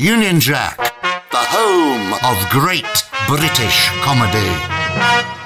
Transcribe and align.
Union 0.00 0.40
Jack, 0.40 0.78
the 0.78 1.36
home 1.36 2.14
of 2.24 2.48
great 2.48 2.86
British 3.28 3.86
comedy. 4.00 4.48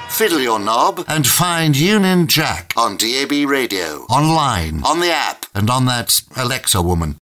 Fiddle 0.09 0.39
your 0.39 0.59
knob 0.59 1.03
and 1.09 1.27
find 1.27 1.75
Union 1.75 2.25
Jack 2.25 2.71
on 2.77 2.95
DAB 2.95 3.49
radio, 3.49 4.05
online, 4.09 4.81
on 4.85 5.01
the 5.01 5.11
app, 5.11 5.45
and 5.53 5.69
on 5.69 5.83
that 5.87 6.21
Alexa 6.37 6.81
woman. 6.81 7.17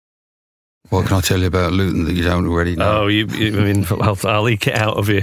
What 0.89 1.07
can 1.07 1.19
I 1.19 1.21
tell 1.21 1.39
you 1.39 1.47
about 1.47 1.73
Luton 1.73 2.05
that 2.07 2.15
you 2.15 2.25
don't 2.25 2.49
already 2.49 2.75
know? 2.75 3.03
Oh, 3.03 3.07
you, 3.07 3.27
you 3.29 3.61
I 3.61 3.63
mean, 3.63 3.87
I'll, 4.01 4.19
I'll 4.25 4.49
eke 4.49 4.67
it 4.67 4.75
out 4.75 4.97
of 4.97 5.09
you. 5.09 5.23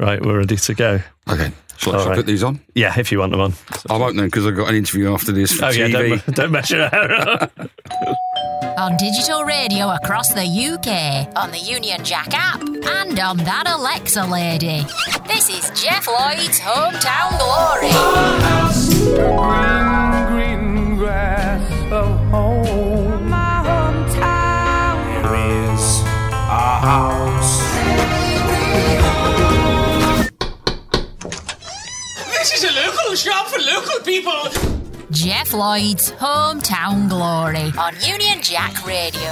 Right, 0.00 0.20
we're 0.20 0.38
ready 0.38 0.56
to 0.56 0.74
go. 0.74 1.00
Okay. 1.30 1.52
Shall, 1.76 1.92
I- 1.92 1.96
All 1.98 2.02
shall 2.02 2.12
I 2.12 2.16
put 2.16 2.26
these 2.26 2.42
on? 2.42 2.58
Yeah, 2.74 2.98
if 2.98 3.12
you 3.12 3.20
want 3.20 3.30
them 3.30 3.40
on. 3.40 3.52
I 3.88 3.96
won't 3.96 4.16
then 4.16 4.24
because 4.26 4.46
I've 4.48 4.56
got 4.56 4.68
an 4.68 4.74
interview 4.74 5.12
after 5.14 5.30
this 5.30 5.52
for 5.52 5.66
Oh, 5.66 5.68
yeah, 5.68 5.86
don't, 5.86 6.26
don't 6.34 6.50
mess 6.50 6.70
your 6.70 6.88
hair 6.88 7.50
On 8.62 8.96
digital 8.96 9.44
radio 9.44 9.90
across 9.90 10.32
the 10.32 10.44
UK, 10.44 11.28
on 11.36 11.50
the 11.50 11.58
Union 11.58 12.02
Jack 12.04 12.28
app, 12.32 12.60
and 12.60 13.18
on 13.18 13.36
that 13.38 13.64
Alexa 13.66 14.24
lady. 14.24 14.86
This 15.26 15.50
is 15.50 15.70
Jeff 15.80 16.06
Lloyd's 16.06 16.58
Hometown 16.60 17.36
Glory. 17.38 17.90
green 20.30 20.96
grass 20.96 21.70
of 21.92 22.18
home. 22.30 23.28
My 23.28 23.62
hometown. 23.66 25.04
Here 25.12 25.74
is 25.74 26.02
our 26.48 26.80
house. 26.80 27.60
This 32.30 32.54
is 32.54 32.64
a 32.64 32.72
local 32.86 33.14
shop 33.16 33.48
for 33.48 33.60
local 33.60 34.00
people. 34.00 34.85
Jeff 35.12 35.52
Lloyd's 35.52 36.10
Hometown 36.12 37.08
Glory 37.08 37.70
on 37.78 37.94
Union 38.00 38.42
Jack 38.42 38.84
Radio. 38.84 39.30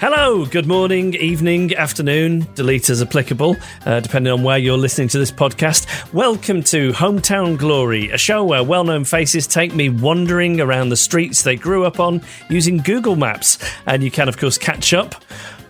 Hello, 0.00 0.46
good 0.46 0.66
morning, 0.66 1.12
evening, 1.12 1.74
afternoon, 1.74 2.46
delete 2.54 2.88
as 2.88 3.02
applicable, 3.02 3.58
uh, 3.84 4.00
depending 4.00 4.32
on 4.32 4.42
where 4.42 4.56
you're 4.56 4.78
listening 4.78 5.08
to 5.08 5.18
this 5.18 5.30
podcast. 5.30 5.86
Welcome 6.14 6.62
to 6.64 6.90
Hometown 6.92 7.58
Glory, 7.58 8.10
a 8.12 8.16
show 8.16 8.42
where 8.42 8.64
well 8.64 8.84
known 8.84 9.04
faces 9.04 9.46
take 9.46 9.74
me 9.74 9.90
wandering 9.90 10.58
around 10.58 10.88
the 10.88 10.96
streets 10.96 11.42
they 11.42 11.56
grew 11.56 11.84
up 11.84 12.00
on 12.00 12.22
using 12.48 12.78
Google 12.78 13.16
Maps. 13.16 13.58
And 13.84 14.02
you 14.02 14.10
can, 14.10 14.26
of 14.26 14.38
course, 14.38 14.56
catch 14.56 14.94
up 14.94 15.22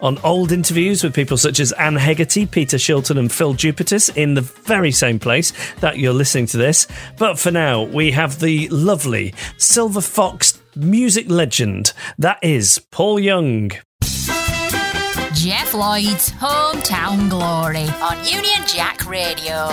on 0.02 0.18
old 0.24 0.52
interviews 0.52 1.02
with 1.02 1.14
people 1.14 1.36
such 1.36 1.60
as 1.60 1.72
Anne 1.72 1.96
Hegarty, 1.96 2.46
Peter 2.46 2.76
Shilton, 2.76 3.18
and 3.18 3.32
Phil 3.32 3.54
Jupitus 3.54 4.08
in 4.10 4.34
the 4.34 4.40
very 4.40 4.92
same 4.92 5.18
place 5.18 5.52
that 5.80 5.98
you're 5.98 6.12
listening 6.12 6.46
to 6.46 6.56
this. 6.56 6.86
But 7.18 7.38
for 7.38 7.50
now, 7.50 7.82
we 7.82 8.12
have 8.12 8.40
the 8.40 8.68
lovely 8.68 9.34
Silver 9.58 10.00
Fox 10.00 10.60
music 10.76 11.28
legend 11.28 11.92
that 12.18 12.38
is 12.42 12.80
Paul 12.90 13.20
Young. 13.20 13.70
Jeff 15.32 15.74
Lloyd's 15.74 16.30
Hometown 16.32 17.30
Glory 17.30 17.88
on 18.02 18.18
Union 18.26 18.66
Jack 18.66 19.08
Radio. 19.08 19.72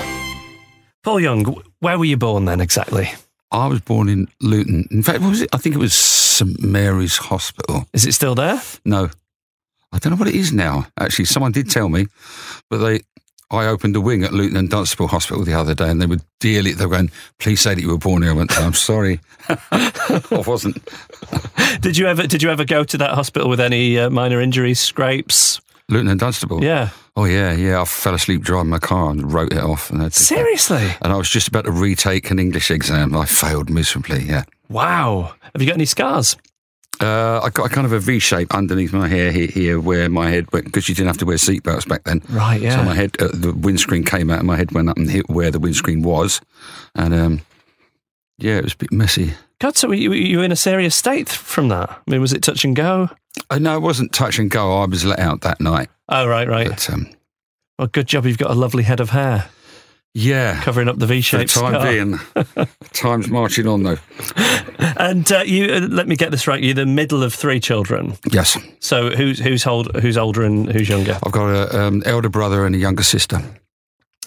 Paul 1.04 1.20
Young, 1.20 1.62
where 1.80 1.98
were 1.98 2.06
you 2.06 2.18
born 2.18 2.46
then 2.46 2.62
exactly? 2.62 3.10
I 3.52 3.68
was 3.68 3.82
born 3.82 4.10
in 4.10 4.28
Luton. 4.42 4.88
In 4.92 5.04
fact, 5.04 5.22
what 5.22 5.30
was 5.30 5.42
it? 5.42 5.50
I 5.54 5.58
think 5.58 5.76
it 5.76 5.80
was 5.80 5.94
St 5.94 6.62
Mary's 6.62 7.18
Hospital. 7.18 7.86
Is 7.94 8.06
it 8.06 8.14
still 8.14 8.36
there? 8.36 8.62
No, 8.86 9.10
I 9.92 10.00
don't 10.00 10.12
know 10.12 10.18
what 10.18 10.28
it 10.28 10.36
is 10.36 10.52
now. 10.52 10.88
Actually, 11.00 11.26
someone 11.26 11.52
did 11.52 11.70
tell 11.70 11.90
me, 11.90 12.08
but 12.70 12.78
they. 12.80 13.02
I 13.50 13.68
opened 13.68 13.96
a 13.96 14.02
wing 14.02 14.26
at 14.26 14.34
Luton 14.34 14.58
and 14.58 14.70
Dunstable 14.70 15.08
Hospital 15.08 15.46
the 15.46 15.54
other 15.54 15.74
day, 15.74 15.90
and 15.90 16.02
they 16.02 16.06
were 16.06 16.20
dearly. 16.42 16.74
They 16.74 16.86
were 16.86 16.96
going, 16.96 17.12
"Please 17.40 17.62
say 17.62 17.76
that 17.76 17.82
you 17.82 17.88
were 17.88 17.98
born 17.98 18.22
here." 18.22 18.32
I 18.32 18.36
went, 18.36 18.58
"I'm 18.60 18.74
sorry, 18.74 19.22
I 19.50 20.44
wasn't." 20.46 20.78
Did 21.80 21.96
you 21.96 22.08
ever 22.08 22.28
did 22.28 22.44
you 22.44 22.50
ever 22.50 22.66
go 22.66 22.84
to 22.84 22.98
that 22.98 23.12
hospital 23.12 23.48
with 23.50 23.62
any 23.62 23.98
uh, 23.98 24.10
minor 24.10 24.42
injuries, 24.42 24.82
scrapes? 24.82 25.62
Luton 25.90 26.10
and 26.10 26.20
Dunstable. 26.20 26.62
Yeah. 26.62 26.90
Oh 27.16 27.24
yeah, 27.24 27.54
yeah. 27.54 27.82
I 27.82 27.86
fell 27.86 28.14
asleep 28.14 28.42
driving 28.42 28.70
my 28.70 28.80
car 28.80 29.10
and 29.12 29.32
wrote 29.32 29.54
it 29.54 29.64
off. 29.64 29.90
And, 29.90 30.14
Seriously? 30.14 30.86
and 31.02 31.14
I 31.14 31.16
was 31.16 31.30
just 31.30 31.48
about 31.48 31.64
to 31.64 31.72
retake 31.72 32.30
an 32.30 32.40
English 32.40 32.70
exam. 32.70 33.16
I 33.16 33.26
failed 33.26 33.70
miserably. 33.70 34.24
Yeah. 34.24 34.44
Wow. 34.68 35.34
Have 35.54 35.62
you 35.62 35.68
got 35.68 35.76
any 35.76 35.86
scars? 35.86 36.36
Uh, 37.00 37.40
I 37.44 37.50
got 37.50 37.68
a 37.68 37.70
kind 37.70 37.86
of 37.86 37.94
a 37.94 38.00
V 38.00 38.18
shape 38.20 38.56
underneath 38.56 38.92
my 38.92 39.08
hair 39.08 39.32
here, 39.32 39.48
here 39.48 39.80
where 39.80 40.10
my 40.10 40.30
head 40.32 40.52
went 40.52 40.66
because 40.66 40.90
you 40.90 40.96
didn't 40.96 41.08
have 41.08 41.18
to 41.20 41.26
wear 41.26 41.38
seatbelts 41.38 41.88
back 41.88 42.04
then. 42.06 42.24
Right, 42.30 42.60
yeah. 42.60 42.76
So 42.78 42.84
my 42.84 42.96
head, 42.96 43.16
uh, 43.22 43.28
the 43.34 43.54
windscreen 43.54 44.04
came 44.04 44.32
out, 44.32 44.40
and 44.40 44.48
my 44.48 44.56
head 44.56 44.72
went 44.72 44.90
up 44.90 44.98
and 44.98 45.10
hit 45.10 45.30
where 45.30 45.52
the 45.52 45.60
windscreen 45.60 46.02
was, 46.02 46.42
and 46.96 47.14
um, 47.14 47.42
yeah, 48.40 48.58
it 48.58 48.64
was 48.64 48.74
a 48.74 48.78
bit 48.78 48.92
messy. 48.92 49.34
God, 49.60 49.76
so 49.78 49.88
were 49.90 49.94
you, 49.96 50.10
were 50.10 50.16
you 50.16 50.42
in 50.42 50.52
a 50.52 50.56
serious 50.56 50.96
state 50.96 51.30
from 51.30 51.68
that? 51.70 51.90
I 51.90 52.12
mean, 52.12 52.22
was 52.22 52.34
it 52.34 52.42
touch 52.44 52.64
and 52.66 52.76
go? 52.76 53.10
I 53.52 53.60
know 53.60 53.76
it 53.78 53.82
wasn't 53.82 54.12
touch 54.14 54.40
and 54.40 54.50
go. 54.50 54.78
I 54.82 54.86
was 54.86 55.06
let 55.06 55.20
out 55.20 55.42
that 55.42 55.62
night, 55.62 55.90
Oh, 56.10 56.28
right, 56.28 56.48
right. 56.48 56.70
but 56.70 56.90
um, 56.90 57.08
Well, 57.78 57.88
good 57.88 58.08
job 58.08 58.26
you've 58.26 58.38
got 58.40 58.50
a 58.52 58.56
lovely 58.56 58.84
head 58.84 59.00
of 59.00 59.12
hair 59.12 59.50
yeah, 60.14 60.62
covering 60.62 60.88
up 60.88 60.96
the 60.98 61.06
for 61.06 61.08
the 61.08 61.14
V-shaped 61.16 61.54
time 61.54 61.74
scar. 61.74 61.84
being, 61.92 62.68
time's 62.94 63.30
marching 63.30 63.68
on 63.68 63.84
though. 63.84 63.98
And 64.98 65.32
uh, 65.32 65.44
you, 65.46 65.74
uh, 65.74 65.80
let 65.90 66.08
me 66.08 66.16
get 66.16 66.32
this 66.32 66.48
right. 66.48 66.62
You're 66.62 66.74
the 66.74 66.86
middle 66.86 67.24
of 67.24 67.34
three 67.34 67.60
children. 67.60 68.18
Yes, 68.32 68.58
So 68.80 69.12
who's 69.12 69.40
who's 69.40 69.66
old, 69.68 69.96
who's 69.98 70.18
older 70.18 70.44
and 70.44 70.72
who's 70.72 70.90
younger? 70.90 71.20
I've 71.24 71.32
got 71.32 71.74
an 71.74 71.80
um, 71.80 72.04
elder 72.06 72.30
brother 72.30 72.66
and 72.66 72.74
a 72.74 72.78
younger 72.80 73.04
sister. 73.04 73.42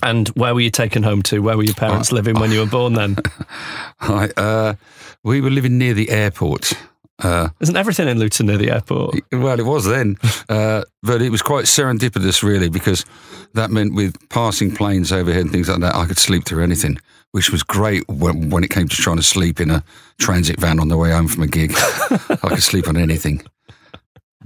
And 0.03 0.29
where 0.29 0.55
were 0.55 0.61
you 0.61 0.71
taken 0.71 1.03
home 1.03 1.23
to? 1.25 1.41
Where 1.41 1.57
were 1.57 1.63
your 1.65 1.75
parents 1.75 2.11
living 2.11 2.39
when 2.39 2.51
you 2.53 2.61
were 2.61 2.67
born? 2.67 2.95
Then 2.95 3.17
I, 4.01 4.31
uh, 4.37 4.75
we 5.23 5.41
were 5.41 5.51
living 5.51 5.77
near 5.77 5.93
the 5.93 6.11
airport. 6.11 6.73
Uh, 7.23 7.49
isn't 7.61 7.77
everything 7.77 8.09
in 8.09 8.19
Luton 8.19 8.47
near 8.47 8.57
the 8.57 8.71
airport? 8.71 9.17
Well, 9.33 9.59
it 9.59 9.67
was 9.67 9.85
then, 9.85 10.17
uh, 10.49 10.85
but 11.03 11.23
it 11.23 11.31
was 11.31 11.43
quite 11.43 11.67
serendipitous, 11.67 12.43
really, 12.43 12.69
because 12.69 13.05
that 13.55 13.71
meant 13.71 13.95
with 13.95 14.17
passing 14.29 14.75
planes 14.75 15.13
overhead 15.13 15.43
and 15.43 15.53
things 15.53 15.69
like 15.69 15.81
that, 15.81 15.95
I 15.95 16.07
could 16.07 16.19
sleep 16.19 16.45
through 16.45 16.63
anything, 16.63 16.99
which 17.33 17.51
was 17.51 17.63
great 17.63 18.09
when, 18.09 18.51
when 18.51 18.65
it 18.65 18.71
came 18.71 18.89
to 18.89 18.97
trying 18.97 19.17
to 19.17 19.23
sleep 19.23 19.61
in 19.61 19.71
a 19.71 19.85
transit 20.19 20.61
van 20.61 20.81
on 20.81 20.89
the 20.89 20.97
way 20.97 21.11
home 21.11 21.29
from 21.29 21.43
a 21.43 21.47
gig. 21.47 21.73
I 21.77 22.49
could 22.49 22.63
sleep 22.63 22.89
on 22.89 22.97
anything. 22.97 23.43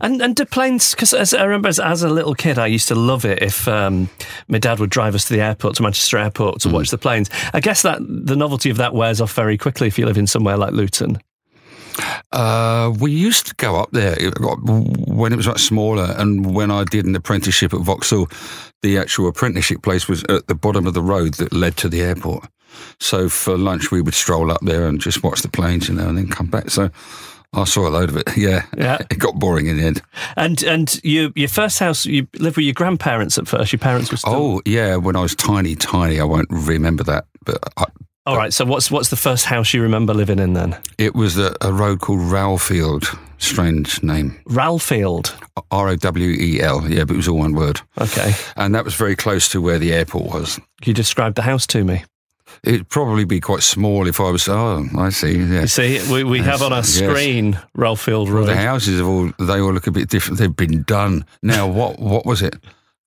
And 0.00 0.20
and 0.20 0.34
do 0.34 0.44
planes? 0.44 0.90
Because 0.90 1.14
as 1.14 1.32
I 1.32 1.44
remember, 1.44 1.68
as, 1.68 1.78
as 1.78 2.02
a 2.02 2.08
little 2.08 2.34
kid, 2.34 2.58
I 2.58 2.66
used 2.66 2.88
to 2.88 2.96
love 2.96 3.24
it 3.24 3.40
if 3.42 3.68
um, 3.68 4.08
my 4.48 4.58
dad 4.58 4.80
would 4.80 4.90
drive 4.90 5.14
us 5.14 5.26
to 5.28 5.34
the 5.34 5.40
airport, 5.40 5.76
to 5.76 5.82
Manchester 5.82 6.18
Airport, 6.18 6.60
to 6.62 6.68
watch 6.68 6.90
the 6.90 6.98
planes. 6.98 7.30
I 7.52 7.60
guess 7.60 7.82
that 7.82 8.00
the 8.00 8.34
novelty 8.34 8.70
of 8.70 8.76
that 8.78 8.92
wears 8.92 9.20
off 9.20 9.32
very 9.34 9.56
quickly 9.56 9.86
if 9.86 9.96
you 9.96 10.04
live 10.04 10.18
in 10.18 10.26
somewhere 10.26 10.56
like 10.56 10.72
Luton. 10.72 11.18
Uh, 12.32 12.92
we 12.98 13.12
used 13.12 13.46
to 13.46 13.54
go 13.56 13.76
up 13.76 13.90
there 13.92 14.16
when 15.06 15.32
it 15.32 15.36
was 15.36 15.46
much 15.46 15.62
smaller, 15.62 16.14
and 16.18 16.54
when 16.54 16.70
I 16.70 16.84
did 16.84 17.04
an 17.06 17.14
apprenticeship 17.14 17.72
at 17.72 17.80
Vauxhall, 17.80 18.28
the 18.82 18.98
actual 18.98 19.28
apprenticeship 19.28 19.82
place 19.82 20.08
was 20.08 20.24
at 20.24 20.46
the 20.46 20.54
bottom 20.54 20.86
of 20.86 20.94
the 20.94 21.02
road 21.02 21.34
that 21.34 21.52
led 21.52 21.76
to 21.78 21.88
the 21.88 22.02
airport. 22.02 22.48
So 23.00 23.28
for 23.28 23.56
lunch, 23.56 23.90
we 23.90 24.00
would 24.00 24.14
stroll 24.14 24.50
up 24.50 24.60
there 24.62 24.86
and 24.86 25.00
just 25.00 25.22
watch 25.22 25.42
the 25.42 25.48
planes, 25.48 25.88
you 25.88 25.94
know, 25.94 26.08
and 26.08 26.18
then 26.18 26.28
come 26.28 26.46
back. 26.46 26.70
So 26.70 26.90
I 27.52 27.64
saw 27.64 27.86
a 27.86 27.90
load 27.90 28.08
of 28.08 28.16
it. 28.16 28.28
Yeah, 28.36 28.66
Yeah. 28.76 28.98
It 29.10 29.18
got 29.18 29.38
boring 29.38 29.66
in 29.66 29.76
the 29.76 29.84
end. 29.84 30.02
And 30.36 30.62
and 30.64 31.00
you, 31.04 31.32
your 31.36 31.48
first 31.48 31.78
house, 31.78 32.04
you 32.04 32.26
lived 32.38 32.56
with 32.56 32.64
your 32.64 32.74
grandparents 32.74 33.38
at 33.38 33.46
first. 33.46 33.72
Your 33.72 33.78
parents 33.78 34.10
were 34.10 34.16
still. 34.16 34.34
Oh 34.34 34.62
yeah, 34.64 34.96
when 34.96 35.14
I 35.16 35.20
was 35.20 35.34
tiny, 35.34 35.76
tiny, 35.76 36.20
I 36.20 36.24
won't 36.24 36.48
remember 36.50 37.04
that, 37.04 37.26
but 37.44 37.58
I, 37.76 37.84
All 38.26 38.36
right. 38.36 38.52
So 38.52 38.64
what's 38.64 38.90
what's 38.90 39.10
the 39.10 39.16
first 39.16 39.44
house 39.44 39.74
you 39.74 39.82
remember 39.82 40.14
living 40.14 40.38
in 40.38 40.54
then? 40.54 40.76
it 40.98 41.14
was 41.14 41.36
a, 41.38 41.54
a 41.60 41.72
road 41.72 42.00
called 42.00 42.20
Rowelfield. 42.20 43.18
Strange 43.38 44.02
name, 44.02 44.40
Rowelfield. 44.48 45.34
R 45.70 45.88
O 45.88 45.96
W 45.96 46.30
E 46.30 46.60
L. 46.62 46.88
Yeah, 46.88 47.04
but 47.04 47.14
it 47.14 47.16
was 47.18 47.28
all 47.28 47.38
one 47.38 47.52
word, 47.52 47.80
Okay. 48.00 48.32
and 48.56 48.74
that 48.74 48.84
was 48.84 48.94
very 48.94 49.14
close 49.16 49.50
to 49.50 49.60
where 49.60 49.78
the 49.78 49.92
airport 49.92 50.32
was. 50.32 50.56
Can 50.80 50.90
you 50.90 50.94
describe 50.94 51.34
the 51.34 51.42
house 51.42 51.66
to 51.68 51.84
me? 51.84 52.04
It'd 52.62 52.88
probably 52.88 53.24
be 53.26 53.40
quite 53.40 53.62
small 53.62 54.06
if 54.06 54.20
I 54.20 54.30
was. 54.30 54.48
Oh, 54.48 54.86
I 54.96 55.10
see. 55.10 55.36
Yeah. 55.36 55.62
You 55.62 55.66
see, 55.66 56.00
we, 56.10 56.24
we 56.24 56.38
have 56.38 56.62
on 56.62 56.72
our 56.72 56.78
Yes. 56.78 56.88
screen 56.94 57.58
Rowelfield 57.76 58.26
Well, 58.28 58.36
Road. 58.36 58.46
the 58.46 58.56
houses 58.56 58.98
have 58.98 59.06
all 59.06 59.30
they 59.38 59.60
all 59.60 59.72
look 59.74 59.88
a 59.88 59.90
bit 59.90 60.08
different. 60.08 60.38
They've 60.38 60.56
been 60.56 60.82
done 60.84 61.26
now. 61.42 61.66
What 61.66 61.98
what 61.98 62.24
was 62.24 62.40
it? 62.40 62.54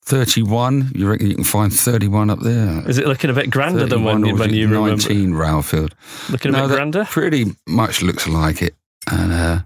Thirty 0.08 0.42
one. 0.42 0.90
You 0.96 1.10
reckon 1.10 1.28
you 1.28 1.36
can 1.36 1.44
find 1.44 1.74
thirty 1.74 2.08
one 2.08 2.30
up 2.30 2.40
there? 2.40 2.82
Is 2.88 2.98
it 2.98 3.08
looking 3.08 3.30
a 3.30 3.34
bit 3.34 3.50
grander 3.50 3.80
than 3.80 4.06
31 4.06 4.22
when 4.22 4.26
you, 4.26 4.36
when 4.38 4.54
you 4.54 4.68
remember? 4.70 4.92
nineteen 4.92 5.34
Rowelfield. 5.34 5.92
Looking 6.30 6.54
a 6.54 6.58
no, 6.58 6.62
bit 6.62 6.68
that 6.70 6.76
grander. 6.76 7.04
pretty 7.04 7.48
much 7.68 8.02
looks 8.02 8.26
like 8.26 8.62
it. 8.62 8.74
And 9.12 9.34
uh, 9.34 9.60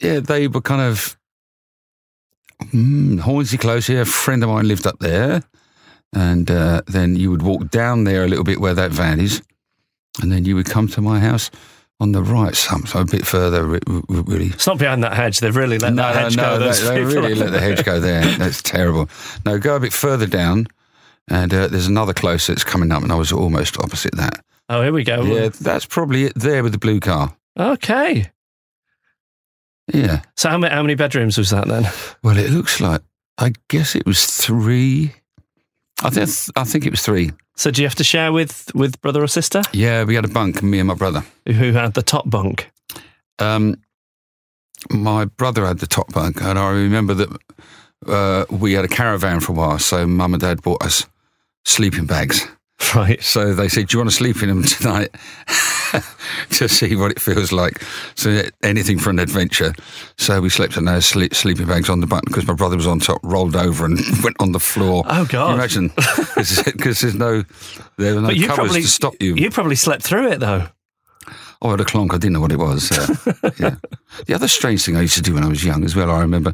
yeah, 0.00 0.20
they 0.20 0.48
were 0.48 0.62
kind 0.62 0.80
of 0.80 1.18
mm, 2.72 3.20
Hornsey 3.20 3.58
Close 3.58 3.86
here. 3.86 4.00
A 4.00 4.06
friend 4.06 4.42
of 4.42 4.48
mine 4.48 4.66
lived 4.66 4.86
up 4.86 4.98
there, 5.00 5.42
and 6.14 6.50
uh, 6.50 6.80
then 6.86 7.14
you 7.14 7.30
would 7.30 7.42
walk 7.42 7.68
down 7.68 8.04
there 8.04 8.24
a 8.24 8.28
little 8.28 8.44
bit 8.44 8.60
where 8.60 8.72
that 8.72 8.92
van 8.92 9.20
is, 9.20 9.42
and 10.22 10.32
then 10.32 10.46
you 10.46 10.54
would 10.54 10.70
come 10.70 10.88
to 10.88 11.02
my 11.02 11.20
house 11.20 11.50
on 12.00 12.12
the 12.12 12.22
right, 12.22 12.54
some 12.54 12.84
so 12.86 13.00
a 13.00 13.04
bit 13.04 13.26
further. 13.26 13.64
re- 13.64 13.80
re- 13.86 14.02
Really, 14.08 14.46
It's 14.46 14.66
not 14.66 14.78
behind 14.78 15.02
that 15.04 15.14
hedge. 15.14 15.38
They've 15.40 15.54
really 15.54 15.78
let 15.78 15.94
that 15.96 16.14
hedge 16.16 16.36
go. 16.36 16.58
they, 16.58 16.64
Those 16.66 16.82
they 16.88 17.04
people. 17.04 17.22
really 17.22 17.34
let 17.34 17.52
the 17.52 17.60
hedge 17.60 17.84
go 17.84 18.00
there. 18.00 18.24
That's 18.38 18.62
terrible. 18.62 19.08
No, 19.46 19.58
go 19.58 19.76
a 19.76 19.80
bit 19.80 19.92
further 19.92 20.26
down, 20.26 20.66
and 21.28 21.54
uh, 21.54 21.68
there's 21.68 21.86
another 21.86 22.12
close 22.12 22.46
that's 22.48 22.64
coming 22.64 22.90
up, 22.92 23.02
and 23.02 23.12
I 23.12 23.14
was 23.14 23.32
almost 23.32 23.78
opposite 23.78 24.14
that. 24.16 24.44
Oh, 24.68 24.82
here 24.82 24.92
we 24.92 25.04
go. 25.04 25.22
Yeah, 25.22 25.50
that's 25.60 25.84
probably 25.86 26.24
it 26.24 26.32
there 26.34 26.62
with 26.62 26.72
the 26.72 26.78
blue 26.78 26.98
car. 27.00 27.36
Okay. 27.58 28.30
Yeah. 29.92 30.22
So 30.36 30.48
how 30.48 30.58
many, 30.58 30.74
how 30.74 30.82
many 30.82 30.94
bedrooms 30.94 31.36
was 31.38 31.50
that 31.50 31.68
then? 31.68 31.84
Well, 32.22 32.38
it 32.38 32.50
looks 32.50 32.80
like 32.80 33.02
I 33.38 33.52
guess 33.68 33.94
it 33.94 34.06
was 34.06 34.24
three. 34.26 35.14
I 36.02 36.10
think 36.10 36.28
I 36.56 36.64
think 36.64 36.86
it 36.86 36.90
was 36.90 37.02
three. 37.02 37.30
So 37.56 37.70
do 37.70 37.82
you 37.82 37.86
have 37.88 37.94
to 37.96 38.04
share 38.04 38.32
with 38.32 38.70
with 38.74 39.00
brother 39.00 39.22
or 39.22 39.28
sister 39.28 39.62
Yeah, 39.72 40.04
we 40.04 40.14
had 40.16 40.24
a 40.24 40.28
bunk, 40.28 40.62
me 40.62 40.78
and 40.80 40.88
my 40.88 40.94
brother. 40.94 41.22
who 41.46 41.72
had 41.72 41.94
the 41.94 42.02
top 42.02 42.28
bunk? 42.28 42.70
Um, 43.38 43.76
my 44.90 45.24
brother 45.24 45.66
had 45.66 45.78
the 45.78 45.86
top 45.86 46.12
bunk, 46.12 46.40
and 46.42 46.58
I 46.58 46.70
remember 46.70 47.14
that 47.14 47.28
uh, 48.06 48.44
we 48.50 48.72
had 48.74 48.84
a 48.84 48.88
caravan 48.88 49.40
for 49.40 49.52
a 49.52 49.54
while. 49.54 49.78
So 49.78 50.06
mum 50.06 50.34
and 50.34 50.40
dad 50.40 50.62
bought 50.62 50.82
us 50.84 51.06
sleeping 51.64 52.06
bags. 52.06 52.46
Right. 52.94 53.22
So 53.22 53.54
they 53.54 53.68
said, 53.68 53.86
"Do 53.88 53.94
you 53.94 53.98
want 54.00 54.10
to 54.10 54.16
sleep 54.16 54.42
in 54.42 54.48
them 54.48 54.62
tonight 54.62 55.08
to 56.50 56.68
see 56.68 56.96
what 56.96 57.10
it 57.10 57.20
feels 57.20 57.52
like?" 57.52 57.82
So 58.14 58.42
anything 58.62 58.98
for 58.98 59.10
an 59.10 59.18
adventure. 59.18 59.74
So 60.18 60.40
we 60.40 60.48
slept 60.48 60.76
in 60.76 60.84
those 60.84 61.06
sleep, 61.06 61.34
sleeping 61.34 61.66
bags 61.66 61.88
on 61.88 62.00
the 62.00 62.06
bunk 62.06 62.26
because 62.26 62.46
my 62.46 62.54
brother 62.54 62.76
was 62.76 62.86
on 62.86 63.00
top, 63.00 63.20
rolled 63.22 63.56
over, 63.56 63.84
and 63.84 63.98
went 64.22 64.36
on 64.40 64.52
the 64.52 64.60
floor. 64.60 65.04
Oh, 65.06 65.24
God. 65.26 65.54
imagine? 65.54 65.90
Because 66.34 67.00
there's 67.00 67.14
no 67.14 67.44
there 67.96 68.14
were 68.14 68.20
no 68.20 68.28
covers 68.28 68.46
probably 68.46 68.82
to 68.82 68.88
stop 68.88 69.14
you. 69.20 69.34
You 69.34 69.50
probably 69.50 69.76
slept 69.76 70.02
through 70.02 70.32
it 70.32 70.40
though. 70.40 70.68
Oh, 71.62 71.68
I 71.68 71.70
had 71.72 71.80
a 71.80 71.84
clonk. 71.84 72.12
I 72.12 72.18
didn't 72.18 72.34
know 72.34 72.40
what 72.40 72.52
it 72.52 72.58
was. 72.58 72.92
Uh, 72.92 73.50
yeah. 73.58 73.76
The 74.26 74.34
other 74.34 74.48
strange 74.48 74.84
thing 74.84 74.96
I 74.96 75.00
used 75.00 75.16
to 75.16 75.22
do 75.22 75.34
when 75.34 75.44
I 75.44 75.48
was 75.48 75.64
young 75.64 75.82
as 75.84 75.96
well, 75.96 76.10
I 76.10 76.20
remember 76.20 76.52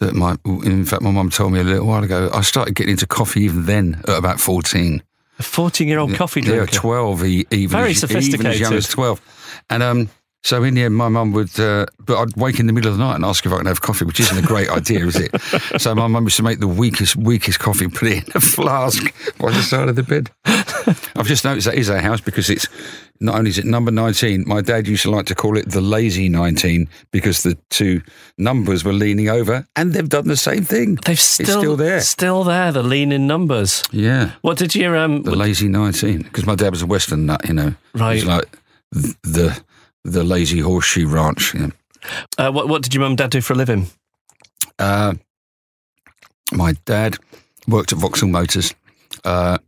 that 0.00 0.14
my, 0.14 0.36
in 0.44 0.84
fact, 0.84 1.02
my 1.02 1.10
mum 1.10 1.30
told 1.30 1.52
me 1.52 1.60
a 1.60 1.64
little 1.64 1.86
while 1.86 2.02
ago, 2.02 2.30
I 2.32 2.40
started 2.40 2.74
getting 2.74 2.92
into 2.92 3.06
coffee 3.06 3.42
even 3.42 3.66
then 3.66 4.00
at 4.08 4.16
about 4.16 4.40
14. 4.40 5.02
A 5.44 5.46
fourteen-year-old 5.46 6.14
coffee 6.14 6.40
Yeah, 6.40 6.56
drinker. 6.56 6.72
12, 6.72 7.24
e- 7.24 7.46
even, 7.50 7.78
Very 7.78 7.90
as, 7.90 8.28
even 8.28 8.46
as 8.46 8.58
young 8.60 8.74
as 8.74 8.88
12. 8.88 9.20
And 9.70 9.82
um, 9.82 10.10
so 10.42 10.62
in 10.62 10.74
the 10.74 10.82
end, 10.82 10.94
my 10.94 11.08
mum 11.08 11.32
would, 11.32 11.58
uh, 11.58 11.86
but 12.00 12.16
I'd 12.18 12.36
wake 12.36 12.58
in 12.60 12.66
the 12.66 12.72
middle 12.72 12.90
of 12.90 12.98
the 12.98 13.04
night 13.04 13.14
and 13.16 13.24
ask 13.24 13.46
if 13.46 13.52
I 13.52 13.56
can 13.58 13.66
have 13.66 13.80
coffee, 13.80 14.04
which 14.04 14.20
isn't 14.20 14.36
a 14.38 14.42
great 14.46 14.68
idea, 14.80 15.06
is 15.06 15.16
it? 15.16 15.30
So 15.80 15.94
my 15.94 16.06
mum 16.06 16.24
used 16.24 16.36
to 16.36 16.42
make 16.42 16.60
the 16.60 16.68
weakest, 16.68 17.16
weakest 17.16 17.58
coffee, 17.60 17.84
and 17.84 17.94
put 17.94 18.08
it 18.08 18.24
in 18.26 18.32
a 18.34 18.40
flask 18.56 19.02
by 19.38 19.50
the 19.52 19.62
side 19.62 19.88
of 19.88 19.96
the 19.96 20.02
bed. 20.02 20.30
I've 21.16 21.26
just 21.26 21.44
noticed 21.44 21.66
that 21.66 21.76
is 21.76 21.88
our 21.88 22.00
house 22.00 22.20
because 22.20 22.50
it's 22.50 22.66
not 23.20 23.36
only 23.36 23.50
is 23.50 23.58
it 23.58 23.64
number 23.64 23.90
19, 23.90 24.44
my 24.46 24.60
dad 24.60 24.88
used 24.88 25.02
to 25.04 25.10
like 25.10 25.26
to 25.26 25.34
call 25.34 25.56
it 25.56 25.70
the 25.70 25.80
lazy 25.80 26.28
19 26.28 26.88
because 27.10 27.42
the 27.42 27.56
two 27.70 28.02
numbers 28.38 28.84
were 28.84 28.92
leaning 28.92 29.28
over 29.28 29.66
and 29.76 29.92
they've 29.92 30.08
done 30.08 30.26
the 30.26 30.36
same 30.36 30.64
thing. 30.64 30.96
They've 31.04 31.18
still 31.18 31.44
it's 31.44 31.52
still 31.52 31.76
there. 31.76 32.00
Still 32.00 32.44
there. 32.44 32.72
The 32.72 32.82
leaning 32.82 33.26
numbers. 33.26 33.82
Yeah. 33.92 34.32
What 34.42 34.58
did 34.58 34.74
you 34.74 34.96
um? 34.96 35.22
The 35.22 35.36
lazy 35.36 35.68
19 35.68 36.22
because 36.22 36.46
my 36.46 36.54
dad 36.54 36.70
was 36.70 36.82
a 36.82 36.86
western 36.86 37.26
nut, 37.26 37.46
you 37.46 37.54
know. 37.54 37.74
Right. 37.94 38.14
He's 38.14 38.24
like 38.24 38.46
the 38.92 39.62
the 40.04 40.24
lazy 40.24 40.60
horseshoe 40.60 41.06
ranch. 41.06 41.54
Yeah. 41.54 41.70
Uh, 42.36 42.50
what 42.50 42.68
what 42.68 42.82
did 42.82 42.94
your 42.94 43.02
mum 43.02 43.12
and 43.12 43.18
dad 43.18 43.30
do 43.30 43.40
for 43.40 43.52
a 43.52 43.56
living? 43.56 43.86
Uh, 44.78 45.14
my 46.52 46.74
dad 46.84 47.16
worked 47.68 47.92
at 47.92 47.98
Vauxhall 47.98 48.28
Motors. 48.28 48.74
Uh, 49.24 49.58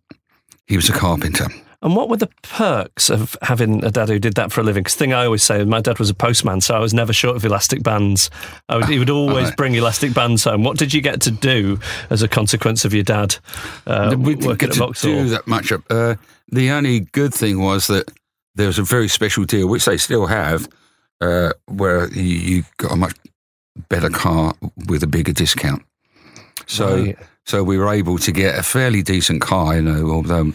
he 0.67 0.77
was 0.77 0.89
a 0.89 0.93
carpenter. 0.93 1.47
And 1.87 1.95
what 1.95 2.09
were 2.09 2.17
the 2.17 2.29
perks 2.43 3.11
of 3.11 3.37
having 3.43 3.85
a 3.85 3.93
dad 3.93 4.09
who 4.09 4.19
did 4.19 4.35
that 4.35 4.51
for 4.51 4.61
a 4.61 4.65
living? 4.65 4.83
Because 4.83 4.95
the 4.97 4.99
thing 4.99 5.13
I 5.13 5.25
always 5.25 5.45
say, 5.45 5.63
my 5.65 5.81
dad 5.81 6.01
was 6.01 6.11
a 6.11 6.15
postman, 6.15 6.61
so 6.61 6.75
I 6.75 6.81
was 6.81 6.93
never 6.93 7.13
short 7.13 7.37
of 7.37 7.45
elastic 7.45 7.85
bands. 7.85 8.29
I 8.69 8.77
would, 8.77 8.89
he 8.89 8.99
would 8.99 9.09
always 9.21 9.47
Right. 9.47 9.57
bring 9.57 9.75
elastic 9.77 10.13
bands 10.13 10.43
home. 10.43 10.65
What 10.65 10.79
did 10.79 10.93
you 10.93 11.01
get 11.01 11.21
to 11.23 11.31
do 11.31 11.79
as 12.11 12.23
a 12.23 12.29
consequence 12.29 12.85
of 12.85 12.93
your 12.93 13.05
dad 13.05 13.37
uh, 13.87 14.17
we 14.19 14.35
didn't 14.35 14.49
working 14.49 14.69
get 14.71 14.75
to 14.75 14.93
do 15.01 15.29
that 15.29 15.47
much. 15.47 15.71
Uh, 15.89 16.17
the 16.51 16.71
only 16.73 17.01
good 17.01 17.33
thing 17.33 17.61
was 17.61 17.87
that 17.87 18.11
there 18.57 18.67
was 18.67 18.81
a 18.81 18.83
very 18.83 19.07
special 19.07 19.45
deal, 19.45 19.69
which 19.69 19.85
they 19.85 19.97
still 19.97 20.27
have, 20.27 20.69
uh, 21.21 21.53
where 21.67 22.09
you, 22.13 22.23
you 22.57 22.65
got 22.79 22.91
a 22.91 22.97
much 22.97 23.15
better 23.89 24.11
car 24.11 24.55
with 24.89 25.05
a 25.05 25.07
bigger 25.07 25.33
discount. 25.33 25.85
So, 26.67 26.97
Right. 27.05 27.19
so 27.45 27.63
we 27.63 27.79
were 27.79 27.93
able 27.93 28.19
to 28.19 28.33
get 28.33 28.59
a 28.59 28.65
fairly 28.65 29.03
decent 29.05 29.41
car. 29.41 29.77
You 29.77 29.83
know, 29.83 30.11
although 30.11 30.53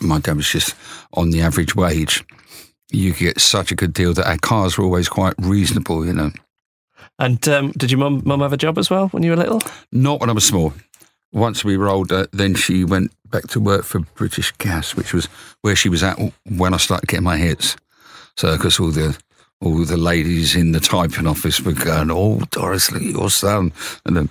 my 0.00 0.18
dad 0.20 0.36
was 0.36 0.48
just 0.48 0.74
on 1.12 1.30
the 1.30 1.40
average 1.42 1.74
wage. 1.74 2.24
You 2.90 3.12
could 3.12 3.20
get 3.20 3.40
such 3.40 3.72
a 3.72 3.74
good 3.74 3.92
deal 3.92 4.14
that 4.14 4.28
our 4.28 4.38
cars 4.38 4.78
were 4.78 4.84
always 4.84 5.08
quite 5.08 5.34
reasonable. 5.38 6.06
You 6.06 6.12
know, 6.12 6.30
And 7.18 7.46
um, 7.48 7.72
did 7.72 7.90
your 7.90 7.98
mum 7.98 8.22
mum 8.24 8.40
have 8.40 8.52
a 8.52 8.58
job 8.58 8.78
as 8.78 8.90
well 8.90 9.08
when 9.08 9.22
you 9.22 9.30
were 9.30 9.36
little? 9.36 9.60
Not 9.92 10.20
when 10.20 10.30
I 10.30 10.34
was 10.34 10.46
small. 10.46 10.72
Once 11.32 11.64
we 11.64 11.76
were 11.76 11.88
older, 11.88 12.28
then 12.32 12.54
she 12.54 12.84
went 12.84 13.10
back 13.30 13.48
to 13.48 13.60
work 13.60 13.84
for 13.84 14.00
British 14.14 14.52
Gas, 14.58 14.94
which 14.94 15.12
was 15.12 15.26
where 15.62 15.74
she 15.74 15.88
was 15.88 16.02
at 16.02 16.16
when 16.48 16.72
I 16.72 16.76
started 16.76 17.08
getting 17.08 17.24
my 17.24 17.36
hits. 17.36 17.76
So, 18.36 18.56
because 18.56 18.78
all 18.78 18.90
the 18.90 19.18
all 19.60 19.84
the 19.84 19.96
ladies 19.96 20.54
in 20.54 20.72
the 20.72 20.80
typing 20.80 21.26
office 21.26 21.60
were 21.60 21.72
going, 21.72 22.10
"Oh, 22.10 22.40
Doris, 22.50 22.92
look 22.92 23.02
at 23.02 23.08
your 23.08 23.30
son," 23.30 23.72
and 24.04 24.16
then 24.16 24.28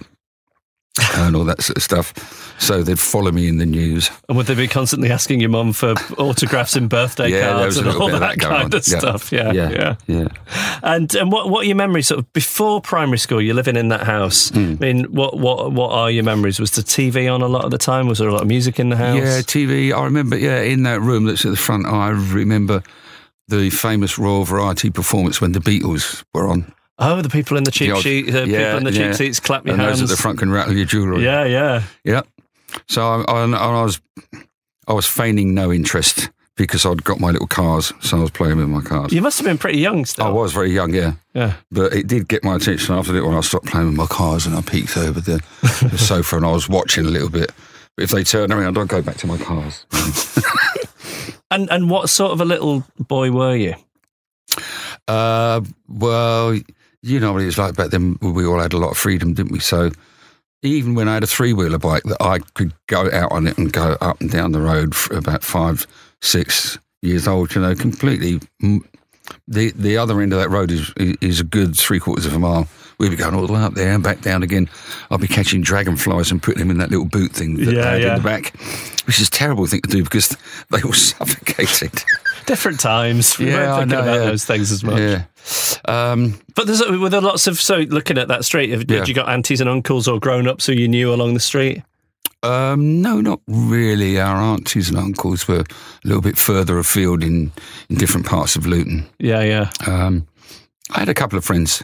and 1.16 1.36
all 1.36 1.44
that 1.46 1.62
sort 1.62 1.78
of 1.78 1.84
stuff. 1.84 2.14
So 2.60 2.84
they'd 2.84 3.00
follow 3.00 3.32
me 3.32 3.48
in 3.48 3.58
the 3.58 3.66
news. 3.66 4.12
And 4.30 4.38
would 4.38 4.46
they 4.46 4.54
be 4.56 4.68
constantly 4.68 5.10
asking 5.10 5.40
your 5.40 5.50
mum 5.50 5.74
for 5.74 5.96
autographs 6.20 6.76
and 6.76 6.88
birthday 6.88 7.30
Yeah, 7.30 7.52
cards 7.52 7.78
and 7.78 7.88
all 7.90 8.10
that, 8.10 8.20
that 8.20 8.40
kind 8.40 8.66
on. 8.66 8.80
of 8.80 8.88
Yeah. 8.88 9.00
stuff? 9.00 9.32
Yeah, 9.32 9.52
yeah, 9.52 9.70
yeah. 9.72 9.96
yeah. 10.06 10.28
And 10.84 11.14
and 11.16 11.32
what 11.32 11.50
what 11.50 11.62
are 11.64 11.68
your 11.68 11.76
memories 11.76 12.08
sort 12.08 12.20
of 12.20 12.32
before 12.34 12.80
primary 12.80 13.18
school? 13.18 13.42
You're 13.42 13.56
living 13.56 13.76
in 13.76 13.88
that 13.90 14.04
house. 14.04 14.50
Hmm. 14.50 14.74
I 14.80 14.86
mean, 14.86 15.04
what 15.06 15.38
what 15.40 15.72
what 15.72 15.92
are 15.92 16.12
your 16.12 16.24
memories? 16.24 16.60
Was 16.60 16.72
the 16.72 16.84
TV 16.84 17.34
on 17.34 17.42
a 17.42 17.48
lot 17.48 17.66
of 17.66 17.72
the 17.72 17.78
time? 17.80 18.08
Was 18.08 18.20
there 18.20 18.30
a 18.30 18.34
lot 18.34 18.42
of 18.44 18.48
music 18.48 18.80
in 18.80 18.90
the 18.90 18.98
house? 18.98 19.18
Yeah, 19.18 19.40
TV. 19.42 19.92
I 19.92 20.04
remember, 20.06 20.38
yeah, 20.38 20.62
in 20.62 20.84
that 20.84 21.02
room 21.02 21.26
that's 21.26 21.44
at 21.44 21.52
the 21.52 21.58
front, 21.58 21.88
I 21.88 22.10
remember 22.10 22.84
the 23.48 23.70
famous 23.72 24.18
Royal 24.20 24.46
Variety 24.46 24.90
performance 24.90 25.42
when 25.42 25.52
the 25.54 25.60
Beatles 25.60 26.24
were 26.34 26.48
on. 26.48 26.72
Oh, 27.06 27.22
the 27.22 27.30
people 27.30 27.58
in 27.58 27.64
the 27.64 27.72
cheap 27.72 27.90
The 27.90 27.94
old- 27.96 28.04
sheet, 28.04 28.32
the 28.32 28.48
yeah, 28.48 28.58
people 28.74 28.78
in 28.78 28.84
the 28.86 28.92
yeah. 28.94 29.08
cheap 29.10 29.16
seats, 29.16 29.40
clap 29.40 29.66
your 29.66 29.74
and 29.74 29.82
hands. 29.82 30.00
those 30.00 30.12
at 30.12 30.16
the 30.16 30.22
front 30.22 30.40
can 30.40 30.52
rattle 30.52 30.74
your 30.76 30.86
jewellery. 30.86 31.24
Yeah, 31.24 31.44
yeah. 31.46 31.84
Yeah. 32.04 32.22
So 32.88 33.02
I, 33.06 33.22
I, 33.32 33.44
I 33.46 33.84
was 33.84 34.00
I 34.88 34.94
was 34.94 35.06
feigning 35.06 35.54
no 35.54 35.72
interest 35.72 36.30
because 36.56 36.86
I'd 36.86 37.04
got 37.04 37.20
my 37.20 37.32
little 37.32 37.48
cars, 37.48 37.92
so 38.02 38.18
I 38.18 38.22
was 38.22 38.32
playing 38.32 38.58
with 38.58 38.68
my 38.70 38.82
cars. 38.82 39.12
You 39.12 39.22
must 39.22 39.38
have 39.40 39.46
been 39.46 39.58
pretty 39.58 39.80
young 39.80 40.06
still. 40.06 40.26
I 40.26 40.30
was 40.30 40.54
very 40.54 40.72
young, 40.72 40.94
yeah, 40.94 41.14
Yeah. 41.34 41.54
but 41.72 41.94
it 41.94 42.06
did 42.08 42.28
get 42.28 42.44
my 42.44 42.56
attention 42.56 42.94
after 42.94 43.12
a 43.12 43.16
little. 43.16 43.30
When 43.30 43.38
I 43.38 43.42
stopped 43.42 43.66
playing 43.66 43.88
with 43.88 43.96
my 43.96 44.06
cars 44.06 44.46
and 44.46 44.56
I 44.56 44.62
peeked 44.62 44.96
over 44.98 45.20
the, 45.20 45.42
the 45.90 45.98
sofa 45.98 46.38
and 46.38 46.46
I 46.46 46.52
was 46.52 46.70
watching 46.70 47.06
a 47.06 47.10
little 47.10 47.30
bit. 47.30 47.52
But 47.96 48.04
if 48.04 48.10
they 48.12 48.24
turn 48.24 48.52
around, 48.52 48.78
I'd 48.78 48.88
go 48.88 49.02
back 49.02 49.18
to 49.18 49.28
my 49.28 49.38
cars. 49.38 49.86
And 51.52 51.70
and 51.70 51.88
what 51.88 52.10
sort 52.10 52.32
of 52.32 52.42
a 52.42 52.46
little 52.46 52.84
boy 52.98 53.30
were 53.30 53.56
you? 53.56 53.76
Uh, 55.08 55.62
well, 55.88 56.58
you 57.04 57.20
know 57.20 57.34
what 57.34 57.42
it 57.42 57.46
was 57.46 57.58
like 57.58 57.76
back 57.76 57.92
then. 57.92 58.18
We 58.22 58.46
all 58.46 58.60
had 58.60 58.74
a 58.74 58.78
lot 58.78 58.92
of 58.92 58.98
freedom, 58.98 59.34
didn't 59.34 59.52
we? 59.52 59.60
So 59.60 59.92
even 60.64 60.96
when 60.96 61.10
I 61.10 61.16
had 61.16 61.24
a 61.24 61.28
three 61.28 61.54
wheeler 61.54 61.78
bike 61.78 62.04
that 62.04 62.22
I 62.22 62.40
could 62.56 62.74
go 62.88 63.12
out 63.12 63.32
on 63.32 63.46
it 63.46 63.58
and 63.58 63.72
go 63.72 63.98
up 64.00 64.22
and 64.22 64.32
down 64.32 64.54
the 64.54 64.62
road 64.62 64.96
for 64.96 65.18
about 65.18 65.44
five, 65.44 65.86
six 66.22 66.80
years 67.02 67.28
old, 67.28 67.54
you 67.54 67.62
know, 67.62 67.76
completely. 67.76 68.40
The 69.48 69.72
the 69.72 69.98
other 69.98 70.22
end 70.22 70.34
of 70.34 70.40
that 70.40 70.50
road 70.50 70.72
is 70.72 70.92
is 70.98 71.42
a 71.42 71.46
good 71.46 71.78
three 71.78 72.00
quarters 72.00 72.26
of 72.26 72.34
a 72.34 72.40
mile. 72.40 72.68
We'd 73.00 73.10
be 73.10 73.16
going 73.16 73.36
all 73.36 73.46
the 73.48 73.54
way 73.54 73.62
up 73.62 73.74
there 73.74 73.92
and 73.92 74.04
back 74.04 74.22
down 74.22 74.44
again. 74.44 74.70
I'd 75.12 75.20
be 75.22 75.28
catching 75.28 75.62
dragonflies 75.62 76.32
and 76.32 76.42
putting 76.42 76.60
them 76.60 76.72
in 76.72 76.78
that 76.78 76.90
little 76.92 77.06
boot 77.06 77.32
thing 77.32 77.56
that 77.56 77.66
Yeah, 77.66 77.72
they 77.72 77.82
had 77.82 78.02
yeah. 78.02 78.16
in 78.16 78.22
the 78.22 78.28
back, 78.28 78.54
which 79.06 79.20
is 79.20 79.28
a 79.28 79.32
terrible 79.32 79.66
thing 79.66 79.82
to 79.82 79.90
do 79.90 80.04
because 80.04 80.36
they 80.72 80.82
all 80.82 80.94
suffocated. 80.94 81.92
Different 82.46 82.80
times. 82.80 83.38
We 83.40 83.48
Yeah, 83.48 83.54
weren't 83.56 83.70
I 83.70 83.80
thinking 83.80 83.90
know, 83.98 84.04
about 84.04 84.20
yeah. 84.20 84.26
those 84.26 84.46
things 84.46 84.72
as 84.72 84.84
much. 84.84 85.00
Yeah. 85.00 85.24
Um, 85.86 86.40
But 86.56 86.68
there's 86.68 86.82
were 86.88 87.10
there 87.10 87.22
lots 87.22 87.48
of 87.48 87.60
so 87.60 87.78
looking 87.80 88.18
at 88.18 88.28
that 88.28 88.46
street. 88.46 88.70
Have, 88.72 88.82
Yeah. 88.82 89.00
Did 89.00 89.08
you 89.08 89.14
got 89.14 89.30
aunties 89.30 89.62
and 89.62 89.70
uncles 89.70 90.08
or 90.08 90.20
grown 90.20 90.48
ups 90.48 90.66
who 90.66 90.74
you 90.74 90.88
knew 90.88 91.14
along 91.14 91.34
the 91.34 91.40
street? 91.40 91.82
Um, 92.44 93.02
no, 93.02 93.22
not 93.22 93.40
really. 93.48 94.20
Our 94.20 94.36
aunties 94.36 94.90
and 94.90 94.98
uncles 94.98 95.48
were 95.48 95.60
a 95.62 95.66
little 96.04 96.22
bit 96.22 96.38
further 96.38 96.78
afield 96.78 97.24
in, 97.24 97.52
in 97.90 97.96
different 97.98 98.26
parts 98.26 98.58
of 98.58 98.68
Luton. 98.68 99.06
Yeah, 99.20 99.42
yeah. 99.44 99.70
Um, 99.88 100.28
I 100.92 101.00
had 101.00 101.08
a 101.10 101.14
couple 101.14 101.38
of 101.38 101.46
friends 101.46 101.82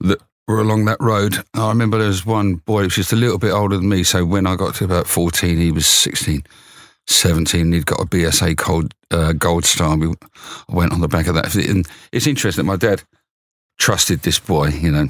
that 0.00 0.20
were 0.46 0.60
along 0.60 0.84
that 0.84 1.00
road. 1.00 1.36
I 1.54 1.68
remember 1.68 1.98
there 1.98 2.08
was 2.08 2.24
one 2.24 2.56
boy 2.56 2.80
who 2.80 2.84
was 2.84 2.94
just 2.94 3.12
a 3.12 3.16
little 3.16 3.38
bit 3.38 3.52
older 3.52 3.76
than 3.76 3.88
me. 3.88 4.04
So 4.04 4.24
when 4.24 4.46
I 4.46 4.56
got 4.56 4.74
to 4.76 4.84
about 4.84 5.06
14, 5.06 5.58
he 5.58 5.72
was 5.72 5.86
16, 5.86 6.44
17. 7.06 7.72
He'd 7.72 7.86
got 7.86 8.00
a 8.00 8.06
BSA 8.06 8.56
gold, 8.56 8.94
uh, 9.10 9.32
gold 9.32 9.64
star. 9.64 9.96
We 9.96 10.08
I 10.08 10.74
went 10.74 10.92
on 10.92 11.00
the 11.00 11.08
back 11.08 11.26
of 11.26 11.34
that. 11.34 11.54
And 11.54 11.86
it's 12.12 12.26
interesting 12.26 12.64
that 12.64 12.70
my 12.70 12.76
dad 12.76 13.02
trusted 13.78 14.20
this 14.20 14.38
boy, 14.38 14.68
you 14.68 14.90
know. 14.90 15.08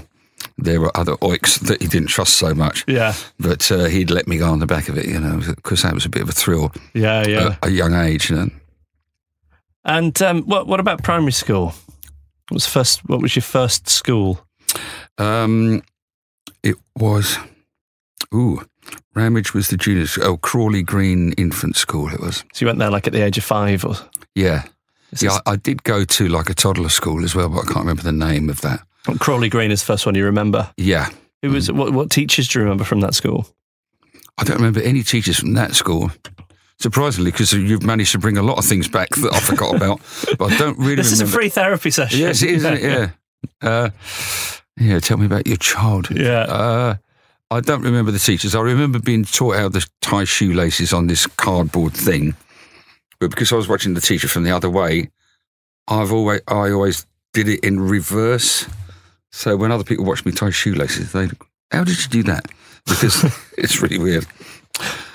There 0.59 0.81
were 0.81 0.97
other 0.97 1.17
oiks 1.17 1.59
that 1.61 1.83
he 1.83 1.89
didn't 1.89 2.09
trust 2.09 2.37
so 2.37 2.55
much. 2.55 2.85
Yeah, 2.87 3.15
But 3.39 3.71
uh, 3.71 3.87
he'd 3.87 4.11
let 4.11 4.27
me 4.29 4.39
go 4.39 4.51
on 4.51 4.59
the 4.61 4.67
back 4.67 4.89
of 4.89 4.97
it, 4.97 5.07
you 5.07 5.19
know, 5.19 5.41
because 5.55 5.83
that 5.83 5.93
was 5.93 6.07
a 6.07 6.11
bit 6.11 6.23
of 6.23 6.29
a 6.29 6.33
thrill 6.33 6.73
yeah, 6.95 7.27
yeah. 7.27 7.57
at 7.63 7.69
a 7.69 7.71
young 7.71 7.95
age, 7.95 8.31
you 8.31 8.37
know. 8.37 8.51
and 9.85 10.21
um, 10.23 10.43
what 10.45 10.67
what 10.67 10.79
about 10.79 11.03
primary 11.03 11.33
school? 11.33 11.75
What 12.49 12.55
was 12.55 12.67
first? 12.67 13.07
What 13.09 13.21
was 13.21 13.35
your 13.35 13.43
first 13.43 13.89
school? 13.89 14.46
Um, 15.19 15.83
it 16.63 16.77
was, 16.97 17.39
ooh, 18.35 18.63
Ramridge 19.15 19.55
was 19.55 19.69
the 19.69 19.77
junior, 19.77 20.07
oh, 20.23 20.37
Crawley 20.37 20.83
Green 20.83 21.33
Infant 21.33 21.77
School 21.77 22.13
it 22.13 22.21
was. 22.21 22.45
So 22.53 22.65
you 22.65 22.67
went 22.67 22.79
there 22.79 22.91
like 22.91 23.07
at 23.07 23.13
the 23.13 23.23
age 23.23 23.39
of 23.39 23.45
five, 23.45 23.85
or 23.85 23.95
Yeah. 24.35 24.65
Is 25.13 25.23
Yeah, 25.23 25.39
I, 25.47 25.53
I 25.53 25.57
did 25.57 25.85
go 25.85 26.05
to 26.05 26.29
like 26.29 26.51
a 26.51 26.55
toddler 26.55 26.89
school 26.89 27.25
as 27.25 27.35
well, 27.35 27.49
but 27.49 27.61
I 27.61 27.65
can't 27.65 27.79
remember 27.79 28.03
the 28.03 28.13
name 28.13 28.51
of 28.51 28.61
that. 28.63 28.81
Crawley 29.21 29.49
Green 29.49 29.71
is 29.71 29.81
the 29.81 29.87
first 29.87 30.05
one 30.05 30.15
you 30.15 30.25
remember. 30.25 30.71
Yeah. 30.77 31.09
Who 31.43 31.51
was 31.51 31.71
what? 31.71 31.93
What 31.93 32.11
teachers 32.11 32.49
do 32.49 32.59
you 32.59 32.65
remember 32.65 32.85
from 32.85 33.01
that 33.01 33.15
school? 33.15 33.47
I 34.39 34.45
don't 34.45 34.57
remember 34.57 34.81
any 34.81 35.03
teachers 35.03 35.39
from 35.39 35.55
that 35.55 35.75
school. 35.75 36.11
Surprisingly, 36.79 37.31
because 37.31 37.53
you've 37.53 37.85
managed 37.85 38.13
to 38.13 38.19
bring 38.19 38.37
a 38.37 38.43
lot 38.43 38.59
of 38.59 38.65
things 38.65 38.87
back 38.87 39.09
that 39.11 39.33
I 39.33 39.41
forgot 39.41 39.77
about, 39.77 40.01
but 40.39 40.53
I 40.53 40.59
don't 40.59 40.79
really 40.79 40.97
This 40.97 41.13
is 41.13 41.23
a 41.23 41.27
free 41.27 41.49
therapy 41.49 41.91
session. 41.91 42.19
Yes, 42.21 42.43
it 42.43 42.51
is, 42.51 42.65
isn't 42.65 42.75
it? 42.75 43.11
Yeah. 43.63 43.69
Uh, 43.69 43.91
yeah, 44.79 45.01
tell 45.01 45.17
me 45.17 45.27
about 45.27 45.47
your 45.47 45.57
childhood. 45.57 46.19
Yeah. 46.19 46.43
Uh, 46.43 46.97
I 47.51 47.61
don't 47.61 47.83
remember 47.83 48.11
the 48.11 48.19
teachers. 48.19 48.55
I 48.55 48.61
remember 48.61 48.99
being 48.99 49.25
taught 49.25 49.57
how 49.57 49.69
to 49.69 49.89
tie 50.01 50.25
shoelaces 50.25 50.93
on 50.93 51.07
this 51.07 51.27
cardboard 51.27 51.95
thing. 51.95 52.35
But 53.21 53.31
because 53.31 53.53
I 53.53 53.57
was 53.57 53.69
watching 53.69 53.95
the 53.95 54.01
teacher 54.01 54.29
from 54.29 54.45
the 54.45 54.51
other 54.51 54.69
way, 54.69 55.11
I've 55.89 56.13
always 56.13 56.41
I 56.49 56.71
always 56.71 57.07
did 57.33 57.49
it 57.49 57.61
in 57.61 57.81
reverse. 57.81 58.69
So 59.31 59.57
when 59.57 59.71
other 59.71 59.85
people 59.85 60.05
watch 60.05 60.25
me 60.25 60.33
tie 60.33 60.51
shoelaces, 60.51 61.13
they 61.13 61.29
how 61.71 61.85
did 61.85 62.03
you 62.03 62.09
do 62.09 62.23
that? 62.25 62.47
Because 62.85 63.25
it's 63.59 63.81
really 63.81 63.99
weird. 63.99 64.27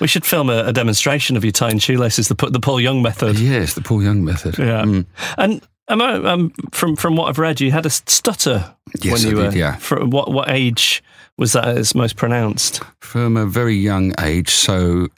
We 0.00 0.08
should 0.08 0.24
film 0.24 0.50
a, 0.50 0.64
a 0.64 0.72
demonstration 0.72 1.36
of 1.36 1.44
you 1.44 1.52
tying 1.52 1.78
shoelaces, 1.78 2.28
the, 2.28 2.34
the 2.34 2.58
Paul 2.58 2.80
Young 2.80 3.00
method. 3.02 3.38
Yes, 3.38 3.74
the 3.74 3.80
Paul 3.80 4.02
Young 4.02 4.24
method. 4.24 4.58
Yeah. 4.58 4.82
Mm. 4.82 5.06
And 5.38 5.62
am 5.92 6.02
I, 6.02 6.14
um, 6.30 6.50
from 6.72 6.96
from 6.96 7.16
what 7.16 7.28
I've 7.28 7.38
read, 7.38 7.60
you 7.60 7.70
had 7.70 7.86
a 7.86 7.90
stutter 7.90 8.74
Yes, 9.00 9.24
when 9.24 9.32
you 9.32 9.40
I 9.40 9.44
were. 9.44 9.50
did, 9.50 9.58
yeah. 9.58 9.76
For 9.76 10.04
what 10.04 10.32
what 10.32 10.50
age 10.50 11.02
was 11.38 11.52
that 11.52 11.66
as 11.68 11.94
most 11.94 12.16
pronounced? 12.16 12.80
from 13.00 13.36
a 13.36 13.46
very 13.46 13.74
young 13.74 14.12
age. 14.20 14.50
So 14.50 15.08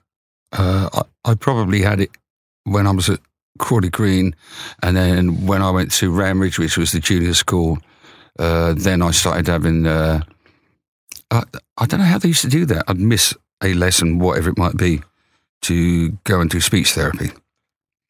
uh, 0.52 0.88
I, 0.92 1.30
I 1.30 1.34
probably 1.34 1.82
had 1.82 2.00
it 2.00 2.10
when 2.64 2.86
I 2.86 2.90
was 2.92 3.08
at 3.08 3.20
Crawley 3.58 3.88
Green, 3.90 4.34
and 4.82 4.96
then 4.96 5.46
when 5.46 5.62
I 5.62 5.70
went 5.70 5.92
to 5.92 6.10
Ramridge, 6.10 6.58
which 6.58 6.76
was 6.76 6.92
the 6.92 7.00
junior 7.00 7.34
school, 7.34 7.78
uh, 8.38 8.74
then 8.76 9.00
I 9.02 9.12
started 9.12 9.46
having. 9.46 9.86
Uh, 9.86 10.20
I, 11.30 11.42
I 11.78 11.86
don't 11.86 12.00
know 12.00 12.06
how 12.06 12.18
they 12.18 12.28
used 12.28 12.42
to 12.42 12.48
do 12.48 12.64
that. 12.66 12.84
I'd 12.88 12.98
miss 12.98 13.34
a 13.62 13.74
lesson, 13.74 14.18
whatever 14.18 14.50
it 14.50 14.58
might 14.58 14.76
be, 14.76 15.02
to 15.62 16.10
go 16.24 16.40
and 16.40 16.50
do 16.50 16.60
speech 16.60 16.92
therapy. 16.92 17.30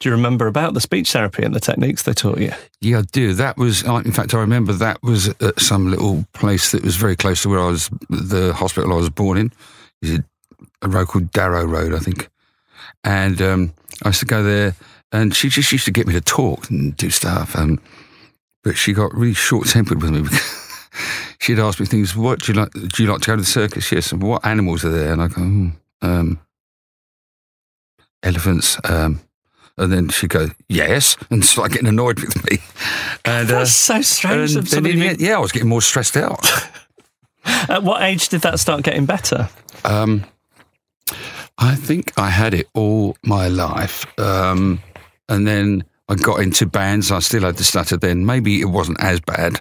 Do 0.01 0.09
you 0.09 0.15
remember 0.15 0.47
about 0.47 0.75
the 0.75 0.81
speech 0.81 1.13
therapy 1.13 1.45
and 1.45 1.55
the 1.55 1.61
techniques 1.61 2.03
they 2.03 2.13
taught 2.13 2.39
you? 2.39 2.53
Yeah, 2.81 2.99
I 2.99 3.03
do. 3.13 3.33
That 3.33 3.57
was, 3.57 3.83
in 3.83 4.13
fact, 4.13 4.35
I 4.35 4.39
remember 4.39 4.73
that 4.73 5.03
was 5.03 5.29
at 5.29 5.61
some 5.61 5.91
little 5.91 6.27
place 6.35 6.73
that 6.73 6.83
was 6.83 6.97
very 6.97 7.17
close 7.17 7.43
to 7.43 7.49
where 7.49 7.61
I 7.61 7.69
was, 7.69 7.89
the 8.11 8.53
hospital 8.53 8.93
I 8.93 8.97
was 8.97 9.11
born 9.11 9.39
in. 9.39 9.53
Is 10.03 10.21
a 10.83 10.89
road 10.89 11.09
called 11.09 11.31
Darrow 11.31 11.65
Road, 11.65 11.95
I 11.95 11.99
think. 11.99 12.29
And 13.05 13.41
um, 13.41 13.75
I 14.03 14.09
used 14.09 14.21
to 14.21 14.27
go 14.27 14.43
there, 14.43 14.75
and 15.13 15.35
she 15.35 15.49
just 15.49 15.73
used 15.73 15.85
to 15.87 15.91
get 15.91 16.07
me 16.07 16.13
to 16.15 16.21
talk 16.21 16.69
and 16.71 16.97
do 16.97 17.11
stuff. 17.11 17.57
Um, 17.57 17.81
but 18.63 18.77
she 18.77 18.93
got 18.93 19.15
really 19.15 19.35
short 19.35 19.69
tempered 19.69 20.03
with 20.03 20.11
me. 20.11 20.25
She'd 21.41 21.59
ask 21.59 21.79
me 21.79 21.87
things. 21.87 22.17
What 22.17 22.41
do 22.41 22.53
you 22.53 22.61
like? 22.61 22.73
Do 22.73 23.03
you 23.03 23.11
like 23.11 23.21
to 23.23 23.27
go 23.29 23.37
to 23.37 23.43
the 23.43 23.47
circus? 23.47 23.91
Yes. 23.93 24.13
And 24.13 24.23
what 24.23 24.45
animals 24.45 24.85
are 24.85 24.91
there? 24.91 25.13
And 25.13 25.23
I 25.23 25.29
go, 25.29 25.43
"Hmm, 25.43 25.69
um, 26.03 26.41
elephants. 28.23 28.79
Um, 28.85 29.21
and 29.79 29.93
then 29.93 30.09
she'd 30.09 30.31
go, 30.31 30.49
yes, 30.69 31.17
and 31.31 31.45
start 31.45 31.73
getting 31.73 31.89
annoyed 31.89 32.21
with 32.21 32.51
me. 32.51 32.59
And 33.25 33.51
uh, 33.51 33.59
That's 33.61 33.73
so 33.73 34.01
strange. 34.03 34.55
and 34.57 34.67
then 34.67 34.87
in 34.87 34.99
the 35.01 35.09
end- 35.09 35.21
yeah, 35.21 35.37
I 35.37 35.39
was 35.41 35.53
getting 35.53 35.69
more 35.69 35.83
stressed 35.83 36.17
out. 36.17 36.47
At 37.45 37.83
what 37.83 38.03
age 38.03 38.29
did 38.29 38.41
that 38.43 38.59
start 38.61 38.83
getting 38.85 39.05
better? 39.05 39.49
Um, 39.85 40.25
I 41.59 41.75
think 41.75 42.13
I 42.19 42.31
had 42.31 42.55
it 42.55 42.69
all 42.75 43.17
my 43.23 43.49
life. 43.49 44.07
Um, 44.19 44.81
and 45.29 45.47
then 45.47 45.85
I 46.09 46.15
got 46.15 46.41
into 46.41 46.67
bands. 46.67 47.11
I 47.11 47.19
still 47.19 47.43
had 47.43 47.57
the 47.57 47.65
stutter 47.65 47.97
then. 47.97 48.25
Maybe 48.25 48.61
it 48.61 48.67
wasn't 48.67 49.01
as 49.03 49.21
bad. 49.21 49.61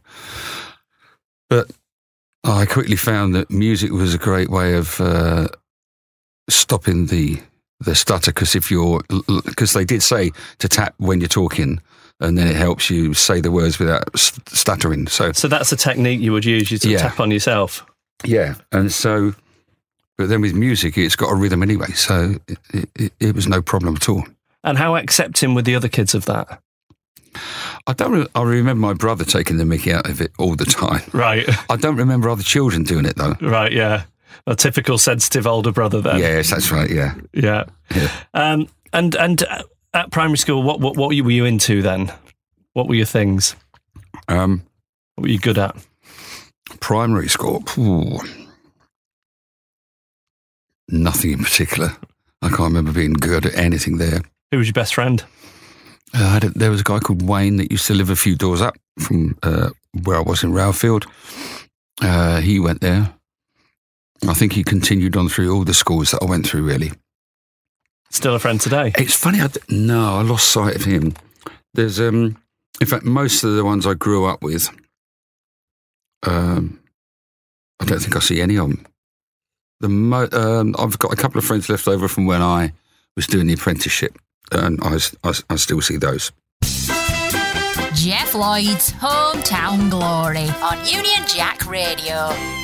But 1.50 1.72
I 2.44 2.66
quickly 2.66 2.96
found 2.96 3.36
that 3.36 3.50
music 3.52 3.92
was 3.92 4.14
a 4.14 4.18
great 4.18 4.50
way 4.50 4.76
of 4.76 5.00
uh, 5.02 5.48
stopping 6.50 7.08
the 7.08 7.40
the 7.80 7.96
stutter 7.96 8.32
because 8.32 8.56
if 8.56 8.72
you're 8.72 9.02
because 9.46 9.74
they 9.74 9.86
did 9.86 10.02
say 10.04 10.32
to 10.60 10.68
tap 10.70 10.94
when 10.98 11.20
you're 11.20 11.28
talking 11.28 11.82
and 12.20 12.38
then 12.38 12.48
it 12.48 12.56
helps 12.56 12.90
you 12.90 13.14
say 13.14 13.42
the 13.42 13.52
words 13.52 13.80
without 13.80 14.04
stuttering 14.18 15.08
so 15.08 15.32
So 15.34 15.48
that's 15.48 15.72
a 15.72 15.76
technique 15.76 16.22
you 16.22 16.32
would 16.32 16.46
use. 16.46 16.72
You 16.72 16.78
to 16.78 16.90
Yeah. 16.90 17.00
tap 17.00 17.20
on 17.20 17.32
yourself. 17.32 17.86
Yeah, 18.24 18.54
and 18.72 18.90
so, 18.92 19.34
but 20.18 20.30
then 20.30 20.40
with 20.40 20.54
music, 20.54 20.98
it's 20.98 21.16
got 21.18 21.30
a 21.32 21.36
rhythm 21.36 21.62
anyway, 21.62 21.92
so 21.94 22.36
it, 22.48 22.90
it, 22.96 23.14
it 23.20 23.36
was 23.36 23.48
no 23.48 23.62
problem 23.62 23.96
at 23.98 24.08
all. 24.08 24.24
And 24.64 24.78
how 24.78 24.96
accepting 24.96 25.56
were 25.56 25.62
the 25.64 25.76
other 25.76 25.90
kids 25.90 26.16
of 26.16 26.24
that? 26.26 26.62
I 27.88 27.94
don't. 27.94 28.12
Re- 28.14 28.28
I 28.36 28.44
remember 28.44 28.80
my 28.80 28.94
brother 28.94 29.26
taking 29.26 29.58
the 29.58 29.66
mickey 29.66 29.92
out 29.92 30.08
of 30.10 30.22
it 30.22 30.32
all 30.38 30.56
the 30.56 30.66
time. 30.82 31.02
Right, 31.12 31.46
I 31.70 31.76
don't 31.76 31.98
remember 31.98 32.30
other 32.30 32.44
children 32.44 32.84
doing 32.84 33.06
it 33.06 33.18
though. 33.18 33.36
right, 33.42 33.74
yeah. 33.74 34.04
A 34.48 34.56
typical 34.56 34.98
sensitive 34.98 35.48
older 35.48 35.72
brother 35.72 36.02
then. 36.02 36.20
yes, 36.20 36.50
that's 36.50 36.72
right. 36.72 36.90
Yeah, 36.90 37.16
Yeah. 37.34 37.66
Yeah. 37.96 38.10
Um, 38.34 38.68
and 38.92 39.16
and 39.16 39.44
at 39.94 40.12
primary 40.12 40.38
school, 40.38 40.64
what, 40.64 40.80
what 40.80 40.96
what 40.98 41.08
were 41.10 41.14
you 41.32 41.46
into 41.46 41.82
then? 41.82 42.12
What 42.74 42.88
were 42.88 42.96
your 42.96 43.06
things? 43.06 43.56
um, 44.28 44.64
What 45.16 45.24
were 45.24 45.30
you 45.30 45.40
good 45.40 45.58
at? 45.58 45.76
primary 46.80 47.30
school. 47.30 47.64
Ooh. 47.78 48.20
Nothing 50.90 51.32
in 51.32 51.44
particular. 51.44 51.96
I 52.42 52.50
can't 52.50 52.60
remember 52.62 52.92
being 52.92 53.14
good 53.14 53.46
at 53.46 53.56
anything 53.56 53.98
there. 53.98 54.22
Who 54.52 54.58
was 54.58 54.68
your 54.68 54.74
best 54.74 54.94
friend? 54.96 55.24
Uh, 56.14 56.24
I 56.26 56.30
had 56.34 56.44
a, 56.44 56.50
there 56.50 56.70
was 56.72 56.82
a 56.82 56.84
guy 56.84 57.00
called 57.00 57.28
Wayne 57.28 57.58
that 57.58 57.72
used 57.72 57.88
to 57.88 57.94
live 57.94 58.10
a 58.10 58.16
few 58.16 58.36
doors 58.36 58.62
up 58.62 58.76
from 59.00 59.38
uh, 59.44 59.70
where 60.04 60.18
I 60.18 60.22
was 60.22 60.44
in 60.44 60.52
Rowelfield. 60.52 61.06
Uh, 62.02 62.42
he 62.42 62.60
went 62.60 62.82
there. 62.82 63.14
I 64.28 64.34
think 64.34 64.54
he 64.54 64.64
continued 64.64 65.18
on 65.18 65.28
through 65.30 65.54
all 65.54 65.64
the 65.64 65.74
schools 65.74 66.12
that 66.12 66.22
I 66.22 66.26
went 66.26 66.48
through, 66.48 66.64
really. 66.64 66.92
Still 68.10 68.36
a 68.36 68.40
friend 68.40 68.60
today? 68.62 68.94
It's 68.98 69.16
funny, 69.16 69.42
I 69.42 69.48
d- 69.48 69.60
no, 69.70 70.16
I 70.16 70.22
lost 70.22 70.50
sight 70.52 70.76
of 70.76 70.84
him. 70.86 71.14
There's, 71.74 72.00
um, 72.00 72.38
in 72.80 72.88
fact, 72.88 73.04
most 73.06 73.44
of 73.44 73.56
the 73.56 73.66
ones 73.66 73.86
I 73.88 73.96
grew 73.96 74.26
up 74.26 74.42
with, 74.44 74.70
um, 76.26 76.80
I 77.82 77.86
don't 77.86 78.00
think 78.00 78.16
I 78.16 78.20
see 78.20 78.40
any 78.42 78.56
of 78.58 78.70
them. 78.70 78.86
The 79.80 79.90
mo- 79.90 80.30
um, 80.32 80.76
I've 80.80 81.00
got 81.00 81.12
a 81.12 81.18
couple 81.18 81.40
of 81.40 81.46
friends 81.46 81.68
left 81.68 81.88
over 81.88 82.08
from 82.08 82.26
when 82.26 82.42
I 82.42 82.72
was 83.16 83.28
doing 83.28 83.48
the 83.48 83.54
apprenticeship, 83.54 84.18
and 84.52 84.80
I 84.84 85.56
still 85.56 85.82
see 85.82 85.98
those. 85.98 86.32
Jeff 87.94 88.34
Lloyd's 88.34 88.92
Hometown 88.94 89.90
Glory 89.90 90.48
on 90.62 90.86
Union 90.86 91.28
Jack 91.28 91.66
Radio. 91.68 92.63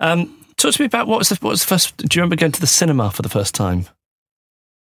Um, 0.00 0.44
talk 0.56 0.74
to 0.74 0.82
me 0.82 0.86
about 0.86 1.06
what 1.06 1.18
was 1.18 1.28
the 1.28 1.36
what 1.36 1.50
was 1.50 1.60
the 1.60 1.66
first? 1.66 1.96
Do 1.96 2.04
you 2.16 2.22
remember 2.22 2.36
going 2.36 2.52
to 2.52 2.60
the 2.60 2.66
cinema 2.66 3.10
for 3.10 3.22
the 3.22 3.28
first 3.28 3.54
time? 3.54 3.86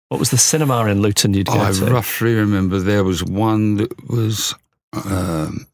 What 0.10 0.20
was 0.20 0.30
the 0.30 0.38
cinema 0.38 0.86
in 0.88 1.02
Luton 1.02 1.34
you'd 1.34 1.48
go 1.48 1.62
I 1.62 1.72
to? 1.72 1.86
roughly 1.86 2.36
remember 2.36 2.80
there 2.80 3.06
was 3.06 3.24
one 3.24 3.78
that 3.78 4.10
was, 4.10 4.54
um, 4.92 5.68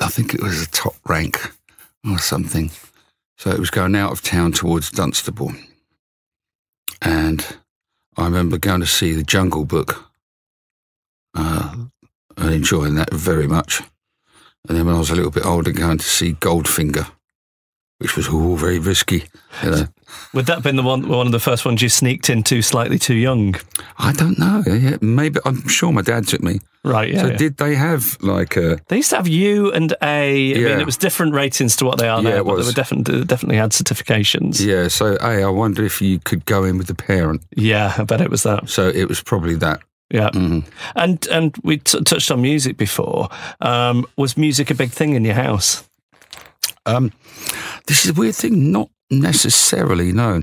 I 0.00 0.08
think 0.08 0.32
it 0.32 0.42
was 0.42 0.62
a 0.62 0.70
top 0.70 0.94
rank 1.06 1.52
or 2.08 2.18
something. 2.18 2.70
So 3.36 3.50
it 3.50 3.58
was 3.58 3.68
going 3.68 3.94
out 3.94 4.12
of 4.12 4.22
town 4.22 4.52
towards 4.52 4.90
Dunstable. 4.90 5.52
And 7.02 7.44
I 8.16 8.24
remember 8.24 8.56
going 8.56 8.80
to 8.80 8.86
see 8.86 9.12
The 9.12 9.22
Jungle 9.22 9.66
Book 9.66 10.10
uh, 11.34 11.74
and 12.38 12.54
enjoying 12.54 12.94
that 12.94 13.12
very 13.12 13.46
much. 13.46 13.82
And 14.66 14.76
then 14.76 14.86
when 14.86 14.94
I 14.94 14.98
was 14.98 15.10
a 15.10 15.14
little 15.14 15.30
bit 15.30 15.44
older, 15.44 15.70
going 15.70 15.98
to 15.98 16.04
see 16.04 16.32
Goldfinger, 16.32 17.10
which 17.98 18.16
was 18.16 18.28
all 18.28 18.56
very 18.56 18.78
risky. 18.78 19.24
You 19.62 19.70
know. 19.70 19.86
Would 20.32 20.46
that 20.46 20.54
have 20.54 20.62
been 20.62 20.76
the 20.76 20.82
one 20.82 21.08
one 21.08 21.26
of 21.26 21.32
the 21.32 21.40
first 21.40 21.64
ones 21.64 21.82
you 21.82 21.88
sneaked 21.88 22.30
into 22.30 22.62
slightly 22.62 22.98
too 22.98 23.14
young? 23.14 23.54
I 23.98 24.12
don't 24.12 24.38
know. 24.38 24.62
Yeah, 24.66 24.96
maybe 25.00 25.38
I'm 25.44 25.66
sure 25.68 25.92
my 25.92 26.02
dad 26.02 26.26
took 26.26 26.42
me. 26.42 26.60
Right. 26.84 27.12
Yeah. 27.12 27.22
so 27.22 27.26
yeah. 27.28 27.36
did 27.36 27.56
they 27.58 27.74
have 27.74 28.16
like 28.22 28.56
a? 28.56 28.78
They 28.88 28.96
used 28.96 29.10
to 29.10 29.16
have 29.16 29.28
U 29.28 29.72
and 29.72 29.92
A. 30.02 30.52
I 30.52 30.54
mean, 30.54 30.62
Yeah. 30.62 30.78
it 30.80 30.86
was 30.86 30.96
different 30.96 31.34
ratings 31.34 31.76
to 31.76 31.84
what 31.84 31.98
they 31.98 32.08
are 32.08 32.22
Yeah, 32.22 32.30
now, 32.30 32.36
it 32.36 32.44
but 32.44 32.56
was. 32.56 32.66
they 32.66 32.70
were 32.70 32.74
definitely 32.74 33.24
definitely 33.24 33.56
had 33.56 33.72
certifications. 33.72 34.64
Yeah. 34.64 34.88
So 34.88 35.16
A, 35.20 35.42
I 35.44 35.48
wonder 35.50 35.84
if 35.84 36.00
you 36.00 36.18
could 36.20 36.44
go 36.46 36.64
in 36.64 36.78
with 36.78 36.86
the 36.86 36.94
parent. 36.94 37.42
Yeah, 37.56 37.94
I 37.98 38.04
bet 38.04 38.20
it 38.20 38.30
was 38.30 38.44
that. 38.44 38.68
So 38.70 38.88
it 38.88 39.08
was 39.08 39.20
probably 39.22 39.56
that. 39.56 39.80
Yeah, 40.10 40.30
Mhm. 40.30 40.64
and 40.96 41.26
and 41.30 41.54
we 41.62 41.78
t- 41.78 42.00
touched 42.02 42.30
on 42.30 42.40
music 42.40 42.78
before. 42.78 43.28
Um, 43.60 44.06
was 44.16 44.36
music 44.38 44.70
a 44.70 44.74
big 44.74 44.90
thing 44.90 45.12
in 45.14 45.24
your 45.24 45.34
house? 45.34 45.84
Um, 46.88 47.12
this 47.86 48.04
is 48.04 48.10
a 48.10 48.14
weird 48.14 48.34
thing. 48.34 48.72
Not 48.72 48.90
necessarily. 49.10 50.12
No. 50.12 50.42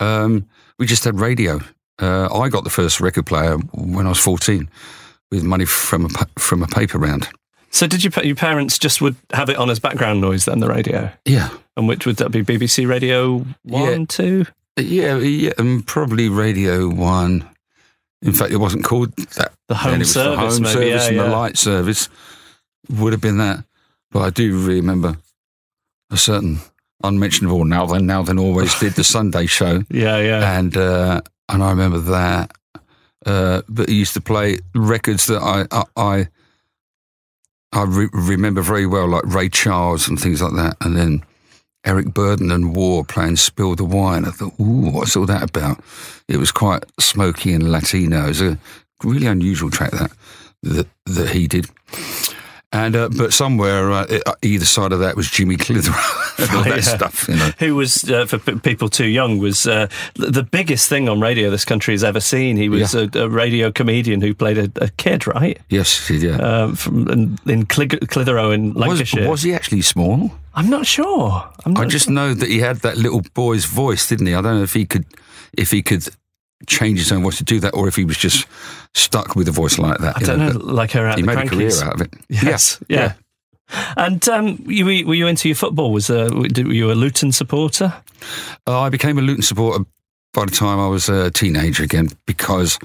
Um, 0.00 0.48
we 0.78 0.86
just 0.86 1.04
had 1.04 1.20
radio. 1.20 1.60
Uh, 2.00 2.28
I 2.34 2.48
got 2.48 2.64
the 2.64 2.70
first 2.70 3.00
record 3.00 3.26
player 3.26 3.56
when 3.74 4.06
I 4.06 4.08
was 4.10 4.18
14 4.18 4.68
with 5.30 5.44
money 5.44 5.64
from 5.64 6.06
a 6.06 6.08
from 6.38 6.62
a 6.62 6.66
paper 6.66 6.98
round. 6.98 7.28
So 7.70 7.86
did 7.86 8.04
your 8.04 8.12
your 8.24 8.36
parents 8.36 8.78
just 8.78 9.00
would 9.00 9.16
have 9.32 9.48
it 9.48 9.56
on 9.56 9.70
as 9.70 9.78
background 9.78 10.20
noise 10.20 10.44
then 10.44 10.60
the 10.60 10.68
radio? 10.68 11.10
Yeah. 11.24 11.50
And 11.76 11.88
which 11.88 12.04
would 12.06 12.16
that 12.16 12.30
be? 12.30 12.42
BBC 12.42 12.86
Radio 12.88 13.38
one, 13.62 14.00
Yeah. 14.00 14.04
two? 14.08 14.46
Yeah, 14.78 15.16
yeah, 15.18 15.52
and 15.58 15.86
probably 15.86 16.28
Radio 16.28 16.88
One. 16.88 17.48
In 18.22 18.32
fact, 18.32 18.52
it 18.52 18.56
wasn't 18.56 18.84
called 18.84 19.14
that. 19.16 19.52
The 19.68 19.74
home 19.74 19.98
then. 19.98 20.04
Service, 20.04 20.14
the 20.14 20.36
home 20.36 20.62
maybe, 20.62 20.72
service 20.72 21.02
yeah, 21.02 21.08
and 21.08 21.16
yeah. 21.16 21.22
the 21.24 21.28
light 21.30 21.58
service 21.58 22.08
would 22.88 23.12
have 23.12 23.20
been 23.20 23.38
that. 23.38 23.64
But 24.10 24.20
I 24.20 24.30
do 24.30 24.66
remember 24.66 25.16
a 26.12 26.16
certain 26.16 26.58
unmentionable 27.02 27.64
now 27.64 27.84
then 27.86 28.06
now 28.06 28.22
then 28.22 28.38
always 28.38 28.78
did 28.78 28.92
the 28.92 29.02
Sunday 29.16 29.46
show, 29.46 29.82
Yeah, 29.90 30.18
yeah. 30.18 30.58
and 30.58 30.76
uh, 30.76 31.20
and 31.48 31.62
I 31.62 31.70
remember 31.70 31.98
that. 31.98 32.52
Uh, 33.26 33.62
but 33.68 33.88
he 33.88 33.96
used 33.96 34.14
to 34.14 34.20
play 34.20 34.58
records 34.74 35.26
that 35.26 35.42
I 35.42 35.66
I 35.70 35.84
I, 35.96 36.28
I 37.72 37.84
re- 37.84 38.08
remember 38.12 38.60
very 38.62 38.86
well, 38.86 39.08
like 39.08 39.22
Ray 39.26 39.48
Charles 39.48 40.08
and 40.08 40.20
things 40.20 40.40
like 40.42 40.54
that, 40.54 40.76
and 40.80 40.96
then. 40.96 41.24
Eric 41.84 42.14
Burdon 42.14 42.52
and 42.54 42.76
War 42.76 43.04
playing 43.04 43.34
Spill 43.34 43.74
the 43.74 43.82
Wine. 43.84 44.24
I 44.24 44.30
thought, 44.30 44.52
ooh, 44.60 44.88
what's 44.92 45.16
all 45.16 45.26
that 45.26 45.42
about? 45.50 45.82
It 46.28 46.36
was 46.36 46.52
quite 46.52 46.84
smoky 47.00 47.52
and 47.52 47.72
Latino. 47.72 48.26
It 48.26 48.28
was 48.28 48.40
a 48.40 48.56
really 49.02 49.26
unusual 49.26 49.68
track 49.68 49.90
that 49.90 50.12
that, 50.62 50.86
that 51.06 51.30
he 51.30 51.48
did. 51.48 51.66
And 52.74 52.96
uh, 52.96 53.10
but 53.10 53.34
somewhere 53.34 53.90
uh, 53.92 54.06
uh, 54.26 54.32
either 54.40 54.64
side 54.64 54.92
of 54.92 55.00
that 55.00 55.14
was 55.14 55.30
Jimmy 55.30 55.56
Clitheroe 55.58 55.94
and 56.38 56.50
all 56.52 56.62
Right, 56.62 56.70
that 56.70 56.86
yeah. 56.86 56.96
stuff. 56.96 57.28
You 57.28 57.36
know, 57.36 57.50
Who 57.58 57.74
was, 57.76 58.08
uh, 58.10 58.24
for 58.24 58.38
p- 58.38 58.58
people 58.60 58.88
too 58.88 59.06
young, 59.08 59.36
was 59.38 59.66
uh, 59.66 59.88
the 60.14 60.42
biggest 60.42 60.88
thing 60.88 61.06
on 61.06 61.20
radio 61.20 61.50
this 61.50 61.66
country 61.66 61.92
has 61.92 62.02
ever 62.02 62.18
seen. 62.20 62.56
He 62.56 62.70
was 62.70 62.94
Yeah. 62.94 63.08
a, 63.14 63.18
a 63.24 63.28
radio 63.28 63.70
comedian 63.70 64.22
who 64.22 64.34
played 64.34 64.56
a, 64.56 64.70
a 64.82 64.88
kid, 64.88 65.26
right? 65.26 65.58
yes, 65.68 66.08
yeah. 66.08 66.36
Um, 66.36 66.74
from 66.74 67.08
in, 67.10 67.38
in 67.46 67.66
Clig- 67.66 68.08
Clitheroe 68.08 68.52
in 68.52 68.72
was, 68.72 68.86
Lancashire. 68.86 69.28
was 69.28 69.42
he 69.42 69.52
actually 69.52 69.82
small? 69.82 70.30
I'm 70.54 70.70
not 70.70 70.86
sure. 70.86 71.46
I'm 71.66 71.74
not 71.74 71.84
I 71.84 71.88
just 71.88 72.06
sure. 72.06 72.14
know 72.14 72.32
that 72.32 72.48
he 72.48 72.60
had 72.60 72.78
that 72.78 72.96
little 72.96 73.22
boy's 73.34 73.66
voice, 73.66 74.08
didn't 74.08 74.28
he? 74.28 74.34
I 74.34 74.40
don't 74.40 74.56
know 74.56 74.62
if 74.62 74.72
he 74.72 74.86
could, 74.86 75.04
if 75.52 75.70
he 75.70 75.82
could 75.82 76.08
change 76.66 76.98
his 76.98 77.12
own 77.12 77.22
voice 77.22 77.38
to 77.38 77.44
do 77.44 77.60
that, 77.60 77.74
or 77.74 77.88
if 77.88 77.96
he 77.96 78.04
was 78.04 78.16
just 78.16 78.46
stuck 78.94 79.36
with 79.36 79.48
a 79.48 79.52
voice 79.52 79.78
like 79.78 79.98
that. 79.98 80.16
I 80.16 80.20
don't 80.20 80.38
know, 80.38 80.52
but 80.52 80.64
like 80.64 80.92
her 80.92 81.06
out 81.06 81.16
He 81.16 81.22
the 81.22 81.26
made 81.26 81.46
a 81.46 81.48
career 81.48 81.72
out 81.82 81.94
of 81.94 82.00
it. 82.02 82.14
Yes, 82.28 82.82
yeah. 82.88 83.14
And 83.96 84.26
um, 84.28 84.62
you, 84.66 84.84
were 84.84 85.06
were 85.06 85.14
you 85.14 85.26
into 85.26 85.48
your 85.48 85.56
football? 85.56 85.92
Was 85.92 86.10
uh, 86.10 86.28
were 86.32 86.46
you 86.46 86.92
a 86.92 86.94
Luton 86.94 87.32
supporter? 87.32 87.94
Uh, 88.66 88.80
I 88.80 88.90
became 88.90 89.18
a 89.18 89.22
Luton 89.22 89.42
supporter 89.42 89.84
by 90.32 90.44
the 90.44 90.50
time 90.50 90.78
I 90.78 90.88
was 90.88 91.08
a 91.08 91.30
teenager 91.30 91.82
again 91.82 92.08
because 92.26 92.78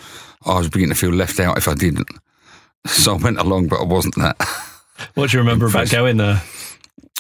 I 0.46 0.58
was 0.58 0.70
beginning 0.70 0.94
to 0.94 1.00
feel 1.00 1.12
left 1.12 1.40
out 1.40 1.58
if 1.58 1.68
I 1.68 1.74
didn't. 1.74 2.08
So 2.86 3.16
I 3.16 3.18
went 3.18 3.38
along, 3.38 3.68
but 3.68 3.82
I 3.82 3.84
wasn't 3.84 4.16
that. 4.16 4.38
What 5.16 5.30
do 5.30 5.36
you 5.36 5.42
remember 5.44 5.66
about 5.68 5.90
going 5.90 6.16
there? 6.16 6.42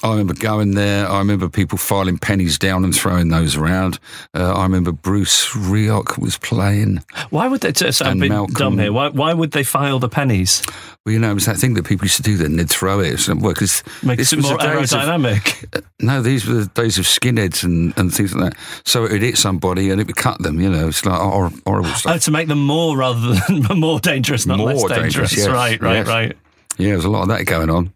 I 0.03 0.11
remember 0.11 0.35
going 0.35 0.75
there. 0.75 1.07
I 1.09 1.17
remember 1.17 1.49
people 1.49 1.79
filing 1.79 2.19
pennies 2.19 2.59
down 2.59 2.83
and 2.83 2.95
throwing 2.95 3.29
those 3.29 3.55
around. 3.57 3.97
Uh, 4.35 4.53
I 4.53 4.61
remember 4.63 4.91
Bruce 4.91 5.47
Rioch 5.55 6.19
was 6.19 6.37
playing. 6.37 7.03
Why 7.31 7.47
would 7.47 7.61
they? 7.61 7.73
So 7.73 8.05
I've 8.05 8.19
been 8.19 8.29
Malcolm- 8.29 8.53
dumb 8.53 8.77
here. 8.77 8.93
Why, 8.93 9.09
why 9.09 9.33
would 9.33 9.51
they 9.51 9.63
file 9.63 9.97
the 9.97 10.07
pennies? 10.07 10.61
Well, 11.03 11.13
you 11.13 11.19
know, 11.19 11.31
it 11.31 11.33
was 11.33 11.45
that 11.47 11.57
thing 11.57 11.73
that 11.73 11.85
people 11.85 12.05
used 12.05 12.17
to 12.17 12.21
do 12.21 12.37
then. 12.37 12.57
They'd 12.57 12.69
throw 12.69 12.99
it. 12.99 13.17
So, 13.17 13.33
well, 13.35 13.55
'cause 13.55 13.81
Makes 14.03 14.17
this 14.19 14.33
it 14.33 14.35
was 14.35 14.45
more 14.45 14.57
days 14.59 14.93
of- 14.93 14.99
aerodynamic. 15.01 15.83
no, 15.99 16.21
these 16.21 16.45
were 16.45 16.53
the 16.55 16.65
days 16.67 16.99
of 16.99 17.05
skinheads 17.05 17.63
and, 17.63 17.91
and 17.97 18.13
things 18.13 18.35
like 18.35 18.51
that. 18.53 18.59
So 18.85 19.05
it 19.05 19.13
would 19.13 19.21
hit 19.23 19.37
somebody 19.37 19.89
and 19.89 19.99
it 19.99 20.05
would 20.05 20.15
cut 20.15 20.39
them, 20.43 20.59
you 20.61 20.69
know. 20.69 20.89
It's 20.89 21.05
like 21.05 21.19
horrible 21.19 21.89
stuff. 21.95 22.13
Oh, 22.13 22.17
to 22.19 22.31
make 22.31 22.47
them 22.49 22.63
more 22.63 22.95
rather 22.97 23.33
than 23.49 23.79
more 23.79 23.99
dangerous, 23.99 24.45
not 24.45 24.59
More 24.59 24.73
less 24.73 24.81
dangerous. 24.83 25.31
dangerous, 25.31 25.37
yes, 25.37 25.47
Right, 25.47 25.81
right, 25.81 25.95
yes. 25.95 26.07
right. 26.07 26.37
Yeah, 26.77 26.87
there 26.87 26.95
was 26.97 27.05
a 27.05 27.09
lot 27.09 27.23
of 27.23 27.27
that 27.29 27.45
going 27.45 27.69
on. 27.69 27.93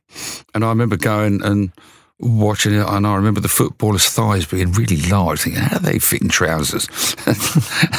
And 0.54 0.64
I 0.64 0.70
remember 0.70 0.98
going 0.98 1.44
and 1.44 1.72
watching 2.20 2.74
it, 2.74 2.88
and 2.88 3.06
I 3.06 3.16
remember 3.16 3.42
the 3.42 3.48
footballers' 3.48 4.08
thighs 4.08 4.46
being 4.46 4.72
really 4.74 5.02
large, 5.04 5.42
thinking, 5.42 5.62
how 5.62 5.78
do 5.78 5.86
they 5.86 6.00
fit 6.00 6.22
in 6.22 6.30
trousers? 6.30 6.88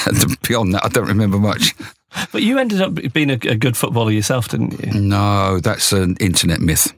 and 0.06 0.40
beyond 0.42 0.74
that, 0.74 0.84
I 0.84 0.88
don't 0.88 1.08
remember 1.08 1.38
much. 1.38 1.74
But 2.30 2.42
you 2.42 2.58
ended 2.58 2.80
up 2.80 2.94
being 3.12 3.30
a, 3.30 3.34
a 3.34 3.56
good 3.56 3.76
footballer 3.76 4.10
yourself, 4.10 4.48
didn't 4.48 4.84
you? 4.84 5.00
No, 5.00 5.60
that's 5.60 5.92
an 5.92 6.16
internet 6.20 6.60
myth. 6.60 6.92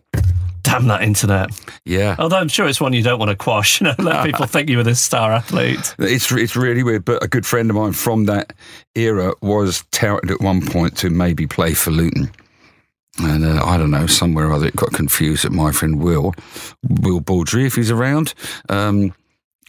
Damn 0.62 0.86
that 0.86 1.02
internet. 1.02 1.50
Yeah. 1.84 2.16
Although 2.18 2.38
I'm 2.38 2.48
sure 2.48 2.66
it's 2.66 2.80
one 2.80 2.94
you 2.94 3.02
don't 3.02 3.18
want 3.18 3.30
to 3.30 3.36
quash. 3.36 3.80
You 3.84 3.88
know, 3.88 3.94
let 3.98 4.24
people 4.24 4.46
think 4.46 4.70
you 4.70 4.78
were 4.78 4.82
this 4.82 5.00
star 5.00 5.32
athlete. 5.32 5.94
It's 5.98 6.32
it's 6.32 6.56
really 6.56 6.82
weird, 6.82 7.04
but 7.04 7.22
a 7.22 7.28
good 7.28 7.44
friend 7.44 7.68
of 7.68 7.76
mine 7.76 7.92
from 7.92 8.24
that 8.24 8.54
era 8.94 9.34
was 9.42 9.84
touted 9.90 10.30
at 10.30 10.40
one 10.40 10.64
point 10.64 10.96
to 10.98 11.10
maybe 11.10 11.46
play 11.46 11.74
for 11.74 11.90
Luton. 11.90 12.30
And 13.18 13.44
uh, 13.44 13.64
I 13.64 13.76
don't 13.76 13.90
know, 13.92 14.06
somewhere 14.06 14.48
or 14.48 14.52
other 14.52 14.66
it 14.66 14.76
got 14.76 14.92
confused 14.92 15.44
that 15.44 15.52
my 15.52 15.70
friend 15.70 16.02
Will, 16.02 16.34
Will 16.82 17.20
Baldry, 17.20 17.64
if 17.64 17.74
he's 17.76 17.90
around, 17.90 18.34
um, 18.68 19.14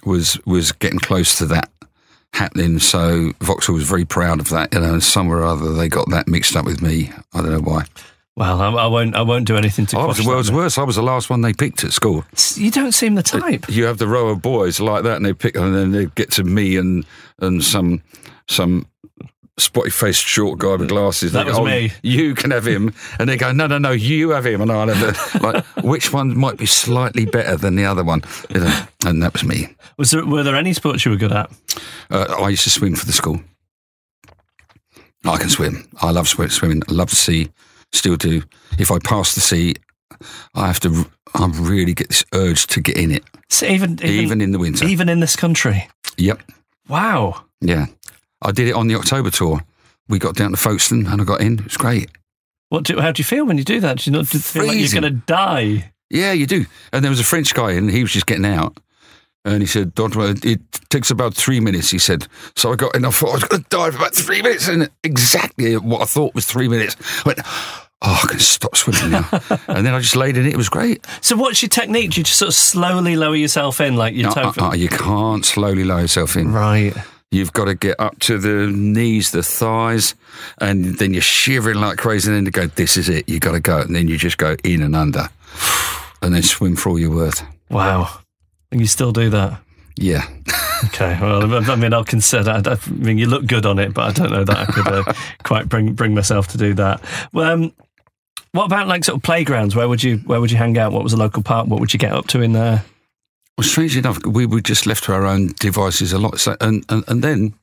was 0.04 0.40
was 0.46 0.72
getting 0.72 1.00
close 1.00 1.38
to 1.38 1.46
that 1.48 1.70
happening. 2.34 2.80
So 2.80 3.32
Vauxhall 3.42 3.76
was 3.76 3.88
very 3.88 4.06
proud 4.06 4.40
of 4.40 4.50
that. 4.50 4.74
You 4.74 4.80
know, 4.80 4.94
and 4.94 5.04
somewhere 5.04 5.40
or 5.40 5.46
other 5.46 5.74
they 5.74 5.90
got 5.90 6.10
that 6.10 6.28
mixed 6.28 6.56
up 6.56 6.66
with 6.66 6.82
me. 6.82 7.12
I 7.34 7.42
don't 7.42 7.52
know 7.52 7.60
why. 7.62 7.86
Well, 8.38 8.62
I, 8.62 8.70
I 8.70 8.88
won't. 8.88 9.16
I 9.16 9.22
won't 9.22 9.48
do 9.48 9.56
anything 9.56 9.86
to 9.88 9.98
I 9.98 10.06
was 10.06 10.18
the 10.18 10.28
world's 10.28 10.50
that. 10.50 10.56
worst. 10.56 10.78
I 10.78 10.84
was 10.84 10.98
the 10.98 11.04
last 11.04 11.30
one 11.30 11.42
they 11.42 11.54
picked 11.54 11.84
at 11.86 11.94
school. 11.94 12.26
You 12.56 12.70
don't 12.70 12.92
seem 12.92 13.16
the 13.16 13.24
type. 13.24 13.70
you 13.70 13.86
have 13.86 13.98
the 13.98 14.08
row 14.08 14.28
of 14.30 14.42
boys 14.42 14.80
like 14.80 15.04
that, 15.04 15.16
and 15.16 15.26
they 15.26 15.34
pick, 15.34 15.56
and 15.56 15.74
then 15.74 15.92
they 15.92 16.08
get 16.08 16.32
to 16.32 16.44
me 16.44 16.76
and 16.76 17.06
and 17.40 17.64
some 17.64 18.02
some 18.50 18.88
spotty 19.58 19.90
faced 19.90 20.24
short 20.24 20.60
guy 20.60 20.76
with 20.76 20.90
glasses. 20.90 21.32
That 21.32 21.46
was 21.46 21.56
go, 21.56 21.62
"Oh, 21.62 21.66
me." 21.66 21.92
You 22.04 22.36
can 22.36 22.52
have 22.52 22.66
him, 22.68 22.94
and 23.20 23.30
they 23.30 23.38
go, 23.38 23.52
no, 23.52 23.68
no, 23.68 23.78
no, 23.78 23.92
you 23.92 24.30
have 24.32 24.46
him, 24.46 24.62
and 24.62 24.72
I'll 24.72 24.88
have 24.88 25.02
it. 25.36 25.42
Like 25.42 25.64
which 25.84 26.12
one 26.12 26.38
might 26.38 26.58
be 26.58 26.66
slightly 26.66 27.26
better 27.26 27.56
than 27.56 27.76
the 27.76 27.86
other 27.86 28.04
one? 28.04 28.22
And 29.06 29.22
that 29.24 29.34
was 29.34 29.44
me. 29.44 29.76
Was 29.98 30.12
there, 30.12 30.26
were 30.26 30.44
there 30.44 30.56
any 30.56 30.74
sports 30.74 31.06
you 31.06 31.12
were 31.12 31.18
good 31.18 31.32
at? 31.32 31.50
Uh, 32.10 32.36
I 32.40 32.50
used 32.50 32.64
to 32.64 32.70
swim 32.70 32.96
for 32.96 33.06
the 33.06 33.14
school. 33.14 33.40
I 35.24 35.38
can 35.38 35.50
swim. 35.50 35.88
I 36.02 36.12
love 36.12 36.28
swim, 36.28 36.50
swimming. 36.50 36.82
I 36.90 36.92
love 36.94 37.10
the 37.10 37.16
sea. 37.16 37.50
Still 37.92 38.16
do. 38.16 38.44
If 38.78 38.92
I 38.92 39.00
pass 39.00 39.34
the 39.36 39.42
sea, 39.42 39.76
I 40.54 40.68
have 40.68 40.80
to. 40.82 41.06
I 41.34 41.48
really 41.48 41.94
get 41.94 42.10
this 42.10 42.24
urge 42.34 42.68
to 42.68 42.82
get 42.82 42.98
in 42.98 43.12
it, 43.12 43.24
So 43.50 43.66
even, 43.66 43.94
even 44.04 44.10
even 44.26 44.42
in 44.42 44.52
the 44.52 44.60
winter. 44.60 44.86
even 44.86 45.10
in 45.10 45.20
this 45.20 45.36
country. 45.36 45.88
Yep. 46.18 46.42
Wow. 46.88 47.44
Yeah. 47.60 47.88
I 48.46 48.52
did 48.52 48.68
it 48.68 48.74
on 48.76 48.88
the 48.88 48.96
October 48.96 49.32
tour. 49.32 49.62
We 50.08 50.20
got 50.20 50.36
down 50.36 50.52
to 50.52 50.58
Folkestone 50.58 51.08
and 51.08 51.22
I 51.22 51.26
got 51.26 51.42
in. 51.42 51.60
It 51.60 51.66
was 51.66 51.78
great. 51.78 52.10
What 52.70 52.84
do, 52.84 53.00
how 53.00 53.12
do 53.12 53.20
you 53.20 53.24
feel 53.24 53.46
when 53.46 53.58
you 53.58 53.64
do 53.64 53.80
that? 53.80 54.00
Do 54.00 54.10
you 54.10 54.16
not 54.18 54.28
do 54.28 54.38
you 54.38 54.42
feel 54.42 54.68
like 54.68 54.78
you're 54.78 55.02
going 55.02 55.04
to 55.14 55.22
die? 55.26 55.92
Yeah, 56.10 56.32
you 56.32 56.46
do. 56.46 56.66
And 56.94 57.04
there 57.04 57.10
was 57.10 57.20
a 57.20 57.24
French 57.24 57.54
guy 57.54 57.72
and 57.72 57.90
he 57.90 58.02
was 58.04 58.12
just 58.12 58.26
getting 58.28 58.46
out. 58.46 58.78
And 59.44 59.62
he 59.62 59.68
said, 59.68 59.94
Don't 59.94 60.16
worry, 60.16 60.36
it 60.44 60.60
takes 60.90 61.12
about 61.12 61.36
three 61.36 61.60
minutes, 61.60 61.92
he 61.92 62.00
said. 62.00 62.28
So 62.56 62.72
I 62.72 62.76
got 62.76 62.96
in, 62.96 63.06
I 63.06 63.12
thought 63.12 63.30
I 63.30 63.34
was 63.34 63.44
going 63.44 63.64
to 63.64 63.70
die 63.70 63.92
for 63.92 63.98
about 63.98 64.16
three 64.16 64.42
minutes. 64.42 64.68
And 64.68 64.90
exactly 65.04 65.78
what 65.78 66.02
I 66.02 66.06
thought 66.06 66.34
was 66.34 66.46
three 66.46 66.68
minutes. 66.68 66.96
I 67.26 67.30
went, 67.30 67.40
Oh, 68.02 68.20
I 68.24 68.28
can 68.28 68.40
stop 68.40 68.76
swimming 68.76 69.12
now. 69.12 69.28
and 69.68 69.86
then 69.86 69.94
I 69.94 70.00
just 70.00 70.16
laid 70.16 70.38
in 70.38 70.46
it. 70.46 70.54
It 70.54 70.58
was 70.58 70.70
great. 70.70 71.06
So 71.22 71.36
what's 71.36 71.62
your 71.62 71.70
technique? 71.70 72.12
Do 72.12 72.20
you 72.20 72.24
just 72.24 72.38
sort 72.38 72.50
of 72.50 72.56
slowly 72.56 73.16
lower 73.16 73.36
yourself 73.36 73.80
in, 73.82 73.96
like 73.96 74.16
you're 74.16 74.32
toe? 74.32 74.54
uh, 74.60 74.70
uh, 74.70 74.74
you 74.74 74.90
can't 74.90 75.46
slowly 75.46 75.84
lower 75.84 76.02
yourself 76.02 76.36
in. 76.36 76.52
Right. 76.52 76.94
You've 77.36 77.54
got 77.54 77.66
to 77.66 77.76
get 77.76 78.00
up 78.00 78.20
to 78.22 78.38
the 78.38 78.72
knees, 78.72 79.32
the 79.32 79.44
thighs, 79.44 80.16
and 80.60 80.98
then 80.98 81.14
you're 81.14 81.22
shivering 81.22 81.80
like 81.80 81.98
crazy. 81.98 82.30
And 82.30 82.38
then 82.38 82.46
to 82.46 82.52
go, 82.52 82.68
this 82.68 82.98
is 82.98 83.10
it. 83.10 83.28
You've 83.30 83.42
got 83.42 83.52
to 83.52 83.60
go, 83.60 83.82
and 83.82 83.96
then 83.96 84.08
you 84.08 84.18
just 84.18 84.38
go 84.38 84.56
in 84.64 84.82
and 84.82 84.96
under, 84.96 85.30
and 86.22 86.34
then 86.34 86.44
swim 86.44 86.76
for 86.76 86.90
all 86.90 87.00
you're 87.00 87.14
worth. 87.14 87.44
Wow. 87.70 88.20
And 88.72 88.82
you 88.82 88.88
still 88.88 89.12
do 89.12 89.30
that? 89.30 89.62
Yeah, 89.98 90.28
Okay. 90.86 91.18
Well, 91.22 91.54
I 91.54 91.72
I 91.72 91.76
mean, 91.76 91.94
I'll 91.94 92.04
consider. 92.04 92.52
I 92.52 92.62
I 92.66 92.78
mean, 92.90 93.18
you 93.18 93.28
look 93.28 93.46
good 93.46 93.66
on 93.66 93.80
it, 93.80 93.94
but 93.94 94.10
I 94.10 94.12
don't 94.12 94.32
know 94.32 94.44
that 94.44 94.58
I 94.58 94.66
could 94.66 94.88
uh, 94.88 95.14
quite 95.44 95.70
bring 95.70 95.94
bring 95.94 96.14
myself 96.14 96.48
to 96.50 96.58
do 96.58 96.74
that. 96.76 97.02
Well, 97.34 97.52
um, 97.52 97.74
what 98.52 98.66
about 98.66 98.88
like 98.88 99.04
sort 99.04 99.18
of 99.18 99.24
playgrounds? 99.24 99.76
Where 99.76 99.88
would 99.88 100.04
you 100.04 100.18
Where 100.20 100.42
would 100.42 100.52
you 100.52 100.58
hang 100.58 100.78
out? 100.78 100.92
What 100.92 101.04
was 101.04 101.14
the 101.14 101.18
local 101.18 101.44
park? 101.44 101.68
What 101.68 101.80
would 101.80 101.94
you 101.94 102.00
get 102.00 102.12
up 102.12 102.28
to 102.28 102.42
in 102.42 102.54
there? 102.54 102.84
Well, 103.58 103.68
strangely 103.68 104.00
enough, 104.00 104.26
we 104.26 104.46
were 104.46 104.62
just 104.62 104.86
left 104.86 105.06
to 105.06 105.14
our 105.14 105.26
own 105.26 105.54
devices 105.60 106.12
a 106.12 106.20
lot. 106.20 106.40
So, 106.40 106.58
and, 106.60 106.84
and, 106.90 107.04
and 107.08 107.24
then 107.24 107.54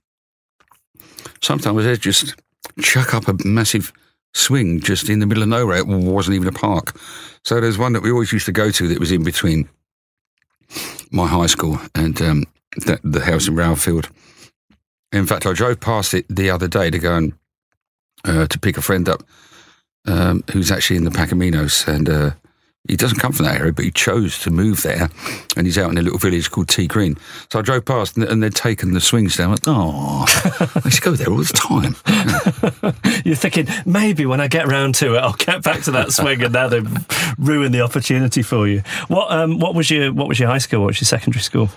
sometimes 1.40 1.84
they'd 1.84 2.00
just 2.00 2.34
chuck 2.80 3.14
up 3.14 3.28
a 3.28 3.36
massive 3.44 3.92
swing 4.34 4.80
just 4.80 5.10
in 5.10 5.18
the 5.18 5.26
middle 5.26 5.42
of 5.42 5.48
nowhere. 5.50 5.78
It 5.78 5.86
wasn't 5.86 6.36
even 6.36 6.48
a 6.48 6.52
park. 6.52 6.98
So 7.44 7.60
there's 7.60 7.76
one 7.76 7.92
that 7.92 8.02
we 8.02 8.10
always 8.10 8.32
used 8.32 8.46
to 8.46 8.52
go 8.52 8.70
to 8.70 8.88
that 8.88 8.98
was 8.98 9.12
in 9.12 9.22
between 9.22 9.68
my 11.10 11.26
high 11.26 11.46
school 11.46 11.78
and 11.94 12.20
um, 12.22 12.44
the, 12.76 12.98
the 13.04 13.20
house 13.20 13.46
in 13.46 13.54
Rowelfield. 13.54 14.10
In 15.12 15.26
fact, 15.26 15.44
I 15.44 15.52
drove 15.52 15.80
past 15.80 16.14
it 16.14 16.24
the 16.34 16.48
other 16.48 16.68
day 16.68 16.88
to 16.88 16.98
go 16.98 17.16
and 17.16 17.32
uh, 18.24 18.46
to 18.46 18.58
pick 18.58 18.78
a 18.78 18.82
friend 18.82 19.08
up 19.08 19.22
um, 20.06 20.42
who's 20.52 20.70
actually 20.70 20.96
in 20.96 21.04
the 21.04 21.10
Pacaminos, 21.10 21.86
and 21.86 22.08
uh, 22.08 22.30
he 22.88 22.96
doesn't 22.96 23.20
come 23.20 23.32
from 23.32 23.46
that 23.46 23.60
area, 23.60 23.72
but 23.72 23.84
he 23.84 23.92
chose 23.92 24.40
to 24.40 24.50
move 24.50 24.82
there, 24.82 25.08
and 25.56 25.66
he's 25.66 25.78
out 25.78 25.90
in 25.90 25.98
a 25.98 26.02
little 26.02 26.18
village 26.18 26.50
called 26.50 26.68
Tea 26.68 26.88
Green. 26.88 27.16
So 27.50 27.60
I 27.60 27.62
drove 27.62 27.84
past, 27.84 28.16
and, 28.16 28.26
and 28.26 28.42
they'd 28.42 28.54
taken 28.54 28.92
the 28.92 29.00
swings 29.00 29.36
down. 29.36 29.56
Oh, 29.66 30.24
I 30.74 30.82
used 30.84 30.96
to 30.96 31.02
go 31.02 31.12
there 31.12 31.28
all 31.28 31.36
the 31.36 31.44
time. 31.44 31.94
You're 33.24 33.36
thinking 33.36 33.68
maybe 33.86 34.26
when 34.26 34.40
I 34.40 34.48
get 34.48 34.66
round 34.66 34.96
to 34.96 35.14
it, 35.14 35.18
I'll 35.18 35.34
get 35.34 35.62
back 35.62 35.82
to 35.82 35.92
that 35.92 36.12
swing, 36.12 36.42
and 36.42 36.52
now 36.52 36.68
they've 36.68 37.36
ruined 37.38 37.72
the 37.72 37.82
opportunity 37.82 38.42
for 38.42 38.66
you. 38.66 38.82
What 39.06 39.30
um 39.30 39.60
What 39.60 39.76
was 39.76 39.88
your 39.90 40.12
What 40.12 40.26
was 40.26 40.40
your 40.40 40.48
high 40.48 40.58
school? 40.58 40.80
What 40.80 40.88
was 40.88 41.00
your 41.00 41.06
secondary 41.06 41.42
school? 41.42 41.70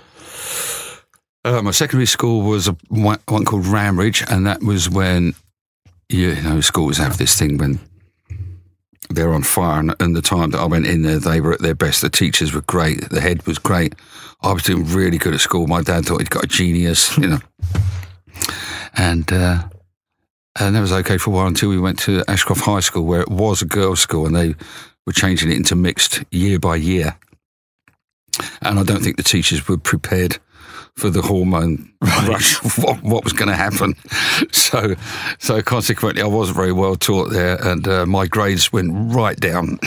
Uh, 1.43 1.61
my 1.61 1.69
secondary 1.69 2.07
school 2.07 2.41
was 2.41 2.67
a, 2.67 2.75
one 2.89 3.19
one 3.27 3.45
called 3.45 3.67
Ramridge, 3.67 4.23
and 4.27 4.47
that 4.47 4.63
was 4.63 4.89
when 4.89 5.35
you 6.09 6.41
know 6.41 6.61
schools 6.61 6.97
have 6.97 7.19
this 7.19 7.37
thing 7.37 7.59
when 7.59 7.79
they're 9.09 9.33
on 9.33 9.43
fire. 9.43 9.79
And, 9.79 9.95
and 9.99 10.15
the 10.15 10.21
time 10.21 10.51
that 10.51 10.59
I 10.59 10.65
went 10.65 10.87
in 10.87 11.01
there, 11.03 11.19
they 11.19 11.41
were 11.41 11.53
at 11.53 11.61
their 11.61 11.75
best. 11.75 12.01
The 12.01 12.09
teachers 12.09 12.53
were 12.53 12.61
great. 12.61 13.09
The 13.09 13.21
head 13.21 13.45
was 13.45 13.57
great. 13.57 13.95
I 14.41 14.53
was 14.53 14.63
doing 14.63 14.85
really 14.85 15.17
good 15.17 15.33
at 15.33 15.39
school. 15.39 15.67
My 15.67 15.81
dad 15.81 16.05
thought 16.05 16.19
he'd 16.19 16.29
got 16.29 16.43
a 16.43 16.47
genius, 16.47 17.17
you 17.17 17.27
know. 17.27 17.39
And 18.97 19.29
uh, 19.33 19.61
and 20.57 20.73
that 20.73 20.79
was 20.79 20.93
okay 20.93 21.17
for 21.17 21.31
a 21.31 21.33
while 21.33 21.47
until 21.47 21.67
we 21.67 21.77
went 21.77 21.99
to 21.99 22.23
Ashcroft 22.29 22.61
High 22.61 22.79
School, 22.79 23.03
where 23.05 23.19
it 23.19 23.29
was 23.29 23.61
a 23.61 23.65
girls' 23.65 23.99
school, 23.99 24.25
and 24.25 24.33
they 24.33 24.55
were 25.05 25.11
changing 25.11 25.51
it 25.51 25.57
into 25.57 25.75
mixed 25.75 26.23
year 26.31 26.59
by 26.59 26.77
year. 26.77 27.17
And 28.61 28.79
I 28.79 28.83
don't 28.83 29.03
think 29.03 29.17
the 29.17 29.23
teachers 29.23 29.67
were 29.67 29.77
prepared 29.77 30.39
for 30.95 31.09
the 31.09 31.21
hormone 31.21 31.91
rush 32.01 32.55
what, 32.77 33.01
what 33.03 33.23
was 33.23 33.33
going 33.33 33.49
to 33.49 33.55
happen. 33.55 33.95
So, 34.51 34.95
so 35.39 35.61
consequently, 35.61 36.21
I 36.21 36.25
wasn't 36.25 36.57
very 36.57 36.73
well 36.73 36.95
taught 36.95 37.29
there, 37.29 37.55
and 37.65 37.87
uh, 37.87 38.05
my 38.05 38.25
grades 38.27 38.73
went 38.73 38.91
right 38.93 39.39
down. 39.39 39.79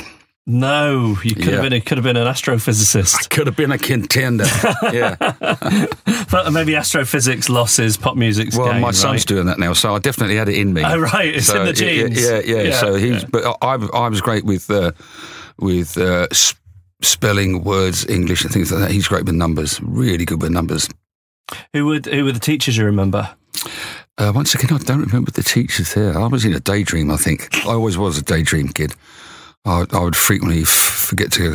No, 0.47 1.17
you 1.23 1.35
could 1.35 1.45
Yeah. 1.47 1.53
have 1.57 1.63
been. 1.63 1.73
A, 1.75 1.81
could 1.83 1.99
have 1.99 2.05
been 2.05 2.17
an 2.17 2.27
astrophysicist. 2.27 3.29
Could 3.29 3.47
have 3.49 3.57
been 3.57 3.71
a 3.73 3.77
contender. 3.77 4.47
yeah. 4.93 5.17
But 6.31 6.51
maybe 6.53 6.75
astrophysics 6.77 7.51
losses 7.51 7.97
pop 7.99 8.17
music's 8.17 8.57
Well, 8.57 8.73
game, 8.73 8.81
my 8.81 8.93
son's 8.93 9.21
right? 9.23 9.27
doing 9.27 9.47
that 9.47 9.59
now, 9.59 9.75
so 9.75 9.95
I 9.95 9.99
definitely 9.99 10.37
had 10.37 10.49
it 10.49 10.57
in 10.57 10.73
me. 10.73 10.83
Oh, 10.85 10.99
right, 10.99 11.35
it's 11.35 11.53
in 11.53 11.65
the 11.67 11.73
genes. 11.75 12.23
Yeah, 12.25 12.41
yeah. 12.45 12.63
Yeah, 12.63 12.81
so 12.81 12.95
he's, 12.95 13.23
yeah. 13.23 13.29
but 13.31 13.45
I, 13.61 13.75
I 13.75 14.09
was 14.09 14.21
great 14.23 14.45
with 14.45 14.71
uh, 14.71 14.93
with 15.59 15.99
uh, 15.99 16.29
spelling 17.01 17.65
words, 17.65 18.07
English, 18.07 18.45
and 18.45 18.53
things 18.53 18.73
like 18.73 18.81
that. 18.81 18.91
He's 18.91 19.09
great 19.09 19.25
with 19.25 19.35
numbers, 19.35 19.81
really 19.83 20.25
good 20.25 20.43
with 20.43 20.51
numbers. 20.51 20.89
Who 21.73 21.87
would 21.87 22.07
who 22.07 22.25
were 22.25 22.33
the 22.33 22.41
teachers 22.41 22.77
you 22.77 22.85
remember? 22.85 23.35
Uh, 24.19 24.33
once 24.35 24.55
again, 24.55 24.73
I 24.73 24.83
don't 24.83 25.01
remember 25.01 25.31
the 25.31 25.43
teachers 25.43 25.95
there. 25.95 26.19
I 26.19 26.27
was 26.27 26.45
in 26.45 26.53
a 26.53 26.61
daydream, 26.61 27.11
I 27.11 27.17
think. 27.17 27.49
I 27.67 27.71
always 27.71 27.97
was 27.97 28.19
a 28.19 28.23
daydream 28.23 28.69
kid. 28.69 28.95
I, 29.65 29.85
I 29.93 30.01
would 30.01 30.17
frequently 30.17 30.63
f- 30.63 30.69
forget 30.69 31.31
to, 31.33 31.53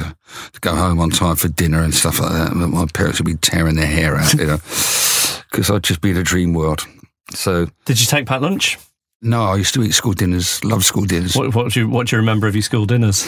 to 0.53 0.59
go 0.61 0.75
home 0.75 0.99
on 0.99 1.09
time 1.09 1.35
for 1.35 1.49
dinner 1.49 1.81
and 1.81 1.93
stuff 1.93 2.19
like 2.19 2.31
that. 2.31 2.51
And 2.51 2.71
my 2.71 2.85
parents 2.93 3.19
would 3.19 3.25
be 3.25 3.35
tearing 3.35 3.75
their 3.75 3.85
hair 3.87 4.15
out, 4.15 4.33
you 4.33 4.45
know, 4.45 4.57
because 5.51 5.69
I'd 5.69 5.83
just 5.83 6.01
be 6.01 6.11
in 6.11 6.17
a 6.17 6.23
dream 6.23 6.53
world. 6.53 6.85
So, 7.31 7.67
Did 7.85 7.99
you 7.99 8.05
take 8.07 8.25
packed 8.25 8.43
lunch? 8.43 8.77
no, 9.21 9.43
I 9.43 9.55
used 9.55 9.73
to 9.75 9.83
eat 9.83 9.93
school 9.93 10.13
dinners, 10.13 10.63
love 10.63 10.83
school 10.83 11.05
dinners. 11.05 11.35
What, 11.35 11.55
what 11.55 11.71
do 11.71 11.79
you 11.79 11.87
what 11.89 12.07
do 12.07 12.15
you 12.15 12.19
remember 12.19 12.47
of 12.47 12.55
your 12.55 12.61
school 12.61 12.85
dinners? 12.85 13.25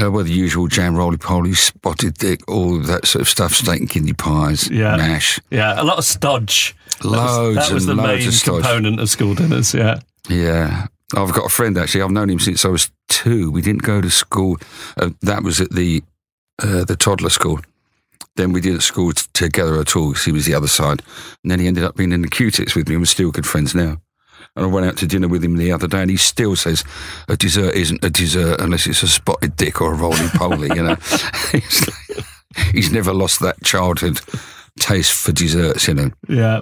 Uh, 0.00 0.10
well, 0.10 0.24
the 0.24 0.32
usual 0.32 0.68
jam, 0.68 0.96
roly 0.96 1.18
poly, 1.18 1.52
spotted 1.54 2.14
dick, 2.14 2.40
all 2.48 2.78
that 2.78 3.06
sort 3.06 3.20
of 3.20 3.28
stuff, 3.28 3.52
steak 3.52 3.80
and 3.80 3.90
kidney 3.90 4.14
pies, 4.14 4.70
Yeah. 4.70 4.96
mash. 4.96 5.38
Yeah, 5.50 5.80
a 5.80 5.84
lot 5.84 5.98
of 5.98 6.04
stodge. 6.04 6.74
That 7.02 7.10
was- 7.10 7.12
Loads 7.12 7.56
That 7.68 7.74
was, 7.74 7.86
the 7.86 7.94
loads 7.94 8.24
main 8.24 8.28
of 8.28 8.42
component 8.62 9.00
of 9.00 9.10
school 9.10 9.34
dinners. 9.34 9.74
Yeah. 9.74 10.00
Yeah. 10.28 10.86
I've 11.14 11.32
got 11.34 11.44
a 11.44 11.50
friend 11.50 11.76
actually. 11.76 12.00
I've 12.02 12.10
known 12.10 12.30
him 12.30 12.38
since 12.38 12.64
I 12.64 12.68
was 12.68 12.90
two. 13.10 13.50
We 13.50 13.60
didn't 13.60 13.82
go 13.82 14.00
to 14.00 14.08
school. 14.10 14.56
Uh, 14.96 15.10
that 15.20 15.42
was 15.42 15.60
at 15.60 15.70
the 15.72 16.02
uh, 16.62 16.84
the 16.84 16.96
toddler 16.96 17.28
school. 17.30 17.60
Then 18.36 18.52
we 18.52 18.62
didn't 18.62 18.80
school 18.82 19.12
t- 19.12 19.24
together 19.34 19.78
at 19.78 19.94
all 19.94 20.12
'cause 20.14 20.24
he 20.24 20.32
was 20.32 20.46
the 20.46 20.54
other 20.54 20.68
side. 20.68 21.02
And 21.42 21.50
then 21.50 21.60
he 21.60 21.66
ended 21.66 21.84
up 21.84 21.96
being 21.96 22.12
in 22.12 22.22
the 22.22 22.28
Q-tips 22.28 22.74
with 22.74 22.88
me 22.88 22.94
and 22.94 23.02
we're 23.02 23.06
still 23.06 23.30
good 23.30 23.46
friends 23.46 23.74
now. 23.74 23.98
And 24.54 24.66
I 24.66 24.68
went 24.68 24.84
out 24.86 24.98
to 24.98 25.06
dinner 25.06 25.28
with 25.28 25.42
him 25.42 25.56
the 25.56 25.72
other 25.72 25.88
day 25.88 26.02
and 26.02 26.10
he 26.10 26.18
still 26.18 26.56
says 26.56 26.84
a 27.28 27.36
dessert 27.36 27.74
isn't 27.74 28.04
a 28.04 28.10
dessert 28.10 28.60
unless 28.60 28.86
it's 28.86 29.02
a 29.02 29.08
spotted 29.08 29.56
dick 29.56 29.80
or 29.80 29.92
a 29.94 29.96
roly 29.96 30.28
poly, 30.34 30.68
you 30.74 30.82
know. 30.82 30.94
he's, 31.52 31.88
he's 32.72 32.92
never 32.92 33.14
lost 33.14 33.40
that 33.40 33.62
childhood 33.64 34.20
taste 34.78 35.12
for 35.12 35.32
desserts, 35.32 35.88
you 35.88 35.94
know. 35.94 36.10
Yeah. 36.28 36.60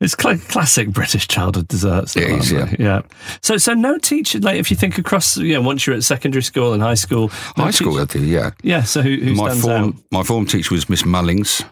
It's 0.00 0.16
cl- 0.20 0.36
classic 0.38 0.88
British 0.88 1.28
childhood 1.28 1.68
desserts. 1.68 2.16
It 2.16 2.28
is, 2.28 2.50
yeah. 2.50 3.02
So, 3.40 3.56
so 3.56 3.72
no 3.72 3.98
teacher. 3.98 4.40
Like, 4.40 4.56
if 4.56 4.68
you 4.68 4.76
think 4.76 4.98
across, 4.98 5.36
yeah, 5.36 5.58
once 5.58 5.86
you're 5.86 5.94
at 5.94 6.02
secondary 6.02 6.42
school 6.42 6.72
and 6.72 6.82
high 6.82 6.94
school, 6.94 7.30
no 7.56 7.64
High 7.64 7.70
school, 7.70 7.98
I 8.00 8.06
teacher- 8.06 8.18
did, 8.18 8.28
yeah. 8.28 8.50
yeah. 8.64 8.82
So, 8.82 9.00
who, 9.00 9.14
who 9.14 9.34
my 9.34 9.54
form 9.54 9.84
out? 9.84 9.94
my 10.10 10.24
form 10.24 10.44
teacher 10.46 10.74
was 10.74 10.88
Miss 10.88 11.02
Mullings. 11.02 11.64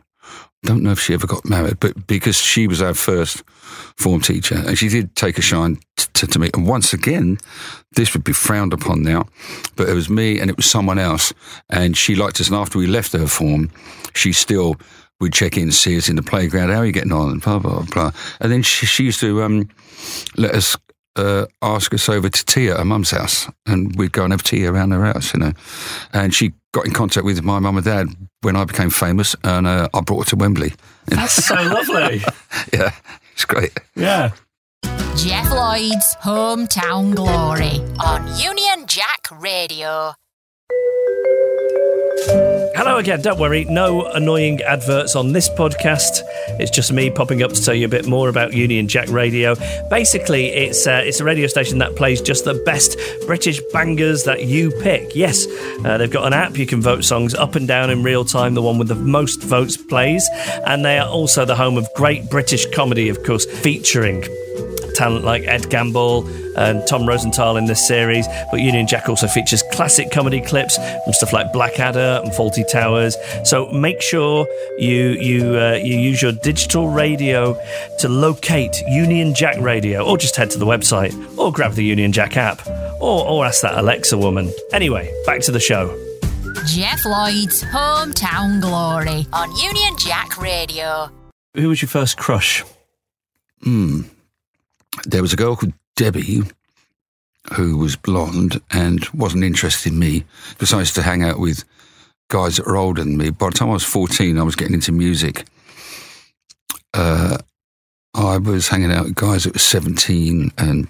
Don't 0.63 0.85
know 0.85 0.93
if 0.93 1.01
she 1.01 1.13
ever 1.13 1.27
got 1.27 1.45
married, 1.45 1.81
but 1.81 2.07
because 2.07 2.37
she 2.37 2.69
was 2.69 2.81
our 2.81 2.95
first 2.95 3.43
form 4.01 4.21
teacher, 4.21 4.57
and 4.57 4.79
she 4.79 4.89
did 4.89 5.15
take 5.15 5.39
a 5.39 5.43
shine 5.43 5.77
t- 5.97 6.07
to, 6.15 6.27
to 6.27 6.39
me. 6.39 6.51
And 6.55 6.67
once 6.67 6.93
again, 6.93 7.39
this 7.93 8.13
would 8.15 8.25
be 8.25 8.33
frowned 8.33 8.73
upon 8.73 9.03
now, 9.03 9.27
but 9.77 9.89
it 9.89 9.95
was 9.95 10.09
me 10.09 10.41
and 10.41 10.51
it 10.51 10.57
was 10.57 10.67
someone 10.67 10.99
else, 10.99 11.33
and 11.69 11.97
she 11.97 12.15
liked 12.15 12.41
us. 12.41 12.49
And 12.49 12.57
after 12.57 12.79
we 12.79 12.87
left 12.87 13.13
her 13.13 13.27
form, 13.27 13.71
she 14.15 14.33
still 14.33 14.77
would 15.21 15.33
check 15.33 15.57
in, 15.57 15.71
see 15.71 15.97
us 15.97 16.09
in 16.09 16.17
the 16.17 16.23
playground. 16.23 16.71
How 16.71 16.79
are 16.79 16.87
you 16.87 16.93
getting 16.93 17.13
on? 17.13 17.31
And 17.31 17.43
blah 17.43 17.59
blah 17.59 17.83
blah. 17.83 18.13
And 18.41 18.51
then 18.51 18.63
she, 18.63 18.87
she 18.87 19.05
used 19.05 19.21
to 19.21 19.43
um, 19.43 19.69
let 20.37 20.55
us 20.55 20.77
uh, 21.17 21.47
ask 21.63 21.93
us 21.93 22.09
over 22.09 22.29
to 22.29 22.45
tea 22.47 22.69
at 22.69 22.79
her 22.79 22.85
mum's 22.85 23.11
house, 23.11 23.49
and 23.67 23.95
we'd 23.97 24.13
go 24.13 24.25
and 24.25 24.33
have 24.33 24.43
tea 24.43 24.67
around 24.67 24.91
her 24.93 25.05
house, 25.05 25.35
you 25.35 25.41
know. 25.41 25.53
And 26.13 26.35
she 26.35 26.53
got 26.73 26.87
in 26.87 26.93
contact 26.93 27.25
with 27.25 27.43
my 27.43 27.59
mum 27.59 27.77
and 27.77 27.85
dad 27.85 28.09
when 28.43 28.57
I 28.57 28.65
became 28.65 28.91
famous, 28.91 29.37
and 29.45 29.67
uh, 29.67 29.89
I 29.93 30.01
brought 30.01 30.25
her 30.25 30.31
to 30.31 30.37
Wembley. 30.37 30.73
That's 31.07 31.45
so 31.45 31.55
lovely. 31.55 32.23
yeah, 32.73 32.93
it's 33.41 33.47
great. 33.47 33.73
Yeah. 33.97 34.33
Jeff 35.17 35.51
Lloyd's 35.51 36.15
Hometown 36.17 37.15
Glory 37.15 37.81
on 38.05 38.27
Union 38.39 38.87
Jack 38.87 39.29
Radio. 39.33 40.13
Hello 42.81 42.97
again. 42.97 43.21
Don't 43.21 43.39
worry, 43.39 43.67
no 43.67 44.07
annoying 44.07 44.63
adverts 44.63 45.15
on 45.15 45.35
this 45.35 45.51
podcast. 45.51 46.23
It's 46.59 46.71
just 46.71 46.91
me 46.95 47.11
popping 47.11 47.43
up 47.43 47.53
to 47.53 47.63
tell 47.63 47.75
you 47.75 47.85
a 47.85 47.91
bit 47.91 48.07
more 48.07 48.31
about 48.31 48.55
Union 48.55 48.89
Jack 48.89 49.11
Radio. 49.11 49.55
Basically, 49.91 50.47
it's 50.47 50.87
uh, 50.87 51.03
it's 51.05 51.21
a 51.21 51.25
radio 51.25 51.47
station 51.47 51.77
that 51.81 51.95
plays 51.95 52.23
just 52.23 52.47
the 52.47 52.55
best 52.65 52.99
British 53.27 53.61
bangers 53.75 54.25
that 54.25 54.47
you 54.47 54.71
pick. 54.81 55.15
Yes, 55.15 55.47
uh, 55.85 55.99
they've 55.99 56.11
got 56.11 56.27
an 56.27 56.33
app 56.33 56.57
you 56.57 56.65
can 56.65 56.81
vote 56.81 57.05
songs 57.05 57.35
up 57.35 57.55
and 57.55 57.69
down 57.69 57.91
in 57.91 58.03
real 58.03 58.25
time. 58.25 58.55
The 58.55 58.63
one 58.63 58.79
with 58.79 58.89
the 58.89 58.95
most 58.95 59.43
votes 59.43 59.77
plays, 59.77 60.27
and 60.65 60.83
they 60.83 60.99
are 60.99 61.07
also 61.07 61.45
the 61.45 61.57
home 61.57 61.77
of 61.77 61.87
great 61.95 62.31
British 62.31 62.65
comedy, 62.75 63.11
of 63.11 63.23
course, 63.25 63.45
featuring 63.45 64.25
talent 64.95 65.25
like 65.25 65.45
Ed 65.45 65.71
Gamble 65.71 66.27
and 66.57 66.87
Tom 66.87 67.07
Rosenthal 67.07 67.57
in 67.57 67.67
this 67.67 67.87
series. 67.87 68.27
But 68.51 68.61
Union 68.61 68.87
Jack 68.87 69.09
also 69.09 69.27
features 69.27 69.63
classic 69.73 70.11
comedy 70.11 70.41
clips 70.41 70.77
from 70.77 71.13
stuff 71.13 71.33
like 71.33 71.53
Blackadder 71.53 72.21
and 72.23 72.33
Fawlty 72.33 72.69
Towers. 72.71 73.17
So 73.45 73.71
make 73.71 74.01
sure 74.03 74.47
you 74.79 75.11
you 75.13 75.59
uh, 75.59 75.75
you 75.83 75.99
use 75.99 76.23
your 76.23 76.33
digital 76.33 76.89
radio 76.89 77.59
to 77.99 78.09
locate 78.09 78.81
Union 78.89 79.35
Jack 79.35 79.59
Radio, 79.61 80.05
or 80.05 80.19
just 80.19 80.37
head 80.37 80.51
to 80.51 80.59
the 80.59 80.67
website, 80.67 81.15
or 81.39 81.53
grab 81.53 81.73
the 81.73 81.85
Union 81.85 82.13
Jack 82.13 82.37
app, 82.37 82.67
or 83.01 83.27
or 83.27 83.47
ask 83.47 83.63
that 83.63 83.79
Alexa 83.79 84.17
woman. 84.19 84.53
Anyway, 84.73 85.13
back 85.27 85.41
to 85.43 85.53
the 85.53 85.61
show. 85.61 85.97
Jeff 86.67 87.05
Lloyd's 87.07 87.63
Hometown 87.65 88.61
Glory 88.61 89.27
on 89.33 89.51
Union 89.57 89.97
Jack 89.99 90.37
Radio. 90.37 91.11
Who 91.55 91.69
was 91.69 91.81
your 91.81 91.89
first 91.89 92.17
crush? 92.19 92.65
There 95.05 95.23
was 95.23 95.33
a 95.33 95.37
girl 95.37 95.57
called 95.57 95.73
Debbie 95.97 96.43
who 97.55 97.77
was 97.77 97.97
blonde 97.97 98.61
and 98.71 99.07
wasn't 99.11 99.45
interested 99.45 99.93
in 99.93 99.99
me 99.99 100.25
because 100.51 100.73
I 100.73 100.81
used 100.81 100.95
to 100.97 101.03
hang 101.03 101.23
out 101.23 101.39
with 101.39 101.65
guys 102.29 102.57
that 102.57 102.67
were 102.67 102.77
older 102.77 103.03
than 103.03 103.17
me. 103.17 103.31
By 103.31 103.49
the 103.49 103.55
time 103.55 103.71
I 103.71 103.75
was 103.75 103.85
14, 103.85 104.39
I 104.39 104.43
was 104.43 104.57
getting 104.57 104.75
into 104.75 104.93
music. 104.93 105.47
Uh, 106.93 107.39
I 108.15 108.39
was 108.39 108.69
hanging 108.69 108.93
out 108.93 109.05
with 109.05 109.15
guys 109.15 109.45
that 109.45 109.55
were 109.55 109.59
17 109.59 110.53
and 110.59 110.89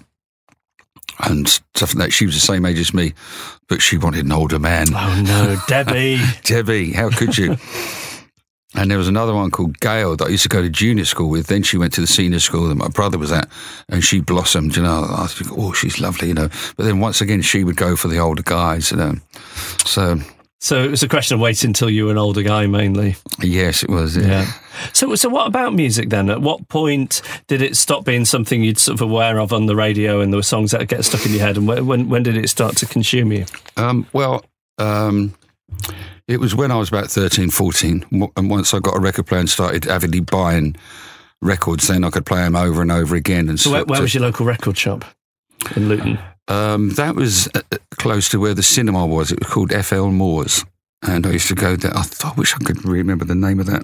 and 1.19 1.47
stuff 1.47 1.93
like 1.93 2.05
that. 2.07 2.11
She 2.11 2.25
was 2.25 2.33
the 2.35 2.41
same 2.41 2.65
age 2.65 2.79
as 2.79 2.93
me, 2.93 3.13
but 3.67 3.81
she 3.81 3.97
wanted 3.97 4.25
an 4.25 4.31
older 4.31 4.57
man. 4.59 4.87
Oh 4.93 5.21
no, 5.23 5.55
Debbie. 5.67 6.19
Debbie, 6.43 6.93
how 6.93 7.09
could 7.09 7.37
you? 7.37 7.57
And 8.75 8.89
there 8.89 8.97
was 8.97 9.07
another 9.07 9.33
one 9.33 9.51
called 9.51 9.79
Gail 9.79 10.15
that 10.15 10.25
I 10.25 10.29
used 10.29 10.43
to 10.43 10.49
go 10.49 10.61
to 10.61 10.69
junior 10.69 11.05
school 11.05 11.29
with. 11.29 11.47
Then 11.47 11.63
she 11.63 11.77
went 11.77 11.93
to 11.93 12.01
the 12.01 12.07
senior 12.07 12.39
school 12.39 12.67
that 12.69 12.75
my 12.75 12.87
brother 12.87 13.17
was 13.17 13.31
at, 13.31 13.49
and 13.89 14.03
she 14.03 14.21
blossomed. 14.21 14.75
You 14.75 14.83
know, 14.83 15.05
I 15.09 15.27
think, 15.27 15.51
oh, 15.57 15.73
she's 15.73 15.99
lovely. 15.99 16.29
You 16.29 16.33
know, 16.35 16.49
but 16.77 16.85
then 16.85 16.99
once 16.99 17.21
again, 17.21 17.41
she 17.41 17.63
would 17.63 17.75
go 17.77 17.95
for 17.95 18.07
the 18.07 18.19
older 18.19 18.43
guys. 18.43 18.91
You 18.91 18.97
know, 18.97 19.15
so 19.85 20.19
So 20.59 20.83
it 20.83 20.89
was 20.91 21.03
a 21.03 21.07
question 21.09 21.35
of 21.35 21.41
waiting 21.41 21.69
until 21.71 21.89
you 21.89 22.05
were 22.05 22.11
an 22.11 22.17
older 22.17 22.43
guy, 22.43 22.67
mainly. 22.67 23.15
yes, 23.41 23.83
it 23.83 23.89
was. 23.89 24.15
Yeah. 24.15 24.27
Yeah. 24.27 24.51
So, 24.93 25.13
so 25.15 25.27
what 25.27 25.47
about 25.47 25.73
music 25.73 26.09
then? 26.09 26.29
At 26.29 26.41
what 26.41 26.67
point 26.69 27.21
did 27.47 27.61
it 27.61 27.75
stop 27.75 28.05
being 28.05 28.25
something 28.25 28.63
you'd 28.63 28.77
sort 28.79 28.93
of 28.95 29.01
aware 29.01 29.39
of 29.39 29.51
on 29.53 29.65
the 29.65 29.75
radio, 29.75 30.21
and 30.21 30.31
there 30.31 30.37
were 30.37 30.43
songs 30.43 30.71
that 30.71 30.87
get 30.87 31.03
stuck 31.03 31.25
in 31.25 31.33
your 31.33 31.41
head? 31.41 31.57
And 31.57 31.67
when, 31.67 31.85
when, 31.87 32.09
when 32.09 32.23
did 32.23 32.37
it 32.37 32.47
start 32.49 32.77
to 32.77 32.85
consume 32.85 33.31
you? 33.33 33.45
Um, 33.75 34.07
well, 34.13 34.45
um, 34.77 35.33
it 36.27 36.39
was 36.39 36.55
when 36.55 36.71
I 36.71 36.75
was 36.75 36.89
about 36.89 37.07
13, 37.07 37.49
14. 37.49 38.31
And 38.35 38.49
once 38.49 38.73
I 38.73 38.79
got 38.79 38.95
a 38.95 38.99
record 38.99 39.27
player 39.27 39.39
and 39.39 39.49
started 39.49 39.87
avidly 39.87 40.19
buying 40.19 40.75
records, 41.41 41.87
then 41.87 42.03
I 42.03 42.09
could 42.09 42.25
play 42.25 42.41
them 42.41 42.55
over 42.55 42.81
and 42.81 42.91
over 42.91 43.15
again. 43.15 43.49
And 43.49 43.59
So, 43.59 43.71
where, 43.71 43.85
where 43.85 44.01
was 44.01 44.13
your 44.13 44.23
local 44.23 44.45
record 44.45 44.77
shop 44.77 45.05
in 45.75 45.89
Luton? 45.89 46.19
Um, 46.47 46.89
that 46.91 47.15
was 47.15 47.47
uh, 47.55 47.61
uh, 47.71 47.77
close 47.91 48.29
to 48.29 48.39
where 48.39 48.53
the 48.53 48.63
cinema 48.63 49.05
was. 49.05 49.31
It 49.31 49.39
was 49.39 49.49
called 49.49 49.71
FL 49.71 50.07
Moores. 50.07 50.65
And 51.03 51.25
I 51.25 51.31
used 51.31 51.47
to 51.47 51.55
go 51.55 51.75
there. 51.75 51.95
I, 51.95 52.05
I 52.23 52.33
wish 52.35 52.53
I 52.55 52.59
could 52.59 52.85
remember 52.85 53.25
the 53.25 53.35
name 53.35 53.59
of 53.59 53.65
that. 53.67 53.83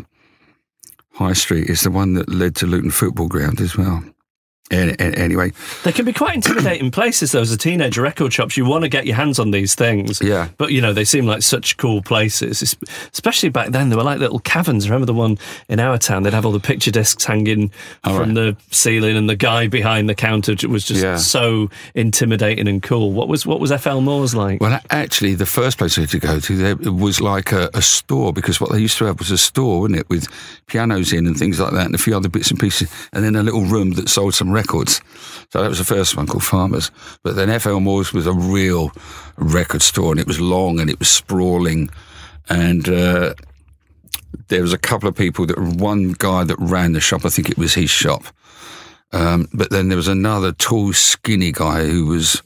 High 1.13 1.33
Street 1.33 1.69
is 1.69 1.81
the 1.81 1.89
one 1.89 2.13
that 2.13 2.29
led 2.29 2.55
to 2.57 2.67
Luton 2.67 2.91
Football 2.91 3.27
Ground 3.27 3.59
as 3.59 3.75
well. 3.75 4.03
Any, 4.69 4.99
any- 4.99 5.15
anyway, 5.15 5.53
They 5.85 5.93
can 5.93 6.03
be 6.03 6.11
quite 6.11 6.35
intimidating 6.35 6.91
places, 6.91 7.31
though, 7.31 7.39
as 7.41 7.51
a 7.51 7.57
teenager. 7.57 8.01
Record 8.01 8.33
shops, 8.33 8.57
you 8.57 8.65
want 8.65 8.83
to 8.83 8.89
get 8.89 9.05
your 9.05 9.15
hands 9.15 9.39
on 9.39 9.51
these 9.51 9.75
things. 9.75 10.19
Yeah. 10.21 10.49
But, 10.57 10.71
you 10.73 10.81
know, 10.81 10.91
they 10.91 11.05
seem 11.05 11.25
like 11.25 11.41
such 11.41 11.77
cool 11.77 12.01
places. 12.01 12.61
Es- 12.61 12.75
Especially 13.13 13.47
back 13.49 13.69
then, 13.69 13.89
they 13.89 13.95
were 13.95 14.03
like 14.03 14.19
little 14.19 14.39
caverns. 14.39 14.89
Remember 14.89 15.05
the 15.05 15.13
one 15.13 15.37
in 15.69 15.79
our 15.79 15.97
town? 15.97 16.23
They'd 16.23 16.33
have 16.33 16.45
all 16.45 16.51
the 16.51 16.59
picture 16.59 16.91
discs 16.91 17.23
hanging 17.23 17.71
from 18.03 18.33
the 18.33 18.57
ceiling, 18.71 19.15
and 19.15 19.29
the 19.29 19.35
guy 19.37 19.67
behind 19.67 20.09
the 20.09 20.15
counter 20.15 20.53
was 20.67 20.83
just 20.85 21.01
Yeah. 21.01 21.15
so 21.17 21.69
intimidating 21.95 22.67
and 22.67 22.81
cool. 22.83 23.11
What 23.11 23.27
was 23.27 23.45
what 23.45 23.59
was 23.59 23.71
FL 23.71 23.99
Moore's 24.01 24.35
like? 24.35 24.61
Well, 24.61 24.79
actually, 24.89 25.35
the 25.35 25.45
first 25.45 25.77
place 25.77 25.97
I 25.97 26.01
had 26.01 26.09
to 26.11 26.19
go 26.19 26.39
to 26.39 26.55
there 26.57 26.91
was 26.91 27.19
like 27.21 27.51
a, 27.51 27.69
a 27.73 27.81
store 27.81 28.31
because 28.33 28.59
what 28.61 28.71
they 28.71 28.79
used 28.79 28.97
to 28.99 29.05
have 29.05 29.19
was 29.19 29.31
a 29.31 29.37
store, 29.37 29.81
wasn't 29.81 29.99
it, 29.99 30.09
with 30.09 30.27
pianos 30.67 31.11
in 31.13 31.25
and 31.25 31.37
things 31.37 31.59
like 31.59 31.71
that, 31.73 31.85
and 31.85 31.95
a 31.95 31.97
few 31.97 32.15
other 32.15 32.29
bits 32.29 32.51
and 32.51 32.59
pieces, 32.59 32.89
and 33.13 33.23
then 33.23 33.35
a 33.35 33.43
little 33.43 33.63
room 33.65 33.91
that 33.91 34.09
sold 34.09 34.33
some 34.35 34.51
records. 34.57 35.01
So 35.51 35.61
that 35.61 35.69
was 35.69 35.79
the 35.79 35.95
first 35.95 36.17
one 36.17 36.27
called 36.27 36.43
Farmers. 36.43 36.91
But 37.23 37.35
then 37.35 37.59
FL 37.59 37.79
Moore's 37.79 38.11
was 38.11 38.27
a 38.27 38.33
real 38.33 38.91
record 39.37 39.81
store, 39.81 40.11
and 40.11 40.19
it 40.19 40.27
was 40.27 40.41
long 40.41 40.79
and 40.79 40.89
it 40.89 40.99
was 40.99 41.09
sprawling, 41.09 41.89
and. 42.49 42.89
Uh, 42.89 43.33
there 44.49 44.61
was 44.61 44.73
a 44.73 44.77
couple 44.77 45.09
of 45.09 45.15
people 45.15 45.45
that 45.45 45.57
one 45.57 46.13
guy 46.17 46.43
that 46.43 46.57
ran 46.59 46.93
the 46.93 46.99
shop. 46.99 47.25
I 47.25 47.29
think 47.29 47.49
it 47.49 47.57
was 47.57 47.73
his 47.73 47.89
shop. 47.89 48.23
Um, 49.11 49.47
but 49.53 49.69
then 49.69 49.89
there 49.89 49.97
was 49.97 50.07
another 50.07 50.51
tall, 50.51 50.93
skinny 50.93 51.51
guy 51.51 51.85
who 51.85 52.07
was, 52.07 52.41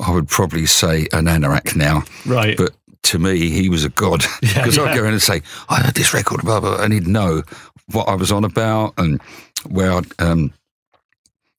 I 0.00 0.12
would 0.12 0.28
probably 0.28 0.66
say, 0.66 1.06
an 1.12 1.26
anorak 1.26 1.76
now. 1.76 2.02
Right. 2.26 2.56
But 2.56 2.74
to 3.04 3.18
me, 3.18 3.50
he 3.50 3.68
was 3.68 3.84
a 3.84 3.88
god 3.88 4.24
because 4.40 4.78
I'd 4.78 4.96
go 4.96 5.04
in 5.04 5.12
and 5.12 5.22
say, 5.22 5.42
"I 5.68 5.80
heard 5.80 5.94
this 5.94 6.12
record, 6.12 6.42
blah 6.42 6.60
blah," 6.60 6.82
and 6.82 6.92
he'd 6.92 7.06
know 7.06 7.42
what 7.92 8.08
I 8.08 8.14
was 8.14 8.30
on 8.30 8.44
about 8.44 8.94
and 8.98 9.20
where 9.68 9.92
I'd. 9.92 10.06
Um, 10.20 10.52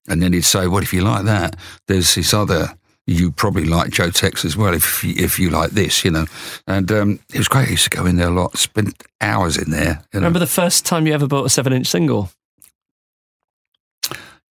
and 0.08 0.22
then 0.22 0.32
he'd 0.32 0.42
say, 0.42 0.66
"What 0.66 0.82
if 0.82 0.92
you 0.92 1.02
like 1.02 1.24
that? 1.24 1.56
There's 1.88 2.14
this 2.14 2.34
other." 2.34 2.76
You 3.04 3.32
probably 3.32 3.64
like 3.64 3.90
Joe 3.90 4.10
Tex 4.10 4.44
as 4.44 4.56
well 4.56 4.72
if 4.72 5.02
you, 5.02 5.14
if 5.16 5.36
you 5.36 5.50
like 5.50 5.70
this, 5.70 6.04
you 6.04 6.12
know. 6.12 6.24
And 6.68 6.90
um, 6.92 7.18
it 7.34 7.38
was 7.38 7.48
great. 7.48 7.66
I 7.66 7.72
used 7.72 7.90
to 7.90 7.90
go 7.90 8.06
in 8.06 8.14
there 8.14 8.28
a 8.28 8.30
lot, 8.30 8.56
spent 8.56 9.02
hours 9.20 9.56
in 9.56 9.72
there. 9.72 10.04
You 10.14 10.20
know. 10.20 10.26
Remember 10.26 10.38
the 10.38 10.46
first 10.46 10.86
time 10.86 11.08
you 11.08 11.12
ever 11.12 11.26
bought 11.26 11.44
a 11.44 11.50
seven 11.50 11.72
inch 11.72 11.88
single? 11.88 12.30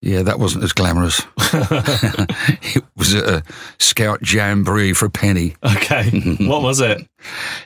Yeah, 0.02 0.22
that 0.22 0.40
wasn't 0.40 0.64
as 0.64 0.72
glamorous. 0.72 1.22
it 1.38 2.84
was 2.96 3.14
a 3.14 3.44
Scout 3.78 4.20
Jamboree 4.28 4.94
for 4.94 5.06
a 5.06 5.10
penny. 5.10 5.54
Okay. 5.62 6.10
what 6.40 6.62
was 6.62 6.80
it? 6.80 7.06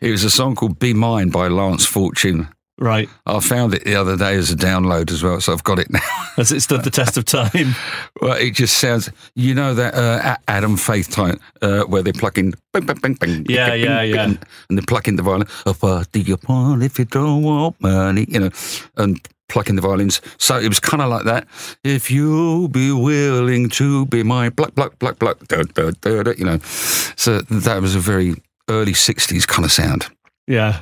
It 0.02 0.10
was 0.10 0.22
a 0.22 0.30
song 0.30 0.54
called 0.54 0.78
Be 0.78 0.92
Mine 0.92 1.30
by 1.30 1.48
Lance 1.48 1.86
Fortune. 1.86 2.48
Right. 2.78 3.08
I 3.24 3.40
found 3.40 3.72
it 3.72 3.84
the 3.84 3.94
other 3.94 4.16
day 4.18 4.34
as 4.34 4.50
a 4.50 4.54
download 4.56 5.10
as 5.10 5.22
well, 5.22 5.40
so 5.40 5.52
I've 5.54 5.64
got 5.64 5.78
it 5.78 5.90
now. 5.90 6.00
Has 6.36 6.52
it 6.52 6.60
stood 6.60 6.84
the 6.84 6.90
test 6.90 7.16
of 7.16 7.24
time? 7.24 7.74
well, 8.20 8.34
it 8.36 8.50
just 8.52 8.76
sounds, 8.76 9.10
you 9.34 9.54
know, 9.54 9.72
that 9.74 9.94
uh, 9.94 10.36
Adam 10.46 10.76
Faith 10.76 11.10
type 11.10 11.40
uh, 11.62 11.84
where 11.84 12.02
they're 12.02 12.12
plucking, 12.12 12.52
bing, 12.74 12.84
bing, 12.84 12.96
bing, 12.98 13.14
bing, 13.14 13.46
Yeah, 13.48 13.70
bing, 13.70 13.84
yeah, 13.84 14.00
bing, 14.02 14.10
yeah. 14.14 14.26
bing, 14.26 14.38
and 14.68 14.76
they're 14.78 14.84
plucking 14.86 15.16
the 15.16 15.22
violin. 15.22 15.48
Oh, 15.64 15.72
what 15.80 16.12
do 16.12 16.20
you 16.20 16.36
want 16.46 16.82
if 16.82 16.98
you 16.98 17.06
don't 17.06 17.42
want 17.42 17.80
money? 17.80 18.26
You 18.28 18.40
know, 18.40 18.50
and 18.98 19.26
plucking 19.48 19.76
the 19.76 19.82
violins. 19.82 20.20
So 20.36 20.58
it 20.58 20.68
was 20.68 20.78
kind 20.80 21.02
of 21.02 21.08
like 21.08 21.24
that. 21.24 21.46
If 21.82 22.10
you'll 22.10 22.68
be 22.68 22.92
willing 22.92 23.70
to 23.70 24.04
be 24.06 24.22
my 24.22 24.50
pluck, 24.50 24.74
pluck, 24.74 24.98
pluck, 24.98 25.18
pluck, 25.18 25.46
da, 25.48 25.62
da, 25.62 25.92
da, 26.02 26.32
you 26.36 26.44
know. 26.44 26.58
So 26.58 27.40
that 27.40 27.80
was 27.80 27.94
a 27.94 28.00
very 28.00 28.34
early 28.68 28.92
60s 28.92 29.46
kind 29.46 29.64
of 29.64 29.72
sound. 29.72 30.08
Yeah. 30.46 30.80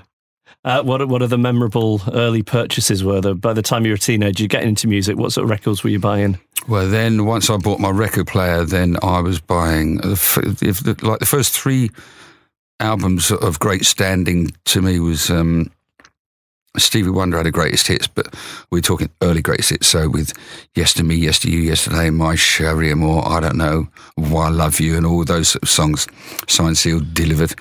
Uh, 0.65 0.83
what 0.83 1.07
what 1.09 1.21
are 1.21 1.27
the 1.27 1.37
memorable 1.37 2.01
early 2.13 2.43
purchases 2.43 3.05
were 3.05 3.21
there? 3.21 3.35
By 3.35 3.53
the 3.53 3.63
time 3.63 3.85
you 3.85 3.93
were 3.93 3.97
a 3.97 3.99
teenager, 3.99 4.43
you're 4.43 4.49
getting 4.49 4.71
into 4.71 4.89
music, 4.89 5.17
what 5.17 5.33
sort 5.33 5.45
of 5.45 5.51
records 5.51 5.85
were 5.85 5.91
you 5.91 5.99
buying? 5.99 6.39
Well, 6.67 6.89
then 6.89 7.27
once 7.27 7.51
I 7.51 7.59
bought 7.59 7.81
my 7.81 7.91
record 7.91 8.27
player, 8.27 8.65
then 8.65 8.97
I 9.03 9.21
was 9.21 9.41
buying 9.41 10.01
if 10.03 10.37
like 11.03 11.19
the 11.19 11.27
first 11.27 11.53
three 11.53 11.91
albums 12.81 13.31
of 13.31 13.59
great 13.59 13.85
standing 13.85 14.53
to 14.65 14.81
me 14.81 14.99
was 15.01 15.29
um, 15.29 15.71
Stevie 16.77 17.11
Wonder 17.11 17.37
had 17.37 17.47
a 17.47 17.51
greatest 17.51 17.87
hits, 17.87 18.07
but 18.07 18.35
we're 18.71 18.81
talking 18.81 19.11
early 19.23 19.43
greatest 19.43 19.71
hits. 19.71 19.87
So 19.87 20.09
with 20.09 20.33
Yester-Me, 20.75 21.15
Yester-You, 21.15 21.61
Yesterday, 21.61 22.11
My 22.11 22.35
Cherie 22.35 22.91
Amour, 22.91 23.23
I 23.29 23.41
don't 23.41 23.57
know, 23.57 23.89
Why 24.17 24.47
I 24.47 24.51
Love 24.51 24.81
You, 24.81 24.97
and 24.97 25.07
all 25.07 25.25
those 25.25 25.51
sort 25.51 25.63
of 25.63 25.69
songs, 25.69 26.09
signed, 26.49 26.79
sealed, 26.79 27.15
delivered. 27.15 27.55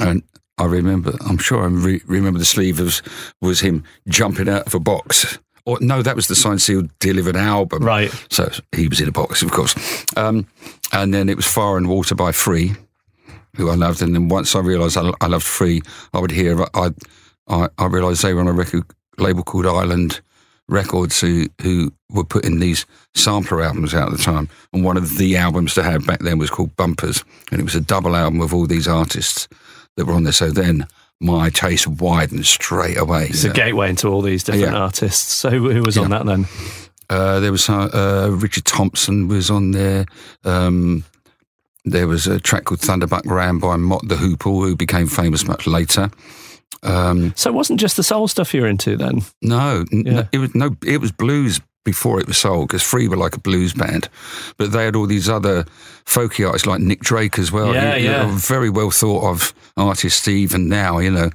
And 0.00 0.22
I 0.58 0.64
remember, 0.66 1.12
I'm 1.28 1.38
sure 1.38 1.62
I 1.62 1.66
re- 1.66 2.02
remember 2.06 2.38
the 2.38 2.44
sleeve 2.44 2.80
was, 2.80 3.02
was 3.40 3.60
him 3.60 3.84
jumping 4.08 4.48
out 4.48 4.66
of 4.66 4.74
a 4.74 4.80
box. 4.80 5.38
Or 5.66 5.78
no, 5.80 6.02
that 6.02 6.14
was 6.14 6.28
the 6.28 6.36
signed, 6.36 6.62
sealed, 6.62 6.90
delivered 6.98 7.36
album. 7.36 7.82
Right. 7.82 8.12
So 8.30 8.50
he 8.72 8.86
was 8.86 9.00
in 9.00 9.08
a 9.08 9.12
box, 9.12 9.42
of 9.42 9.50
course. 9.50 9.74
Um, 10.16 10.46
and 10.92 11.12
then 11.12 11.28
it 11.28 11.36
was 11.36 11.46
Fire 11.46 11.76
and 11.76 11.88
Water 11.88 12.14
by 12.14 12.32
Free, 12.32 12.72
who 13.56 13.70
I 13.70 13.74
loved. 13.74 14.02
And 14.02 14.14
then 14.14 14.28
once 14.28 14.54
I 14.54 14.60
realised 14.60 14.96
I, 14.96 15.10
I 15.20 15.26
loved 15.26 15.44
Free, 15.44 15.80
I 16.12 16.20
would 16.20 16.30
hear, 16.30 16.62
I, 16.74 16.90
I, 17.48 17.68
I 17.78 17.86
realised 17.86 18.22
they 18.22 18.34
were 18.34 18.40
on 18.40 18.48
a 18.48 18.52
record 18.52 18.84
label 19.18 19.42
called 19.42 19.66
Island 19.66 20.20
Records, 20.68 21.20
who, 21.20 21.46
who 21.62 21.92
were 22.10 22.24
putting 22.24 22.60
these 22.60 22.86
sampler 23.14 23.62
albums 23.62 23.94
out 23.94 24.12
at 24.12 24.16
the 24.16 24.22
time. 24.22 24.48
And 24.72 24.84
one 24.84 24.96
of 24.96 25.18
the 25.18 25.36
albums 25.36 25.74
to 25.74 25.82
have 25.82 26.06
back 26.06 26.20
then 26.20 26.38
was 26.38 26.50
called 26.50 26.76
Bumpers. 26.76 27.24
And 27.50 27.60
it 27.60 27.64
was 27.64 27.74
a 27.74 27.80
double 27.80 28.14
album 28.14 28.40
of 28.40 28.54
all 28.54 28.66
these 28.66 28.88
artists 28.88 29.48
that 29.96 30.06
were 30.06 30.14
on 30.14 30.24
there. 30.24 30.32
So 30.32 30.50
then 30.50 30.86
my 31.20 31.50
taste 31.50 31.86
widened 31.86 32.46
straight 32.46 32.96
away. 32.98 33.26
It's 33.26 33.44
a 33.44 33.50
gateway 33.52 33.90
into 33.90 34.08
all 34.08 34.22
these 34.22 34.44
different 34.44 34.72
Yeah. 34.72 34.78
artists. 34.78 35.32
So 35.32 35.50
who, 35.50 35.70
who 35.70 35.82
was 35.82 35.96
on 35.96 36.10
that 36.10 36.26
then? 36.26 36.46
Uh, 37.10 37.38
there 37.40 37.52
was 37.52 37.68
uh, 37.68 37.88
uh, 37.92 38.30
Richard 38.32 38.64
Thompson 38.64 39.28
was 39.28 39.50
on 39.50 39.70
there. 39.72 40.06
Um, 40.44 41.04
there 41.84 42.08
was 42.08 42.26
a 42.26 42.40
track 42.40 42.64
called 42.64 42.80
Thunderbuck 42.80 43.26
Ram 43.26 43.58
by 43.58 43.76
Mott 43.76 44.08
the 44.08 44.14
Hoople, 44.16 44.64
who 44.66 44.74
became 44.74 45.06
famous 45.06 45.46
much 45.46 45.66
later. 45.66 46.10
Um, 46.82 47.32
So 47.36 47.50
it 47.50 47.54
wasn't 47.54 47.78
just 47.80 47.96
the 47.96 48.02
soul 48.02 48.26
stuff 48.28 48.52
you 48.54 48.62
were 48.62 48.66
into 48.68 48.96
then. 48.96 49.22
no, 49.42 49.84
Yeah. 49.90 50.26
it 50.32 50.38
was 50.38 50.54
no, 50.54 50.76
it 50.84 51.00
was 51.00 51.12
blues 51.12 51.60
before 51.84 52.18
it 52.20 52.26
was 52.26 52.38
sold 52.38 52.68
because 52.68 52.82
Free 52.82 53.08
were 53.08 53.16
like 53.16 53.36
a 53.36 53.40
blues 53.40 53.72
band, 53.74 54.08
but 54.56 54.72
they 54.72 54.84
had 54.84 54.96
all 54.96 55.06
these 55.06 55.28
other 55.28 55.64
folky 56.06 56.46
artists 56.46 56.66
like 56.66 56.80
Nick 56.80 57.00
Drake 57.00 57.38
as 57.38 57.52
well. 57.52 57.74
Yeah, 57.74 57.94
You- 57.96 58.04
you 58.04 58.10
yeah. 58.10 58.22
know, 58.26 58.32
very 58.32 58.70
well 58.70 58.90
thought 58.90 59.24
of 59.30 59.54
artists 59.76 60.26
even 60.28 60.68
now. 60.68 60.98
You 60.98 61.10
know, 61.10 61.30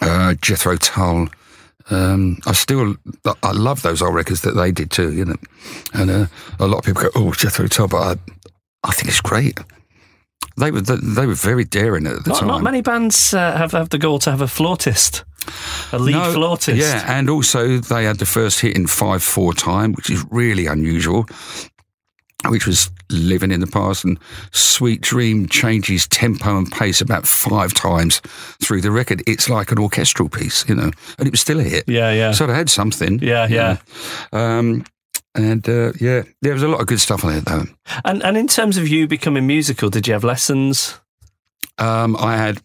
uh, 0.00 0.34
Jethro 0.40 0.76
Tull. 0.76 1.28
Um, 1.90 2.38
I 2.46 2.52
still, 2.52 2.94
I 3.42 3.50
love 3.52 3.82
those 3.82 4.02
old 4.02 4.14
records 4.14 4.42
that 4.42 4.52
they 4.52 4.70
did 4.70 4.90
too, 4.90 5.12
you 5.12 5.24
know. 5.24 5.36
And 5.92 6.10
uh, 6.10 6.26
a 6.60 6.66
lot 6.66 6.78
of 6.78 6.84
people 6.84 7.02
go, 7.02 7.10
"Oh, 7.14 7.32
Jethro 7.32 7.66
Tull," 7.66 7.88
but 7.88 7.98
I, 8.84 8.88
I 8.88 8.92
think 8.92 9.08
it's 9.08 9.20
great. 9.20 9.58
They 10.58 10.70
were, 10.70 10.80
they 10.82 11.26
were 11.26 11.34
very 11.34 11.64
daring 11.64 12.06
at 12.06 12.22
the 12.24 12.30
Not, 12.30 12.38
time. 12.40 12.48
not 12.48 12.62
many 12.62 12.82
bands 12.82 13.32
uh, 13.32 13.56
have, 13.56 13.72
have 13.72 13.88
the 13.88 13.98
goal 13.98 14.18
to 14.20 14.30
have 14.30 14.40
a 14.42 14.46
flautist, 14.48 15.24
a 15.92 15.98
lead 15.98 16.12
No, 16.12 16.32
flautist. 16.32 16.78
Yeah, 16.78 17.04
and 17.06 17.28
also 17.30 17.78
they 17.78 18.04
had 18.04 18.18
the 18.18 18.26
first 18.26 18.60
hit 18.60 18.76
in 18.76 18.86
five 18.86 19.22
four 19.22 19.54
time, 19.54 19.92
which 19.92 20.10
is 20.10 20.24
really 20.30 20.66
unusual. 20.66 21.26
Which 22.48 22.66
was 22.66 22.90
living 23.08 23.52
in 23.52 23.60
the 23.60 23.68
past, 23.68 24.04
and 24.04 24.18
Sweet 24.50 25.00
Dream 25.00 25.46
changes 25.48 26.08
tempo 26.08 26.58
and 26.58 26.68
pace 26.72 27.00
about 27.00 27.24
five 27.24 27.72
times 27.72 28.20
through 28.60 28.80
the 28.80 28.90
record. 28.90 29.22
It's 29.28 29.48
like 29.48 29.70
an 29.70 29.78
orchestral 29.78 30.28
piece, 30.28 30.68
you 30.68 30.74
know, 30.74 30.90
and 31.18 31.28
it 31.28 31.30
was 31.30 31.40
still 31.40 31.60
a 31.60 31.62
hit. 31.62 31.84
Yeah, 31.86 32.10
yeah. 32.10 32.32
So 32.32 32.48
they 32.48 32.54
had 32.54 32.68
something. 32.68 33.20
Yeah, 33.22 33.46
you 33.46 33.54
yeah. 33.54 33.76
know. 34.32 34.38
Um, 34.40 34.84
and 35.36 35.68
uh, 35.68 35.92
yeah, 36.00 36.22
there 36.40 36.52
was 36.52 36.64
a 36.64 36.68
lot 36.68 36.80
of 36.80 36.88
good 36.88 37.00
stuff 37.00 37.24
on 37.24 37.32
it 37.34 37.44
though. 37.44 37.64
And 38.04 38.22
and 38.24 38.36
in 38.36 38.48
terms 38.48 38.76
of 38.76 38.88
you 38.88 39.06
becoming 39.06 39.46
musical, 39.46 39.88
did 39.88 40.08
you 40.08 40.12
have 40.12 40.24
lessons? 40.24 40.98
Um, 41.78 42.16
I 42.16 42.36
had 42.36 42.60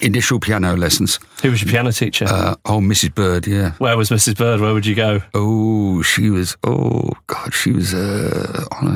initial 0.00 0.38
piano 0.40 0.76
lessons. 0.76 1.18
Who 1.42 1.50
was 1.50 1.62
your 1.62 1.70
piano 1.70 1.90
teacher? 1.92 2.26
Uh, 2.28 2.54
oh, 2.64 2.80
Mrs. 2.80 3.14
Bird, 3.14 3.46
yeah. 3.46 3.72
Where 3.78 3.96
was 3.96 4.10
Mrs. 4.10 4.36
Bird? 4.36 4.60
Where 4.60 4.72
would 4.74 4.86
you 4.86 4.94
go? 4.94 5.20
Oh, 5.34 6.02
she 6.02 6.30
was. 6.30 6.56
Oh 6.64 7.10
God, 7.26 7.52
she 7.54 7.72
was. 7.72 7.94
Uh, 7.94 8.64
on 8.72 8.86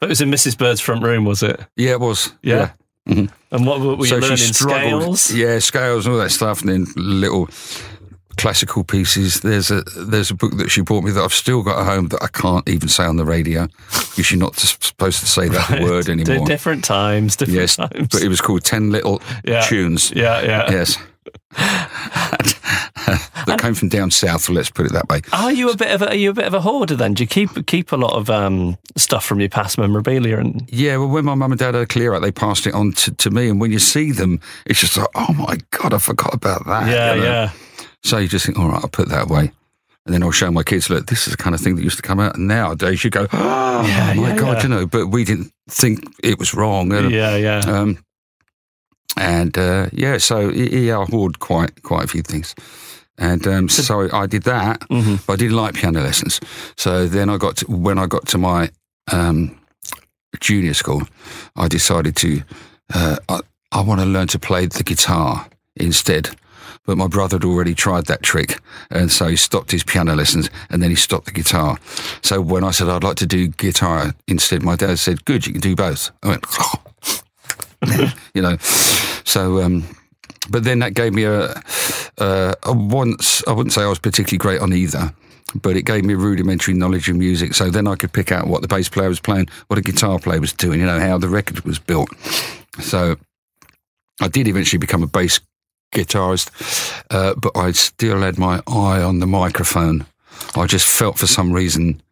a, 0.00 0.04
It 0.04 0.08
was 0.08 0.20
in 0.20 0.30
Mrs. 0.30 0.56
Bird's 0.58 0.80
front 0.80 1.02
room, 1.02 1.24
was 1.24 1.42
it? 1.42 1.60
yeah, 1.76 1.92
it 1.92 2.00
was. 2.00 2.32
Yeah. 2.42 2.70
Mhm. 3.08 3.30
And 3.50 3.66
what 3.66 3.80
were, 3.80 3.96
were 3.96 4.06
you 4.06 4.16
learning? 4.18 4.36
Scales? 4.38 5.30
Yeah, 5.30 5.58
scales 5.58 6.06
and 6.06 6.14
all 6.14 6.20
that 6.22 6.30
stuff, 6.30 6.62
and 6.62 6.70
then 6.70 6.86
little 6.96 7.48
classical 8.36 8.84
pieces. 8.84 9.40
There's 9.40 9.70
a 9.70 9.82
there's 9.96 10.30
a 10.30 10.34
book 10.34 10.56
that 10.58 10.70
she 10.70 10.80
bought 10.82 11.04
me 11.04 11.10
that 11.12 11.22
I've 11.22 11.32
still 11.34 11.62
got 11.62 11.78
at 11.80 11.86
home 11.86 12.08
that 12.08 12.22
I 12.22 12.28
can't 12.28 12.68
even 12.68 12.88
say 12.88 13.04
on 13.04 13.16
the 13.16 13.24
radio 13.24 13.66
because 13.90 14.30
you're 14.30 14.40
not 14.40 14.56
supposed 14.56 15.20
to 15.20 15.26
say 15.26 15.48
that 15.48 15.80
word 15.82 16.06
Di- 16.06 16.12
anymore. 16.12 16.46
different 16.46 16.84
times, 16.84 17.36
different 17.36 17.60
yes, 17.60 17.76
times. 17.76 18.08
but 18.10 18.22
it 18.22 18.28
was 18.28 18.40
called 18.40 18.64
Ten 18.64 18.90
Little 18.90 19.20
Yeah. 19.44 19.62
Tunes. 19.62 20.12
yeah, 20.14 20.42
yeah. 20.42 20.70
Yes. 20.70 20.98
that 23.46 23.58
came 23.60 23.74
from 23.74 23.88
down 23.88 24.10
south. 24.10 24.48
Let's 24.48 24.70
put 24.70 24.86
it 24.86 24.92
that 24.92 25.08
way. 25.08 25.20
Are 25.32 25.52
you 25.52 25.70
a 25.70 25.76
bit 25.76 25.90
of 25.90 26.02
a, 26.02 26.08
are 26.08 26.14
you 26.14 26.30
a 26.30 26.34
bit 26.34 26.46
of 26.46 26.54
a 26.54 26.60
hoarder 26.60 26.96
then? 26.96 27.14
Do 27.14 27.22
you 27.22 27.26
keep 27.26 27.66
keep 27.66 27.92
a 27.92 27.96
lot 27.96 28.12
of 28.14 28.28
um, 28.30 28.76
stuff 28.96 29.24
from 29.24 29.40
your 29.40 29.48
past 29.48 29.78
memorabilia 29.78 30.38
and 30.38 30.68
Yeah, 30.70 30.96
well, 30.98 31.08
when 31.08 31.24
my 31.24 31.34
mum 31.34 31.52
and 31.52 31.58
dad 31.58 31.74
had 31.74 31.82
a 31.82 31.86
clear 31.86 32.14
out, 32.14 32.22
they 32.22 32.32
passed 32.32 32.66
it 32.66 32.74
on 32.74 32.92
to, 32.92 33.12
to 33.14 33.30
me. 33.30 33.48
And 33.48 33.60
when 33.60 33.72
you 33.72 33.78
see 33.78 34.10
them, 34.12 34.40
it's 34.66 34.80
just 34.80 34.96
like, 34.96 35.08
oh 35.14 35.32
my 35.34 35.58
God, 35.70 35.94
I 35.94 35.98
forgot 35.98 36.34
about 36.34 36.66
that. 36.66 36.88
yeah, 36.90 37.14
you 37.14 37.20
know? 37.20 37.26
yeah. 37.26 37.50
So 38.04 38.18
you 38.18 38.28
just 38.28 38.46
think, 38.46 38.58
all 38.58 38.68
right, 38.68 38.80
I'll 38.82 38.88
put 38.88 39.08
that 39.08 39.30
away. 39.30 39.50
And 40.06 40.12
then 40.14 40.22
I'll 40.22 40.30
show 40.30 40.50
my 40.50 40.62
kids, 40.62 40.90
look, 40.90 41.06
this 41.06 41.26
is 41.26 41.32
the 41.32 41.42
kind 41.42 41.54
of 41.54 41.60
thing 41.60 41.76
that 41.76 41.82
used 41.82 41.96
to 41.96 42.02
come 42.02 42.20
out. 42.20 42.36
And 42.36 42.46
nowadays 42.46 43.02
you 43.02 43.10
go, 43.10 43.26
oh, 43.32 43.82
my 43.82 44.28
yeah, 44.28 44.36
God, 44.36 44.56
yeah. 44.58 44.62
you 44.62 44.68
know, 44.68 44.86
but 44.86 45.06
we 45.08 45.24
didn't 45.24 45.50
think 45.70 46.04
it 46.22 46.38
was 46.38 46.52
wrong. 46.54 46.92
And, 46.92 47.10
Yeah, 47.10 47.36
yeah. 47.36 47.60
Um, 47.60 47.98
and 49.16 49.56
uh, 49.56 49.86
yeah, 49.92 50.18
so 50.18 50.50
yeah, 50.50 50.98
I 50.98 51.04
hoard 51.04 51.38
quite 51.38 51.82
quite 51.82 52.04
a 52.04 52.08
few 52.08 52.22
things. 52.22 52.54
And 53.16 53.46
um, 53.46 53.68
so 53.68 54.08
I 54.12 54.26
did 54.26 54.42
that, 54.42 54.80
Mm-hmm. 54.90 55.16
but 55.26 55.34
I 55.34 55.36
didn't 55.36 55.56
like 55.56 55.74
piano 55.74 56.00
lessons. 56.00 56.40
So 56.76 57.06
then 57.06 57.30
I 57.30 57.36
got 57.36 57.58
to, 57.58 57.66
when 57.70 57.96
I 57.96 58.06
got 58.06 58.26
to 58.28 58.38
my 58.38 58.70
um, 59.12 59.56
junior 60.40 60.74
school, 60.74 61.02
I 61.54 61.68
decided 61.68 62.16
to 62.16 62.42
uh, 62.92 63.16
I, 63.28 63.40
I 63.70 63.80
want 63.82 64.00
to 64.00 64.06
learn 64.06 64.26
to 64.28 64.38
play 64.38 64.66
the 64.66 64.82
guitar 64.82 65.46
instead. 65.76 66.30
But 66.86 66.98
my 66.98 67.06
brother 67.06 67.36
had 67.36 67.44
already 67.44 67.74
tried 67.74 68.06
that 68.06 68.22
trick, 68.22 68.60
and 68.90 69.10
so 69.10 69.28
he 69.28 69.36
stopped 69.36 69.70
his 69.70 69.82
piano 69.82 70.14
lessons, 70.14 70.50
and 70.68 70.82
then 70.82 70.90
he 70.90 70.96
stopped 70.96 71.26
the 71.26 71.32
guitar. 71.32 71.78
So 72.22 72.40
when 72.40 72.62
I 72.62 72.72
said 72.72 72.88
I'd 72.88 73.04
like 73.04 73.16
to 73.16 73.26
do 73.26 73.48
guitar 73.48 74.14
instead, 74.26 74.62
my 74.62 74.76
dad 74.76 74.98
said, 74.98 75.24
"Good, 75.24 75.46
you 75.46 75.52
can 75.52 75.62
do 75.62 75.74
both." 75.74 76.10
I 76.22 76.28
went, 76.28 76.44
you 78.34 78.42
know. 78.42 78.56
So, 78.58 79.62
um, 79.62 79.84
but 80.50 80.64
then 80.64 80.80
that 80.80 80.94
gave 80.94 81.14
me 81.14 81.24
a, 81.24 81.54
a, 82.18 82.54
a 82.64 82.72
once. 82.72 83.42
I 83.46 83.52
wouldn't 83.52 83.72
say 83.72 83.82
I 83.82 83.88
was 83.88 83.98
particularly 83.98 84.38
great 84.38 84.60
on 84.60 84.72
either, 84.72 85.12
but 85.54 85.76
it 85.76 85.82
gave 85.84 86.04
me 86.04 86.14
rudimentary 86.14 86.74
knowledge 86.74 87.08
of 87.08 87.16
music. 87.16 87.54
So 87.54 87.70
then 87.70 87.86
I 87.86 87.94
could 87.96 88.12
pick 88.12 88.32
out 88.32 88.46
what 88.46 88.62
the 88.62 88.68
bass 88.68 88.88
player 88.88 89.08
was 89.08 89.20
playing, 89.20 89.48
what 89.68 89.78
a 89.78 89.82
guitar 89.82 90.18
player 90.18 90.40
was 90.40 90.52
doing, 90.52 90.80
you 90.80 90.86
know, 90.86 91.00
how 91.00 91.18
the 91.18 91.28
record 91.28 91.60
was 91.60 91.78
built. 91.78 92.10
So 92.80 93.16
I 94.20 94.28
did 94.28 94.48
eventually 94.48 94.78
become 94.78 95.02
a 95.02 95.06
bass 95.06 95.40
guitarist, 95.94 96.50
uh, 97.10 97.34
but 97.34 97.56
I 97.56 97.72
still 97.72 98.20
had 98.20 98.38
my 98.38 98.62
eye 98.66 99.02
on 99.02 99.20
the 99.20 99.26
microphone. 99.26 100.06
I 100.54 100.66
just 100.66 100.86
felt 100.86 101.18
for 101.18 101.26
some 101.26 101.52
reason 101.52 102.02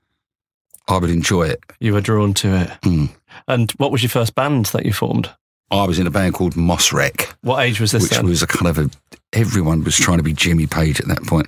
I 0.89 0.99
would 0.99 1.11
enjoy 1.11 1.49
it. 1.49 1.63
You 1.81 1.93
were 1.95 2.01
drawn 2.01 2.35
to 2.35 2.57
it. 2.57 2.71
Hmm. 2.83 3.07
And 3.49 3.71
what 3.73 3.93
was 3.93 4.03
your 4.03 4.11
first 4.11 4.35
band 4.35 4.67
that 4.67 4.87
you 4.87 4.93
formed? 4.93 5.31
I 5.71 5.87
was 5.87 5.99
in 5.99 6.07
a 6.07 6.11
band 6.11 6.35
called 6.35 6.55
Moss 6.55 6.93
Wreck. 6.93 7.35
What 7.41 7.65
age 7.65 7.81
was 7.81 7.93
this 7.93 8.03
which 8.03 8.13
then? 8.13 8.27
was 8.27 8.43
a 8.43 8.47
kind 8.47 8.67
of 8.67 8.79
a 8.79 8.91
everyone 9.33 9.85
was 9.85 9.97
trying 9.97 10.19
to 10.19 10.23
be 10.23 10.35
Jimmy 10.35 10.67
Page 10.67 11.01
at 11.01 11.09
that 11.09 11.23
point. 11.25 11.47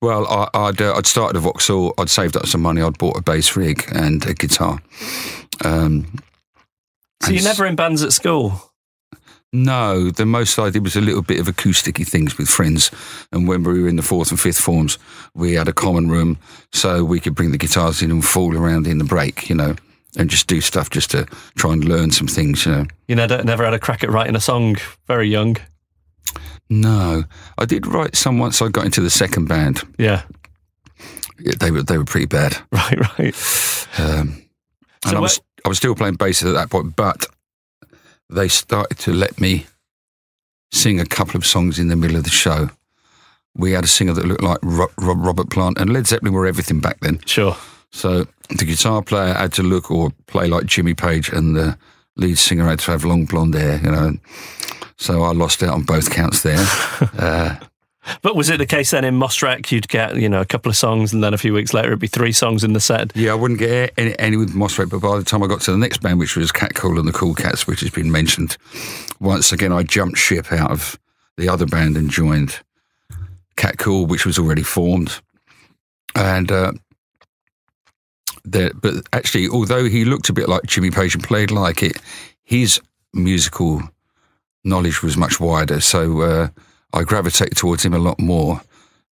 Well, 0.00 0.26
I, 0.26 0.48
I'd 0.54 0.80
uh, 0.80 0.94
I'd 0.94 1.06
started 1.06 1.36
a 1.36 1.40
Vauxhall. 1.40 1.92
I'd 1.98 2.08
saved 2.08 2.36
up 2.36 2.46
some 2.46 2.62
money. 2.62 2.80
I'd 2.80 2.96
bought 2.96 3.18
a 3.18 3.22
bass 3.22 3.54
rig 3.54 3.84
and 3.92 4.24
a 4.26 4.32
guitar. 4.32 4.78
Um, 5.62 6.18
so 7.22 7.32
you're 7.32 7.44
never 7.44 7.66
in 7.66 7.76
bands 7.76 8.02
at 8.02 8.14
school? 8.14 8.72
No, 9.56 10.10
the 10.10 10.26
most 10.26 10.58
I 10.58 10.68
did 10.68 10.84
was 10.84 10.96
a 10.96 11.00
little 11.00 11.22
bit 11.22 11.40
of 11.40 11.46
acousticy 11.46 12.06
things 12.06 12.36
with 12.36 12.46
friends. 12.46 12.90
And 13.32 13.48
when 13.48 13.62
we 13.62 13.80
were 13.80 13.88
in 13.88 13.96
the 13.96 14.02
fourth 14.02 14.30
and 14.30 14.38
fifth 14.38 14.60
forms, 14.60 14.98
we 15.34 15.54
had 15.54 15.66
a 15.66 15.72
common 15.72 16.10
room 16.10 16.36
so 16.74 17.02
we 17.02 17.20
could 17.20 17.34
bring 17.34 17.52
the 17.52 17.58
guitars 17.58 18.02
in 18.02 18.10
and 18.10 18.22
fool 18.22 18.54
around 18.54 18.86
in 18.86 18.98
the 18.98 19.04
break, 19.04 19.48
you 19.48 19.54
know, 19.56 19.74
and 20.18 20.28
just 20.28 20.46
do 20.46 20.60
stuff 20.60 20.90
just 20.90 21.10
to 21.12 21.24
try 21.56 21.72
and 21.72 21.84
learn 21.86 22.10
some 22.10 22.26
things, 22.26 22.66
you 22.66 22.72
know. 22.72 22.86
You 23.08 23.16
never, 23.16 23.42
never 23.44 23.64
had 23.64 23.72
a 23.72 23.78
crack 23.78 24.04
at 24.04 24.10
writing 24.10 24.36
a 24.36 24.40
song 24.40 24.76
very 25.06 25.28
young? 25.28 25.56
No, 26.68 27.24
I 27.56 27.64
did 27.64 27.86
write 27.86 28.14
some 28.14 28.38
once 28.38 28.60
I 28.60 28.68
got 28.68 28.84
into 28.84 29.00
the 29.00 29.08
second 29.08 29.46
band. 29.46 29.82
Yeah, 29.98 30.22
Yeah, 31.38 31.54
They 31.58 31.70
were 31.70 31.82
they 31.82 31.96
were 31.96 32.04
pretty 32.04 32.26
bad. 32.26 32.58
right, 32.72 33.18
right. 33.18 33.34
Um, 33.98 34.42
and 35.04 35.12
So 35.12 35.16
I 35.16 35.20
was 35.20 35.40
I 35.64 35.68
was 35.68 35.78
still 35.78 35.94
playing 35.94 36.16
bass 36.16 36.42
at 36.42 36.52
that 36.52 36.68
point, 36.68 36.94
but 36.94 37.26
they 38.28 38.48
started 38.48 38.98
to 38.98 39.12
let 39.12 39.40
me 39.40 39.66
sing 40.72 41.00
a 41.00 41.06
couple 41.06 41.36
of 41.36 41.46
songs 41.46 41.78
in 41.78 41.88
the 41.88 41.96
middle 41.96 42.16
of 42.16 42.24
the 42.24 42.30
show. 42.30 42.70
We 43.56 43.72
had 43.72 43.84
a 43.84 43.88
singer 43.88 44.12
that 44.12 44.26
looked 44.26 44.42
like 44.42 44.58
Ro- 44.62 44.90
Ro- 44.98 45.14
Robert 45.14 45.50
Plant, 45.50 45.78
and 45.78 45.92
Led 45.92 46.06
Zeppelin 46.06 46.34
were 46.34 46.46
everything 46.46 46.80
back 46.80 47.00
then. 47.00 47.20
Sure. 47.24 47.56
So 47.90 48.26
the 48.50 48.64
guitar 48.64 49.02
player 49.02 49.32
had 49.32 49.52
to 49.54 49.62
look 49.62 49.90
or 49.90 50.10
play 50.26 50.48
like 50.48 50.66
Jimmy 50.66 50.94
Page, 50.94 51.30
and 51.30 51.56
the 51.56 51.78
lead 52.16 52.38
singer 52.38 52.64
had 52.66 52.80
to 52.80 52.90
have 52.90 53.04
long 53.04 53.24
blonde 53.24 53.54
hair. 53.54 53.80
You 53.82 53.90
know, 53.90 54.12
so 54.98 55.22
I 55.22 55.32
lost 55.32 55.62
out 55.62 55.74
on 55.74 55.82
both 55.82 56.10
counts 56.10 56.42
there. 56.42 56.58
uh, 57.18 57.56
But 58.22 58.36
was 58.36 58.48
it 58.50 58.58
the 58.58 58.66
case 58.66 58.90
then 58.90 59.04
in 59.04 59.18
Mostrek 59.18 59.70
you'd 59.70 59.88
get, 59.88 60.16
you 60.16 60.28
know, 60.28 60.40
a 60.40 60.46
couple 60.46 60.70
of 60.70 60.76
songs 60.76 61.12
and 61.12 61.22
then 61.22 61.34
a 61.34 61.38
few 61.38 61.52
weeks 61.52 61.74
later 61.74 61.88
it'd 61.88 61.98
be 61.98 62.06
three 62.06 62.32
songs 62.32 62.64
in 62.64 62.72
the 62.72 62.80
set? 62.80 63.12
Yeah, 63.14 63.32
I 63.32 63.34
wouldn't 63.34 63.60
get 63.60 63.92
any, 63.96 64.18
any 64.18 64.36
with 64.36 64.54
Moss 64.54 64.78
Rate, 64.78 64.88
but 64.88 65.00
by 65.00 65.16
the 65.18 65.24
time 65.24 65.42
I 65.42 65.46
got 65.46 65.60
to 65.62 65.72
the 65.72 65.78
next 65.78 66.02
band, 66.02 66.18
which 66.18 66.36
was 66.36 66.52
Kat 66.52 66.74
Kool 66.74 66.98
and 66.98 67.08
the 67.08 67.12
Kool 67.12 67.34
Kats, 67.34 67.66
which 67.66 67.80
has 67.80 67.90
been 67.90 68.10
mentioned, 68.10 68.56
once 69.20 69.52
again 69.52 69.72
I 69.72 69.82
jumped 69.82 70.18
ship 70.18 70.52
out 70.52 70.70
of 70.70 70.98
the 71.36 71.48
other 71.48 71.66
band 71.66 71.96
and 71.96 72.10
joined 72.10 72.60
Cat 73.56 73.78
Cool, 73.78 74.06
which 74.06 74.26
was 74.26 74.38
already 74.38 74.62
formed. 74.62 75.20
And 76.14 76.50
uh, 76.50 76.72
there, 78.44 78.70
but 78.74 78.94
actually, 79.12 79.48
although 79.48 79.84
he 79.84 80.04
looked 80.04 80.28
a 80.28 80.32
bit 80.32 80.48
like 80.48 80.62
Jimmy 80.64 80.90
Page 80.90 81.14
and 81.14 81.24
played 81.24 81.50
like 81.50 81.82
it, 81.82 81.98
his 82.44 82.80
musical 83.12 83.82
knowledge 84.64 85.02
was 85.02 85.16
much 85.16 85.40
wider. 85.40 85.80
So 85.80 86.20
uh, 86.20 86.48
I 86.92 87.02
gravitated 87.02 87.56
towards 87.56 87.84
him 87.84 87.94
a 87.94 87.98
lot 87.98 88.18
more. 88.18 88.60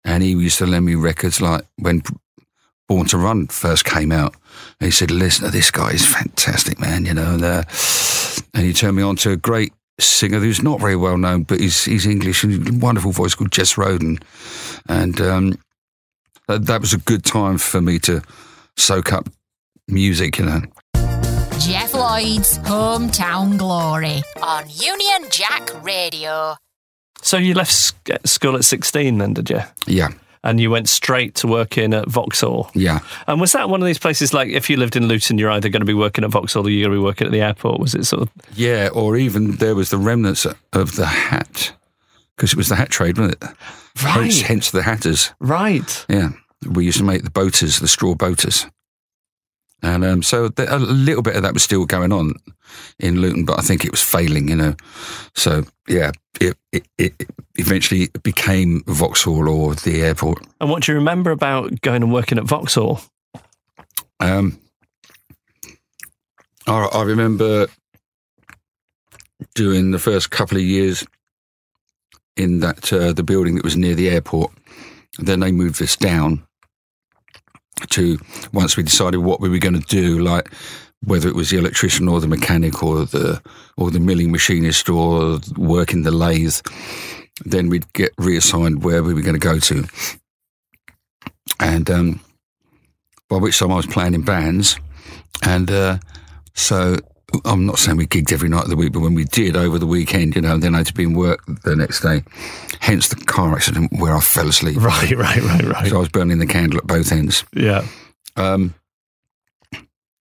And 0.04 0.22
he 0.22 0.30
used 0.30 0.58
to 0.58 0.66
lend 0.66 0.84
me 0.84 0.94
records 0.94 1.40
like 1.40 1.64
when 1.78 2.02
Born 2.88 3.06
to 3.06 3.18
Run 3.18 3.46
first 3.46 3.84
came 3.84 4.12
out. 4.12 4.34
And 4.80 4.87
he 4.87 4.90
said, 4.90 5.10
"Listen 5.10 5.50
this 5.50 5.70
guy; 5.70 5.92
he's 5.92 6.06
fantastic, 6.06 6.78
man." 6.78 7.06
You 7.06 7.14
know, 7.14 7.34
and, 7.34 7.42
uh, 7.42 7.62
and 8.52 8.64
he 8.64 8.72
turned 8.72 8.96
me 8.96 9.02
on 9.02 9.16
to 9.16 9.30
a 9.30 9.37
great 9.37 9.72
singer 9.98 10.40
who's 10.40 10.62
not 10.62 10.80
very 10.80 10.96
well 10.96 11.16
known, 11.16 11.44
but 11.44 11.60
he's 11.60 11.84
he's 11.84 12.06
English 12.06 12.44
and 12.44 12.82
wonderful 12.82 13.12
voice 13.12 13.34
called 13.34 13.52
Jess 13.52 13.78
Roden, 13.78 14.18
and 14.88 15.20
um, 15.20 15.58
that, 16.48 16.66
that 16.66 16.80
was 16.80 16.92
a 16.92 16.98
good 16.98 17.24
time 17.24 17.58
for 17.58 17.80
me 17.80 17.98
to 18.00 18.22
soak 18.76 19.12
up 19.12 19.28
music. 19.88 20.38
You 20.38 20.44
know, 20.46 20.60
Jeff 21.60 21.94
Lloyd's 21.94 22.58
Hometown 22.58 23.56
Glory 23.56 24.22
on 24.42 24.64
Union 24.68 25.30
Jack 25.30 25.70
Radio. 25.82 26.56
So 27.24 27.37
you 27.38 27.54
left 27.54 27.94
uh, 28.10 28.18
school 28.24 28.54
at 28.56 28.64
16 28.64 29.16
then, 29.18 29.32
did 29.32 29.48
you? 29.50 29.60
yeah, 29.87 30.08
And 30.42 30.60
you 30.60 30.70
went 30.70 30.88
straight 30.90 31.34
to 31.37 31.46
working 31.46 31.94
at 31.94 32.06
Vauxhall. 32.06 32.70
yeah. 32.74 32.98
And 33.26 33.40
was 33.40 33.52
that 33.52 33.70
one 33.70 33.80
of 33.80 33.87
these 33.87 33.98
places 33.98 34.34
like 34.34 34.50
if 34.50 34.68
you 34.68 34.76
lived 34.76 34.94
in 34.94 35.08
Luton, 35.08 35.38
you're 35.38 35.50
either 35.50 35.70
going 35.70 35.80
to 35.80 35.87
be 35.87 35.94
working 35.94 36.22
at 36.22 36.30
Vauxhall 36.30 36.66
or 36.66 36.70
you're 36.70 36.87
going 36.87 36.94
to 36.96 37.00
be 37.00 37.04
working 37.04 37.26
at 37.26 37.32
the 37.32 37.40
airport? 37.40 37.80
Was 37.80 37.94
it 37.94 38.04
sort 38.04 38.22
of. 38.22 38.30
Yeah, 38.54 38.90
or 38.92 39.16
even 39.16 39.52
there 39.56 39.74
was 39.74 39.88
the 39.88 39.96
remnants 39.98 40.46
of 40.74 40.96
the 40.96 41.06
hat 41.06 41.72
because 42.37 42.52
it 42.52 42.56
was 42.56 42.68
the 42.68 42.76
hat 42.76 42.90
trade, 42.90 43.16
wasn't 43.16 43.42
it? 43.42 43.48
Hence, 43.96 44.04
Right. 44.04 44.40
hence 44.46 44.70
the 44.70 44.82
hatters. 44.82 45.32
Right. 45.40 46.04
Yeah, 46.10 46.30
we 46.68 46.84
used 46.84 46.98
to 46.98 47.04
make 47.04 47.22
the 47.22 47.30
boaters, 47.30 47.78
the 47.78 47.88
straw 47.88 48.14
boaters, 48.14 48.66
and 49.85 50.05
um, 50.05 50.23
so 50.23 50.51
a 50.57 50.79
little 50.79 51.23
bit 51.23 51.37
of 51.37 51.42
that 51.42 51.53
was 51.53 51.62
still 51.62 51.85
going 51.85 52.11
on 52.11 52.35
in 52.99 53.20
Luton, 53.20 53.44
but 53.44 53.59
I 53.59 53.62
think 53.62 53.85
it 53.85 53.90
was 53.90 54.03
failing, 54.03 54.49
you 54.49 54.57
know. 54.57 54.75
So 55.35 55.64
yeah, 55.87 56.12
it 56.40 56.57
it, 56.73 56.87
it 56.97 57.29
eventually 57.57 58.09
became 58.23 58.83
Vauxhall 58.87 59.47
or 59.49 59.75
the 59.75 60.03
airport. 60.03 60.47
And 60.61 60.70
what 60.70 60.83
do 60.83 60.92
you 60.92 60.99
remember 60.99 61.31
about 61.31 61.83
going 61.83 62.03
and 62.03 62.12
working 62.12 62.38
at 62.38 62.44
Vauxhall? 62.44 63.01
Um, 64.20 64.59
I, 66.66 66.87
I 66.87 67.03
remember 67.03 67.66
doing 69.55 69.90
the 69.90 69.99
first 69.99 70.31
couple 70.31 70.57
of 70.57 70.64
years 70.64 71.05
in 72.37 72.61
that 72.61 72.90
uh, 72.90 73.12
the 73.12 73.23
building 73.23 73.57
that 73.57 73.64
was 73.64 73.77
near 73.77 73.94
the 73.94 74.09
airport. 74.09 74.51
Then 75.18 75.40
they 75.40 75.53
moved 75.53 75.83
us 75.83 75.94
down 75.94 76.42
to 77.90 78.18
once 78.52 78.76
we 78.76 78.82
decided 78.82 79.18
what 79.18 79.40
we 79.40 79.48
were 79.48 79.58
going 79.58 79.80
to 79.80 79.87
do, 79.88 80.18
like 80.20 80.50
whether 81.04 81.28
it 81.28 81.34
was 81.34 81.50
the 81.50 81.58
electrician 81.58 82.08
or 82.08 82.20
the 82.20 82.28
mechanic 82.28 82.82
or 82.82 83.04
the 83.04 83.42
or 83.76 83.90
the 83.90 84.00
milling 84.00 84.30
machinist 84.30 84.88
or 84.88 85.40
working 85.56 86.02
the 86.02 86.10
lathe. 86.10 86.56
Then 87.44 87.68
we'd 87.68 87.92
get 87.92 88.12
reassigned 88.16 88.84
where 88.84 89.02
we 89.02 89.12
were 89.12 89.22
going 89.22 89.38
to 89.38 89.40
go 89.40 89.58
to, 89.58 89.84
and 91.58 91.90
um, 91.90 92.20
by 93.28 93.38
which 93.38 93.58
time 93.58 93.72
I 93.72 93.76
was 93.76 93.87
playing 93.87 94.14
in 94.14 94.22
bands, 94.22 94.78
and 95.42 95.70
uh, 95.70 95.98
so 96.54 96.96
I'm 97.44 97.66
not 97.66 97.79
saying 97.79 97.97
we 97.97 98.07
gigged 98.07 98.32
every 98.32 98.49
night 98.49 98.64
of 98.64 98.70
the 98.70 98.76
week, 98.76 98.93
but 98.93 99.01
when 99.01 99.14
we 99.14 99.24
did 99.24 99.57
over 99.57 99.78
the 99.78 99.87
weekend, 99.87 100.35
you 100.37 100.43
know, 100.43 100.59
then 100.59 100.74
I 100.74 100.78
had 100.78 100.87
to 100.89 100.95
be 100.95 101.05
in 101.05 101.14
work 101.14 101.45
the 101.64 101.76
next 101.76 102.01
day. 102.01 102.22
Hence 102.80 103.09
the 103.09 103.16
car 103.16 103.55
accident 103.55 103.93
where 103.99 104.14
I 104.14 104.20
fell 104.20 104.49
asleep. 104.49 104.76
Right, 104.80 105.11
right, 105.16 105.43
right, 105.43 105.62
right. 105.64 105.89
So 105.89 105.97
I 105.97 106.01
was 106.01 106.09
burning 106.09 106.39
the 106.39 106.47
candle 106.47 106.78
at 106.78 106.87
both 106.87 107.11
ends. 107.12 107.45
Yeah. 107.55 107.87
Um, 108.37 108.74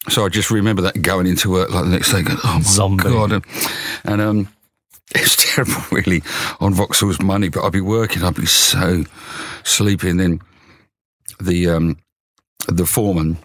so 0.10 0.26
I 0.26 0.30
just 0.30 0.52
remember 0.52 0.82
that 0.84 1.02
going 1.02 1.28
into 1.28 1.50
work 1.50 1.70
like 1.70 1.86
the 1.86 1.92
next 1.92 2.12
day, 2.12 2.22
going, 2.24 2.38
oh 2.44 2.56
my 2.56 2.62
Zombie. 2.62 3.04
god, 3.04 3.32
and, 3.32 3.46
and 4.04 4.22
um, 4.22 4.48
it 5.16 5.22
was 5.22 5.36
terrible, 5.36 5.82
really, 5.92 6.22
on 6.60 6.74
Vauxhall's 6.74 7.22
money. 7.22 7.50
But 7.50 7.64
I'd 7.64 7.72
be 7.72 7.82
working, 7.82 8.24
I'd 8.24 8.36
be 8.36 8.46
so 8.46 9.04
sleepy, 9.64 10.10
and 10.10 10.20
then 10.20 10.42
the 11.42 11.70
um, 11.70 11.98
the 12.68 12.86
foreman 12.86 13.38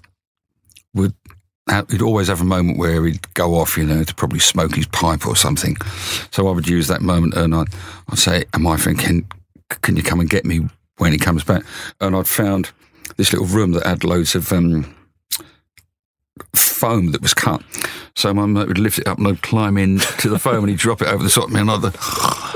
He'd 1.91 2.03
always 2.03 2.29
have 2.29 2.41
a 2.41 2.45
moment 2.45 2.79
where 2.79 3.05
he'd 3.05 3.35
go 3.35 3.55
off, 3.55 3.77
you 3.77 3.85
know, 3.85 4.05
to 4.05 4.15
probably 4.15 4.39
smoke 4.39 4.75
his 4.75 4.87
pipe 4.87 5.27
or 5.27 5.37
something. 5.37 5.77
So 6.31 6.49
I 6.49 6.53
would 6.53 6.69
use 6.69 6.89
that 6.89 7.03
moment 7.03 7.35
and 7.35 7.55
I'd, 7.55 7.69
I'd 8.09 8.19
say, 8.19 8.45
"My 8.59 8.77
friend 8.77 8.99
thinking? 8.99 9.27
Can 9.83 9.97
you 9.97 10.03
come 10.03 10.21
and 10.21 10.31
get 10.31 10.45
me 10.45 10.69
when 10.97 11.13
he 11.13 11.19
comes 11.19 11.45
back?" 11.45 11.63
And 12.01 12.17
I'd 12.17 12.29
found 12.29 12.71
this 13.17 13.33
little 13.33 13.47
room 13.47 13.73
that 13.73 13.87
had 13.87 14.05
loads 14.05 14.35
of 14.35 14.53
um, 14.53 14.95
foam 16.55 17.13
that 17.13 17.23
was 17.23 17.35
cut. 17.35 17.63
So 18.19 18.35
my 18.35 18.45
mate 18.47 18.67
would 18.67 18.81
lift 18.81 18.99
it 18.99 19.07
up 19.07 19.19
and 19.19 19.29
I'd 19.29 19.43
climb 19.43 19.79
in 19.79 20.01
to 20.01 20.29
the 20.29 20.41
foam 20.41 20.65
and 20.65 20.71
he'd 20.71 20.81
drop 20.81 21.01
it 21.03 21.07
over 21.07 21.23
the 21.23 21.31
top 21.31 21.45
of 21.45 21.53
me 21.53 21.61
and 21.61 21.71
I'd, 21.71 21.85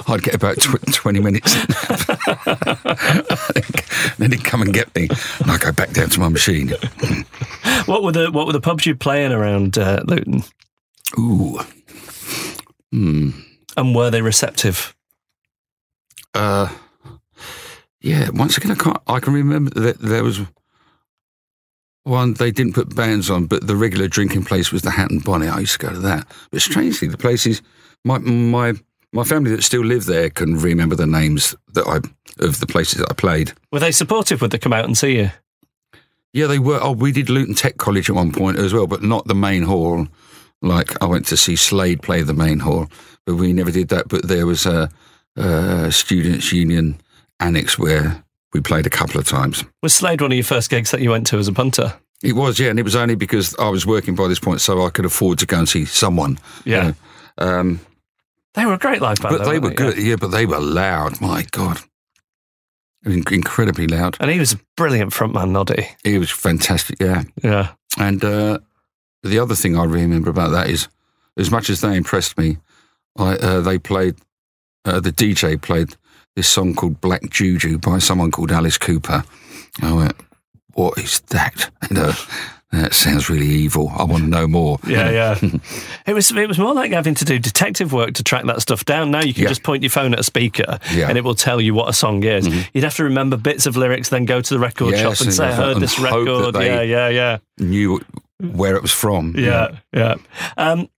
I'd 0.09 0.25
get 0.25 0.35
about 0.35 0.59
tw- 0.59 0.93
20 0.93 1.21
minutes. 1.21 1.55
then 4.17 4.33
he'd 4.33 4.43
come 4.43 4.63
and 4.63 4.75
get 4.75 4.93
me 4.97 5.09
and 5.39 5.53
I'd 5.53 5.61
go 5.61 5.71
back 5.71 5.93
down 5.93 6.09
to 6.09 6.19
my 6.19 6.29
machine. 6.29 6.71
What 7.87 8.03
were 8.03 8.11
the 8.11 8.33
what 8.33 8.49
were 8.49 8.53
the 8.53 8.61
pubs 8.61 8.87
you 8.87 8.97
playing 8.97 9.31
around 9.31 9.79
uh, 9.79 10.03
Luton, 10.05 10.43
Ooh. 11.17 11.61
and 13.77 13.95
were 13.95 14.11
they 14.11 14.21
receptive? 14.21 14.97
Uh, 16.35 16.71
yeah, 18.01 18.31
once 18.31 18.59
again, 18.59 18.73
I, 18.73 18.75
can't, 18.75 19.01
I 19.07 19.21
can 19.21 19.33
remember 19.33 19.71
that 19.81 20.01
there 20.01 20.25
was 20.25 20.41
one, 22.05 22.35
they 22.35 22.51
didn't 22.51 22.75
put 22.75 22.95
bands 22.95 23.31
on, 23.31 23.47
but 23.47 23.67
the 23.67 23.77
regular 23.77 24.09
drinking 24.09 24.45
place 24.45 24.73
was 24.73 24.83
the 24.83 24.91
Hat 24.91 25.11
and 25.11 25.23
Bonnet. 25.23 25.51
I 25.51 25.61
used 25.61 25.81
to 25.81 25.87
go 25.87 25.93
to 25.93 26.01
that. 26.01 26.27
But 26.51 26.63
strangely, 26.63 27.09
the 27.09 27.17
places, 27.17 27.63
my, 28.05 28.19
my, 28.19 28.75
my 29.13 29.25
family 29.25 29.55
that 29.55 29.63
still 29.63 29.85
live 29.85 30.07
there 30.07 30.31
can 30.31 30.59
remember 30.59 30.97
the 30.97 31.07
names 31.07 31.55
that 31.75 31.87
I, 31.87 31.97
of 32.45 32.61
the 32.61 32.67
places 32.67 32.99
that 32.99 33.11
I 33.11 33.15
played. 33.15 33.53
Were 33.71 33.81
they 33.81 33.93
supportive? 33.93 34.41
Would 34.41 34.51
they 34.51 34.59
come 34.59 34.73
out 34.73 34.85
and 34.85 34.99
see 34.99 35.17
you? 35.17 35.31
Yeah, 36.33 36.47
they 36.47 36.59
were. 36.59 36.81
Oh, 36.83 36.93
we 36.93 37.13
did 37.13 37.29
Luton 37.29 37.55
Tech 37.55 37.77
College 37.77 38.09
at 38.09 38.17
one 38.17 38.33
point 38.33 38.59
as 38.59 38.73
well, 38.73 38.87
but 38.87 39.03
not 39.03 39.27
the 39.27 39.35
main 39.35 39.63
hall. 39.63 40.09
Like 40.63 41.01
I 41.03 41.07
went 41.07 41.27
to 41.27 41.37
see 41.37 41.57
Slade 41.57 42.03
play 42.03 42.23
the 42.23 42.33
main 42.33 42.61
hall, 42.61 42.89
but 43.27 43.35
we 43.35 43.53
never 43.53 43.71
did 43.71 43.89
that. 43.89 44.09
But 44.09 44.29
there 44.29 44.47
was 44.47 44.65
a, 44.65 44.89
a 45.37 45.93
students' 45.93 46.53
union 46.53 47.01
annex 47.39 47.79
where 47.79 48.25
we 48.53 48.61
played 48.61 48.87
a 48.87 48.91
couple 48.91 49.19
of 49.21 49.27
times. 49.27 49.65
Was 49.83 49.95
Slade 49.95 50.21
one 50.21 50.33
of 50.33 50.37
your 50.37 50.45
first 50.45 50.71
gigs 50.71 50.91
that 50.91 51.01
you 51.01 51.11
went 51.11 51.27
to 51.29 51.39
as 51.39 51.49
a 51.49 51.53
punter? 51.53 51.95
It 52.23 52.35
was, 52.35 52.59
yeah, 52.59 52.71
and 52.71 52.79
it 52.79 52.85
was 52.85 52.95
only 52.95 53.15
because 53.17 53.55
I 53.59 53.69
was 53.69 53.85
working 53.87 54.15
by 54.15 54.29
this 54.29 54.39
point, 54.39 54.61
so 54.61 54.85
I 54.87 54.91
could 54.91 55.05
afford 55.05 55.39
to 55.41 55.47
go 55.47 55.59
and 55.59 55.69
see 55.69 55.85
someone. 55.85 56.39
Yeah. 56.65 56.87
you 56.87 56.95
know. 57.39 57.59
Um, 57.59 57.81
They 58.55 58.65
were 58.67 58.75
a 58.75 58.79
great 58.79 59.01
live 59.03 59.19
band. 59.21 59.39
but 59.39 59.45
though, 59.45 59.51
they 59.51 59.59
were 59.59 59.71
good, 59.71 59.97
yeah. 59.99 60.17
But 60.17 60.29
they 60.29 60.47
were 60.47 60.61
loud. 60.61 61.21
My 61.21 61.45
God, 61.51 61.81
In- 63.05 63.25
incredibly 63.31 63.89
loud. 63.89 64.17
And 64.21 64.31
he 64.31 64.39
was 64.39 64.53
a 64.53 64.61
brilliant 64.77 65.13
frontman, 65.13 65.51
Noddy. 65.51 65.89
He 66.05 66.19
was 66.19 66.31
fantastic, 66.31 66.99
yeah. 67.01 67.25
Yeah. 67.43 67.73
And 67.99 68.23
uh, 68.25 68.59
the 69.25 69.39
other 69.41 69.55
thing 69.57 69.77
I 69.77 69.85
remember 69.85 70.31
about 70.31 70.53
that 70.53 70.71
is, 70.71 70.87
as 71.37 71.51
much 71.51 71.69
as 71.71 71.81
they 71.81 71.97
impressed 71.97 72.39
me, 72.39 72.59
I, 73.19 73.33
uh, 73.35 73.61
they 73.63 73.79
played, 73.79 74.15
uh, 74.85 75.01
the 75.01 75.11
DJ 75.13 75.61
played 75.61 75.97
this 76.37 76.49
song 76.49 76.75
called 76.75 77.01
Black 77.01 77.29
Juju 77.31 77.79
by 77.79 77.99
someone 77.99 78.31
called 78.31 78.53
Alice 78.53 78.79
Cooper. 78.79 79.25
I 79.83 79.93
went, 79.93 80.17
what 80.75 80.99
is 80.99 81.21
that? 81.31 81.71
You 81.91 81.97
know, 81.97 82.13
that 82.71 82.95
sounds 82.95 83.29
really 83.29 83.45
evil. 83.49 83.93
I 83.95 84.05
want 84.05 84.23
to 84.23 84.29
know 84.31 84.47
more. 84.47 84.79
Yeah, 84.87 85.11
yeah. 85.43 85.51
it 86.07 86.15
was 86.15 86.33
it 86.33 86.49
was 86.49 86.59
more 86.59 86.73
like 86.73 86.91
having 86.93 87.15
to 87.17 87.25
do 87.27 87.39
detective 87.39 87.93
work 87.93 88.15
to 88.15 88.23
track 88.23 88.47
that 88.47 88.63
stuff 88.63 88.87
down. 88.87 89.11
Now 89.11 89.21
you 89.21 89.35
can 89.35 89.43
Yeah. 89.43 89.49
just 89.51 89.63
point 89.63 89.83
your 89.83 89.91
phone 89.91 90.15
at 90.15 90.21
a 90.21 90.23
speaker 90.23 90.79
Yeah. 90.91 91.09
and 91.11 91.19
it 91.19 91.25
will 91.25 91.35
tell 91.35 91.61
you 91.61 91.75
what 91.75 91.91
a 91.91 91.93
song 91.93 92.23
is. 92.25 92.49
You'd 92.73 92.85
have 92.85 92.97
to 92.97 93.05
remember 93.05 93.37
bits 93.37 93.67
of 93.67 93.77
lyrics, 93.77 94.09
then 94.09 94.25
go 94.25 94.41
to 94.41 94.55
the 94.55 94.59
record 94.59 94.93
Yes, 94.93 95.01
shop 95.03 95.11
and 95.21 95.27
and 95.27 95.35
say, 95.35 95.49
I 95.49 95.53
heard 95.53 95.81
this 95.81 95.99
record. 95.99 96.55
Yeah, 96.57 96.81
yeah, 96.81 97.09
yeah. 97.09 97.39
Knew 97.59 98.01
where 98.41 98.75
it 98.75 98.81
was 98.81 98.93
from. 98.93 99.35
Yeah, 99.37 99.77
yeah. 99.93 100.15
Um, 100.57 100.89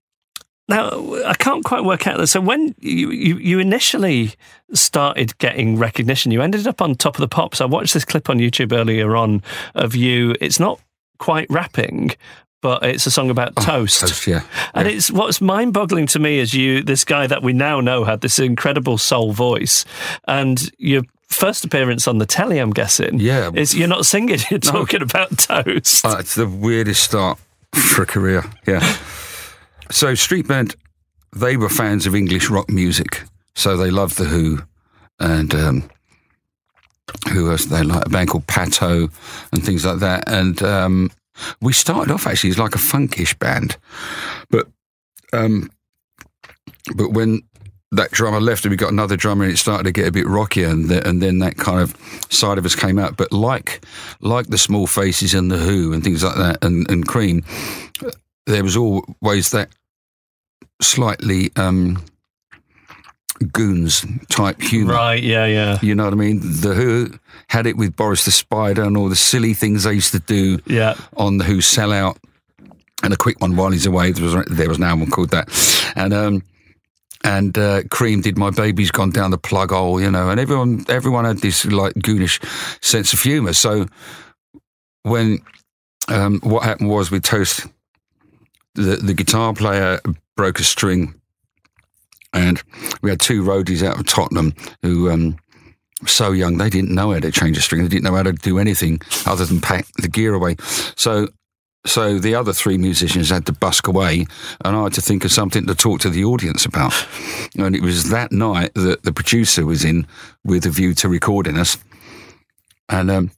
now 0.69 1.15
I 1.25 1.35
can't 1.35 1.65
quite 1.65 1.85
work 1.85 2.07
out. 2.07 2.19
this. 2.19 2.31
So 2.33 2.41
when 2.41 2.75
you, 2.81 3.11
you 3.11 3.37
you 3.39 3.59
initially 3.59 4.33
started 4.73 5.37
getting 5.39 5.77
recognition, 5.79 6.33
you 6.33 6.43
ended 6.43 6.67
up 6.67 6.81
on 6.81 6.95
top 6.95 7.17
of 7.17 7.21
the 7.21 7.29
pops. 7.29 7.61
I 7.61 7.67
watched 7.67 7.95
this 7.95 8.05
clip 8.05 8.31
on 8.31 8.39
YouTube 8.39 8.73
earlier 8.73 9.17
on 9.17 9.43
of 9.75 9.95
you. 9.95 10.35
It's 10.41 10.59
not 10.59 10.81
quite 11.19 11.49
rapping, 11.51 12.13
but 12.61 12.83
it's 12.83 13.07
a 13.07 13.11
song 13.11 13.31
about 13.31 13.55
toast. 13.57 14.01
Toast, 14.01 14.27
yeah. 14.27 14.41
And 14.75 14.89
Yeah. 14.89 14.95
it's 14.95 15.11
what's 15.11 15.41
mind-boggling 15.41 16.07
to 16.09 16.19
me 16.19 16.39
is 16.39 16.55
you, 16.55 16.83
this 16.83 17.05
guy 17.05 17.27
that 17.27 17.43
we 17.43 17.53
now 17.53 17.81
know 17.81 18.05
had 18.05 18.21
this 18.23 18.39
incredible 18.39 18.97
soul 18.99 19.33
voice, 19.33 19.85
and 20.27 20.71
your 20.79 21.03
first 21.29 21.65
appearance 21.65 22.09
on 22.09 22.19
the 22.19 22.27
telly, 22.27 22.59
I'm 22.59 22.73
guessing, 22.73 23.19
Yeah. 23.21 23.51
is 23.55 23.75
you're 23.75 23.89
not 23.89 24.07
singing, 24.07 24.39
you're 24.51 24.61
talking 24.61 25.03
about 25.03 25.37
toast. 25.39 26.05
Uh, 26.07 26.17
it's 26.19 26.35
the 26.37 26.47
weirdest 26.49 27.03
start 27.05 27.39
for 27.75 28.03
a 28.03 28.07
career. 28.07 28.45
Yeah. 28.67 28.81
So 29.91 30.13
Streetband, 30.13 30.77
they 31.35 31.57
were 31.57 31.69
fans 31.69 32.07
of 32.07 32.15
English 32.15 32.51
rock 32.51 32.69
music, 32.71 33.23
so 33.55 33.77
they 33.77 33.91
loved 33.91 34.17
the 34.19 34.25
Who, 34.25 34.61
and 35.19 35.55
um, 35.55 35.91
who 37.33 37.51
else? 37.51 37.67
They 37.67 37.83
like 37.83 38.07
a 38.07 38.11
band 38.11 38.31
called 38.31 38.47
Patto 38.47 39.09
and 39.53 39.65
things 39.65 39.85
like 39.85 39.99
that. 40.01 40.29
And 40.29 40.63
um, 40.63 41.11
we 41.61 41.73
started 41.73 42.13
off 42.13 42.27
actually 42.27 42.51
as 42.51 42.59
like 42.59 42.75
a 42.75 42.79
funkish 42.79 43.39
band, 43.39 43.77
but 44.51 44.69
um, 45.33 45.71
but 46.97 47.13
when 47.13 47.43
that 47.93 48.11
drummer 48.11 48.41
left 48.41 48.65
and 48.65 48.71
we 48.71 48.77
got 48.77 48.93
another 48.93 49.17
drummer 49.17 49.45
and 49.45 49.53
it 49.53 49.57
started 49.57 49.85
to 49.85 49.93
get 49.93 50.09
a 50.09 50.13
bit 50.13 50.27
rockier 50.27 50.69
and, 50.69 50.89
the, 50.89 51.07
and 51.09 51.23
then 51.23 51.39
that 51.39 51.57
kind 51.57 51.81
of 51.81 51.97
side 52.29 52.59
of 52.59 52.67
us 52.67 52.75
came 52.75 52.99
out 52.99 53.17
but 53.17 53.31
like 53.31 53.85
like 54.21 54.49
the 54.49 54.59
small 54.59 54.89
faces 54.89 55.33
and 55.33 55.49
the 55.49 55.57
who 55.57 55.93
and 55.93 56.03
things 56.03 56.25
like 56.25 56.35
that 56.35 56.63
and, 56.65 56.91
and 56.91 57.07
cream 57.07 57.45
there 58.47 58.63
was 58.63 58.77
always 58.77 59.51
that 59.53 59.69
slightly 60.83 61.51
um 61.57 62.03
goons 63.53 64.05
type 64.31 64.61
humor 64.61 64.95
Right, 64.95 65.23
yeah, 65.23 65.47
yeah. 65.47 65.79
you 65.83 65.95
know 65.95 66.05
what 66.05 66.13
i 66.13 66.17
mean 66.17 66.41
the 66.41 66.73
who 66.75 67.11
had 67.49 67.67
it 67.67 67.77
with 67.77 67.97
boris 67.97 68.25
the 68.25 68.31
spider 68.31 68.83
and 68.83 68.97
all 68.97 69.09
the 69.09 69.17
silly 69.17 69.55
things 69.55 69.83
they 69.85 69.93
used 69.95 70.13
to 70.13 70.21
do 70.21 70.59
Yeah. 70.67 70.95
on 71.17 71.39
the 71.39 71.45
Who 71.45 71.59
sellout, 71.59 72.17
and 73.03 73.13
a 73.13 73.17
quick 73.17 73.41
one 73.41 73.57
while 73.57 73.71
he's 73.71 73.87
away. 73.87 74.13
There 74.13 74.25
was 74.25 74.47
there 74.47 74.69
was 74.69 74.79
an 74.79 74.85
album 74.85 75.11
called 75.11 75.31
that, 75.31 75.49
and 75.95 76.15
um, 76.15 76.43
and 77.23 77.57
uh, 77.59 77.83
Cream 77.91 78.23
did 78.23 78.39
my 78.39 78.51
baby's 78.51 78.91
gone 78.91 79.11
down 79.11 79.31
the 79.31 79.37
plug 79.39 79.73
hole, 79.73 80.01
you 80.01 80.11
know, 80.11 80.31
and 80.31 80.41
everyone 80.41 80.85
everyone 80.89 81.25
had 81.27 81.39
this 81.39 81.67
like 81.67 81.93
goonish 81.95 82.41
sense 82.83 83.13
of 83.13 83.21
humour. 83.21 83.53
So 83.53 83.87
when 85.03 85.41
um, 86.09 86.41
what 86.43 86.63
happened 86.63 86.89
was 86.89 87.11
with 87.11 87.25
Toast, 87.25 87.67
the 88.75 88.97
the 88.97 89.15
guitar 89.15 89.53
player 89.55 90.01
broke 90.37 90.59
a 90.61 90.65
string, 90.65 91.15
and 92.33 92.63
we 93.03 93.11
had 93.11 93.21
two 93.21 93.43
roadies 93.43 93.87
out 93.87 93.99
of 93.99 94.07
Tottenham 94.07 94.55
who. 94.83 95.11
Um, 95.11 95.39
so 96.07 96.33
young, 96.33 96.59
they 96.59 96.69
didn't 96.69 96.95
know 96.95 97.13
how 97.13 97.21
to 97.21 97.31
change 97.31 97.57
a 97.57 97.63
string. 97.63 97.83
They 97.83 97.89
didn't 97.89 98.05
know 98.05 98.15
how 98.15 98.25
to 98.25 98.33
do 98.33 98.59
anything 98.59 99.01
other 99.25 99.47
than 99.47 99.61
pack 99.61 99.87
the 99.97 100.09
gear 100.09 100.35
away. 100.35 100.57
So, 100.97 101.29
so 101.87 102.19
the 102.19 102.35
other 102.35 102.53
three 102.53 102.77
musicians 102.77 103.31
had 103.31 103.47
to 103.47 103.53
busk 103.53 103.87
away, 103.87 104.27
and 104.65 104.77
I 104.77 104.83
had 104.83 104.93
to 104.95 105.01
think 105.01 105.25
of 105.25 105.33
something 105.33 105.67
to 105.67 105.75
talk 105.75 106.01
to 106.01 106.11
the 106.11 106.25
audience 106.25 106.67
about. 106.67 106.93
And 107.57 107.75
it 107.75 107.81
was 107.81 108.11
that 108.11 108.33
night 108.33 108.75
that 108.75 109.05
the 109.05 109.13
producer 109.13 109.65
was 109.65 109.85
in 109.85 110.07
with 110.45 110.67
a 110.67 110.71
view 110.71 110.93
to 110.95 111.09
recording 111.09 111.59
us, 111.59 111.79
and 112.89 113.11
um, 113.11 113.31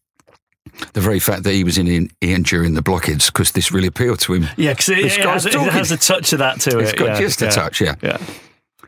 the 0.92 1.00
very 1.00 1.18
fact 1.18 1.42
that 1.44 1.52
he 1.52 1.64
was 1.64 1.78
in 1.78 1.86
Ian, 1.88 2.10
Ian 2.22 2.44
Dury 2.44 2.66
and 2.66 2.76
the 2.76 2.82
Blockheads 2.82 3.26
because 3.26 3.52
this 3.52 3.72
really 3.72 3.88
appealed 3.88 4.20
to 4.20 4.34
him. 4.34 4.46
Yeah, 4.56 4.72
because 4.72 4.90
it, 4.90 4.98
it 4.98 5.12
has, 5.12 5.46
it 5.46 5.54
has 5.54 5.90
a 5.90 5.96
touch 5.96 6.32
of 6.32 6.38
that 6.40 6.60
to 6.60 6.78
It's 6.78 6.92
it. 6.92 6.98
got 6.98 7.08
yeah, 7.08 7.20
just 7.20 7.42
a 7.42 7.48
touch, 7.48 7.80
yeah. 7.80 7.94
Yeah. 8.02 8.18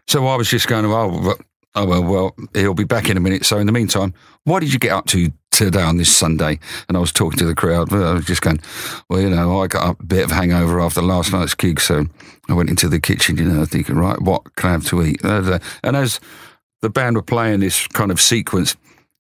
So 0.07 0.27
I 0.27 0.37
was 0.37 0.49
just 0.49 0.69
going, 0.69 0.85
oh, 0.87 0.91
well, 0.91 1.39
oh 1.75 1.87
well, 1.87 2.03
well, 2.03 2.35
he'll 2.55 2.75
be 2.75 2.85
back 2.85 3.09
in 3.09 3.17
a 3.17 3.21
minute. 3.21 3.45
So 3.45 3.59
in 3.59 3.67
the 3.67 3.73
meantime, 3.73 4.15
what 4.45 4.61
did 4.61 4.73
you 4.73 4.79
get 4.79 4.93
up 4.93 5.07
to 5.07 5.31
today 5.51 5.83
on 5.83 5.97
this 5.97 6.15
Sunday? 6.15 6.59
And 6.89 6.97
I 6.97 7.01
was 7.01 7.13
talking 7.13 7.39
to 7.39 7.47
the 7.47 7.55
crowd. 7.55 7.93
I 7.93 8.15
was 8.15 8.25
just 8.25 8.43
going, 8.43 8.61
well, 9.11 9.21
you 9.21 9.29
know, 9.31 9.61
I 9.63 9.67
got 9.67 9.99
a 10.01 10.05
bit 10.05 10.25
of 10.25 10.31
hangover 10.31 10.81
after 10.81 11.03
last 11.03 11.33
night's 11.33 11.55
gig, 11.55 11.81
so 11.81 12.07
I 12.49 12.55
went 12.55 12.71
into 12.71 12.89
the 12.89 13.01
kitchen, 13.01 13.37
you 13.37 13.45
know, 13.45 13.65
thinking, 13.65 13.97
right, 13.97 14.21
what 14.21 14.55
can 14.57 14.71
I 14.71 14.73
have 14.73 14.87
to 14.87 15.03
eat? 15.03 15.23
And 15.23 15.97
as 15.97 16.21
the 16.81 16.91
band 16.91 17.17
were 17.17 17.23
playing 17.23 17.61
this 17.61 17.87
kind 17.89 18.11
of 18.11 18.21
sequence, 18.21 18.77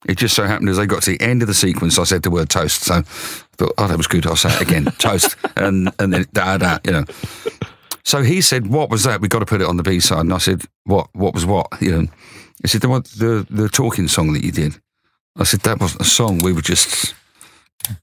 it 0.06 0.16
just 0.16 0.34
so 0.36 0.44
happened 0.44 0.68
as 0.68 0.76
they 0.76 0.86
got 0.86 1.02
to 1.02 1.10
the 1.10 1.20
end 1.20 1.42
of 1.42 1.48
the 1.48 1.54
sequence, 1.54 1.98
I 1.98 2.04
said 2.04 2.22
the 2.22 2.30
word 2.30 2.48
toast. 2.48 2.82
So 2.82 2.94
I 2.94 3.02
thought, 3.02 3.72
oh, 3.78 3.88
that 3.88 3.96
was 3.96 4.06
good. 4.06 4.26
I'll 4.26 4.36
say 4.36 4.50
it 4.54 4.60
again, 4.60 4.84
toast, 4.98 5.36
and 5.56 5.90
and 5.98 6.12
then 6.12 6.26
da 6.32 6.58
da, 6.58 6.78
you 6.84 6.92
know. 6.92 7.04
So 8.04 8.22
he 8.22 8.40
said, 8.40 8.68
"What 8.68 8.90
was 8.90 9.04
that? 9.04 9.20
We've 9.20 9.30
got 9.30 9.40
to 9.40 9.46
put 9.46 9.60
it 9.60 9.66
on 9.68 9.76
the 9.76 9.82
B 9.82 10.00
side." 10.00 10.20
And 10.20 10.32
I 10.32 10.38
said, 10.38 10.62
"What? 10.84 11.08
What 11.14 11.34
was 11.34 11.44
what?" 11.44 11.66
You 11.80 11.90
know, 11.90 12.06
he 12.62 12.68
said, 12.68 12.80
"The 12.80 12.88
one- 12.88 13.02
the 13.18 13.46
the 13.50 13.68
talking 13.68 14.08
song 14.08 14.32
that 14.32 14.44
you 14.44 14.52
did." 14.52 14.80
I 15.36 15.44
said, 15.44 15.60
"That 15.60 15.80
wasn't 15.80 16.02
a 16.02 16.04
song. 16.06 16.38
We 16.38 16.52
were 16.52 16.62
just 16.62 17.14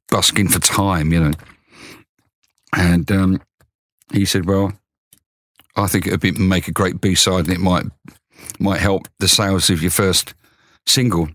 busking 0.09 0.49
for 0.49 0.59
time, 0.59 1.11
you 1.11 1.23
know." 1.23 1.33
And 2.75 3.11
um, 3.11 3.41
he 4.13 4.25
said, 4.25 4.45
"Well, 4.45 4.73
I 5.75 5.87
think 5.87 6.05
it 6.05 6.11
would 6.11 6.19
be, 6.19 6.31
make 6.33 6.67
a 6.67 6.71
great 6.71 7.01
B 7.01 7.15
side, 7.15 7.45
and 7.45 7.53
it 7.53 7.59
might 7.59 7.85
might 8.59 8.81
help 8.81 9.07
the 9.19 9.27
sales 9.27 9.69
of 9.69 9.81
your 9.81 9.91
first 9.91 10.35
single." 10.85 11.29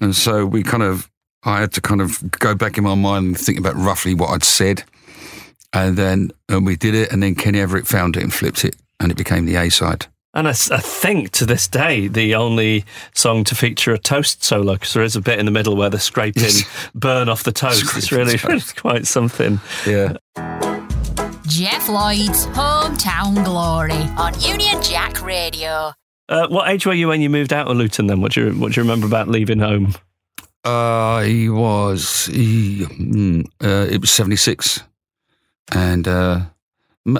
And 0.00 0.14
so 0.14 0.46
we 0.46 0.62
kind 0.62 0.82
of, 0.82 1.10
I 1.44 1.60
had 1.60 1.72
to 1.72 1.80
kind 1.80 2.00
of 2.00 2.30
go 2.30 2.54
back 2.54 2.78
in 2.78 2.84
my 2.84 2.94
mind 2.94 3.26
and 3.26 3.38
think 3.38 3.58
about 3.58 3.74
roughly 3.76 4.14
what 4.14 4.30
I'd 4.30 4.44
said. 4.44 4.84
And 5.72 5.96
then 5.98 6.30
and 6.48 6.64
we 6.64 6.76
did 6.76 6.94
it, 6.94 7.12
and 7.12 7.22
then 7.22 7.34
Kenny 7.34 7.60
Everett 7.60 7.86
found 7.86 8.16
it 8.16 8.22
and 8.22 8.32
flipped 8.32 8.64
it, 8.64 8.74
and 9.00 9.12
it 9.12 9.16
became 9.18 9.44
the 9.44 9.56
A 9.56 9.68
side. 9.68 10.06
And 10.34 10.46
I 10.46 10.52
think 10.52 11.30
to 11.32 11.46
this 11.46 11.66
day, 11.68 12.06
the 12.06 12.34
only 12.34 12.84
song 13.14 13.44
to 13.44 13.54
feature 13.54 13.92
a 13.92 13.98
toast 13.98 14.44
solo, 14.44 14.74
because 14.74 14.92
there 14.92 15.02
is 15.02 15.16
a 15.16 15.20
bit 15.20 15.38
in 15.38 15.46
the 15.46 15.50
middle 15.52 15.74
where 15.74 15.90
they're 15.90 15.98
scraping 16.00 16.50
burn 16.94 17.28
off 17.28 17.42
the 17.42 17.52
toast. 17.64 17.96
it's 17.96 18.12
really, 18.12 18.38
toast. 18.38 18.44
really 18.44 18.62
quite 18.76 19.06
something. 19.06 19.60
Yeah. 19.86 20.16
Jeff 21.46 21.88
Lloyd's 21.88 22.46
Hometown 22.48 23.44
Glory 23.44 23.92
on 24.16 24.38
Union 24.40 24.80
Jack 24.82 25.22
Radio. 25.22 25.92
Uh, 26.28 26.46
what 26.48 26.68
age 26.68 26.84
were 26.84 26.94
you 26.94 27.08
when 27.08 27.20
you 27.20 27.30
moved 27.30 27.52
out 27.52 27.68
of 27.68 27.76
Luton 27.76 28.06
then? 28.06 28.20
What 28.20 28.32
do 28.32 28.46
you, 28.46 28.52
what 28.52 28.72
do 28.72 28.80
you 28.80 28.82
remember 28.82 29.06
about 29.06 29.28
leaving 29.28 29.60
home? 29.60 29.94
Uh, 30.64 31.22
he 31.22 31.48
was, 31.48 32.26
he, 32.26 32.84
mm, 32.84 33.46
uh, 33.62 33.86
it 33.90 34.00
was 34.00 34.10
76. 34.10 34.82
And 35.72 36.06
uh, 36.06 36.40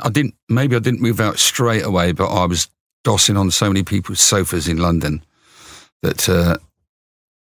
I 0.03 0.09
didn't, 0.11 0.35
maybe 0.49 0.77
I 0.77 0.81
didn't 0.81 1.01
move 1.01 1.21
out 1.21 1.39
straight 1.39 1.85
away, 1.85 2.13
but 2.13 2.29
I 2.29 2.45
was 2.45 2.69
dossing 3.05 3.39
on 3.39 3.51
so 3.51 3.69
many 3.69 3.83
people's 3.83 4.21
sofas 4.21 4.69
in 4.69 4.77
London 4.77 5.25
that 6.03 6.29
uh, 6.29 6.59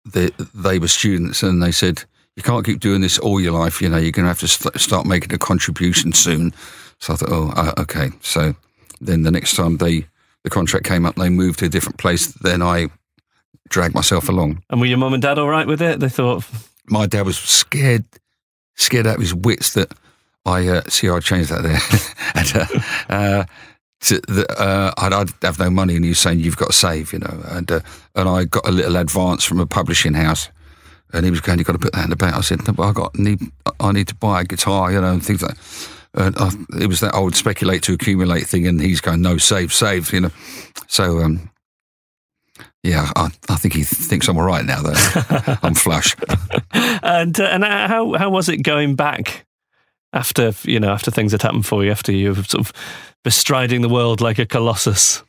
they, 0.05 0.29
they 0.53 0.79
were 0.79 0.87
students 0.87 1.43
and 1.43 1.61
they 1.61 1.71
said, 1.71 2.03
you 2.37 2.43
can't 2.43 2.65
keep 2.65 2.79
doing 2.79 3.01
this 3.01 3.17
all 3.17 3.41
your 3.41 3.51
life. 3.51 3.81
You 3.81 3.89
know, 3.89 3.97
you're 3.97 4.11
going 4.11 4.25
to 4.25 4.29
have 4.29 4.39
to 4.39 4.47
st- 4.47 4.79
start 4.79 5.05
making 5.05 5.33
a 5.33 5.39
contribution 5.39 6.13
soon. 6.13 6.53
So 6.99 7.13
I 7.13 7.15
thought, 7.17 7.29
oh, 7.31 7.51
uh, 7.55 7.73
okay. 7.79 8.11
So 8.21 8.55
then 9.01 9.23
the 9.23 9.31
next 9.31 9.55
time 9.55 9.77
they, 9.77 10.05
the 10.43 10.49
contract 10.49 10.85
came 10.85 11.05
up, 11.05 11.15
they 11.15 11.29
moved 11.29 11.59
to 11.59 11.65
a 11.65 11.69
different 11.69 11.97
place. 11.97 12.27
Then 12.27 12.61
I 12.61 12.87
dragged 13.69 13.95
myself 13.95 14.29
along. 14.29 14.63
And 14.69 14.79
were 14.79 14.87
your 14.87 14.97
mum 14.97 15.13
and 15.13 15.21
dad 15.21 15.39
all 15.39 15.49
right 15.49 15.67
with 15.67 15.81
it? 15.81 15.99
They 15.99 16.09
thought, 16.09 16.45
my 16.85 17.05
dad 17.05 17.25
was 17.25 17.37
scared, 17.37 18.05
scared 18.75 19.07
out 19.07 19.15
of 19.15 19.21
his 19.21 19.33
wits 19.33 19.73
that 19.73 19.91
I 20.45 20.67
uh, 20.67 20.81
see. 20.87 21.09
I 21.09 21.19
changed 21.19 21.49
that 21.49 21.63
there, 21.63 21.79
and 22.35 22.55
uh, 22.55 23.13
uh, 23.13 23.45
to 24.01 24.21
the, 24.21 24.45
uh, 24.57 24.93
I'd, 24.97 25.13
I'd 25.13 25.29
have 25.41 25.59
no 25.59 25.69
money, 25.69 25.95
and 25.95 26.05
he 26.05 26.09
was 26.09 26.19
saying 26.19 26.39
you've 26.39 26.55
got 26.55 26.67
to 26.67 26.73
save, 26.73 27.11
you 27.11 27.19
know, 27.19 27.43
and 27.47 27.69
uh, 27.69 27.81
and 28.15 28.29
I 28.29 28.45
got 28.45 28.67
a 28.67 28.71
little 28.71 28.95
advance 28.95 29.43
from 29.43 29.59
a 29.59 29.65
publishing 29.65 30.13
house, 30.13 30.49
and 31.13 31.25
he 31.25 31.31
was 31.31 31.41
going, 31.41 31.59
you've 31.59 31.67
got 31.67 31.73
to 31.73 31.79
put 31.79 31.93
that 31.93 32.05
in 32.05 32.09
the 32.09 32.15
bank. 32.15 32.35
I 32.35 32.41
said, 32.41 32.65
no, 32.65 32.73
but 32.73 32.83
I 32.83 32.93
got 32.93 33.19
need, 33.19 33.41
I 33.79 33.91
need 33.91 34.07
to 34.07 34.15
buy 34.15 34.41
a 34.41 34.43
guitar, 34.45 34.91
you 34.91 35.01
know, 35.01 35.13
and 35.13 35.25
things 35.25 35.41
like. 35.41 35.57
And 36.13 36.35
I, 36.37 36.51
it 36.81 36.87
was 36.87 36.99
that 37.01 37.13
old 37.13 37.35
speculate 37.35 37.83
to 37.83 37.93
accumulate 37.93 38.47
thing, 38.47 38.67
and 38.67 38.81
he's 38.81 39.01
going, 39.01 39.21
no, 39.21 39.37
save, 39.37 39.73
save, 39.73 40.11
you 40.13 40.21
know. 40.21 40.31
So, 40.87 41.19
um, 41.19 41.49
yeah, 42.83 43.11
I, 43.15 43.29
I 43.49 43.55
think 43.55 43.73
he 43.73 43.83
thinks 43.83 44.27
I'm 44.27 44.37
all 44.37 44.43
right 44.43 44.65
now, 44.65 44.81
though. 44.81 45.57
I'm 45.63 45.75
flush. 45.75 46.15
and 46.73 47.39
uh, 47.39 47.43
and 47.43 47.63
how 47.63 48.13
how 48.13 48.29
was 48.29 48.49
it 48.49 48.57
going 48.57 48.95
back 48.95 49.45
after 50.13 50.53
you 50.63 50.79
know 50.79 50.91
after 50.91 51.11
things 51.11 51.33
had 51.33 51.41
happened 51.41 51.65
for 51.65 51.83
you 51.83 51.91
after 51.91 52.11
you 52.11 52.29
were 52.29 52.43
sort 52.43 52.65
of 52.65 52.73
bestriding 53.23 53.81
the 53.81 53.89
world 53.89 54.21
like 54.21 54.39
a 54.39 54.45
colossus? 54.45 55.23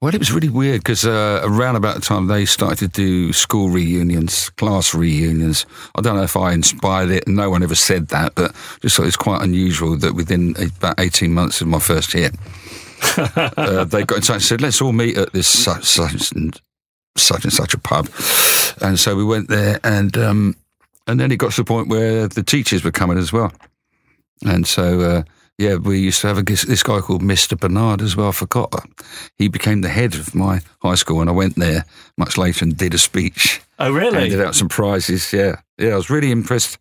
Well, 0.00 0.14
it 0.14 0.18
was 0.18 0.32
really 0.32 0.50
weird 0.50 0.80
because 0.80 1.06
uh, 1.06 1.40
around 1.44 1.76
about 1.76 1.94
the 1.94 2.00
time 2.02 2.26
they 2.26 2.44
started 2.44 2.78
to 2.78 2.88
do 2.88 3.32
school 3.32 3.70
reunions, 3.70 4.50
class 4.50 4.94
reunions, 4.94 5.64
I 5.94 6.02
don't 6.02 6.16
know 6.16 6.22
if 6.24 6.36
I 6.36 6.52
inspired 6.52 7.10
it. 7.10 7.26
No 7.26 7.48
one 7.48 7.62
ever 7.62 7.74
said 7.74 8.08
that, 8.08 8.34
but 8.34 8.54
just 8.82 8.96
thought 8.96 9.06
it's 9.06 9.16
quite 9.16 9.40
unusual 9.40 9.96
that 9.96 10.14
within 10.14 10.54
about 10.58 11.00
18 11.00 11.32
months 11.32 11.62
of 11.62 11.68
my 11.68 11.78
first 11.78 12.12
hit, 12.12 12.34
uh, 13.16 13.84
they 13.84 14.04
got 14.04 14.16
in 14.16 14.22
touch 14.22 14.34
and 14.34 14.42
said, 14.42 14.60
let's 14.60 14.82
all 14.82 14.92
meet 14.92 15.16
at 15.16 15.32
this 15.32 15.48
such, 15.48 15.84
such, 15.84 16.32
and, 16.32 16.60
such 17.16 17.44
and 17.44 17.52
such 17.52 17.72
a 17.72 17.78
pub. 17.78 18.06
And 18.82 18.98
so 18.98 19.16
we 19.16 19.24
went 19.24 19.48
there 19.48 19.80
and, 19.84 20.18
um, 20.18 20.56
and 21.06 21.18
then 21.18 21.32
it 21.32 21.36
got 21.36 21.52
to 21.52 21.62
the 21.62 21.64
point 21.64 21.88
where 21.88 22.28
the 22.28 22.42
teachers 22.42 22.84
were 22.84 22.90
coming 22.90 23.16
as 23.16 23.32
well. 23.32 23.52
And 24.44 24.66
so, 24.66 25.00
uh, 25.00 25.22
yeah, 25.58 25.76
we 25.76 25.98
used 26.00 26.20
to 26.22 26.26
have 26.28 26.38
a, 26.38 26.42
this 26.42 26.82
guy 26.82 27.00
called 27.00 27.22
Mr. 27.22 27.58
Bernard 27.58 28.02
as 28.02 28.16
well. 28.16 28.28
I 28.28 28.32
forgot. 28.32 28.72
He 29.38 29.48
became 29.48 29.80
the 29.82 29.88
head 29.88 30.14
of 30.14 30.34
my 30.34 30.60
high 30.82 30.96
school, 30.96 31.20
and 31.20 31.30
I 31.30 31.32
went 31.32 31.56
there 31.56 31.84
much 32.18 32.36
later 32.36 32.64
and 32.64 32.76
did 32.76 32.94
a 32.94 32.98
speech, 32.98 33.60
Oh, 33.78 33.90
really? 33.92 34.18
handed 34.18 34.40
out 34.40 34.54
some 34.54 34.68
prizes. 34.68 35.32
Yeah, 35.32 35.56
yeah, 35.78 35.90
I 35.90 35.96
was 35.96 36.10
really 36.10 36.30
impressed 36.30 36.78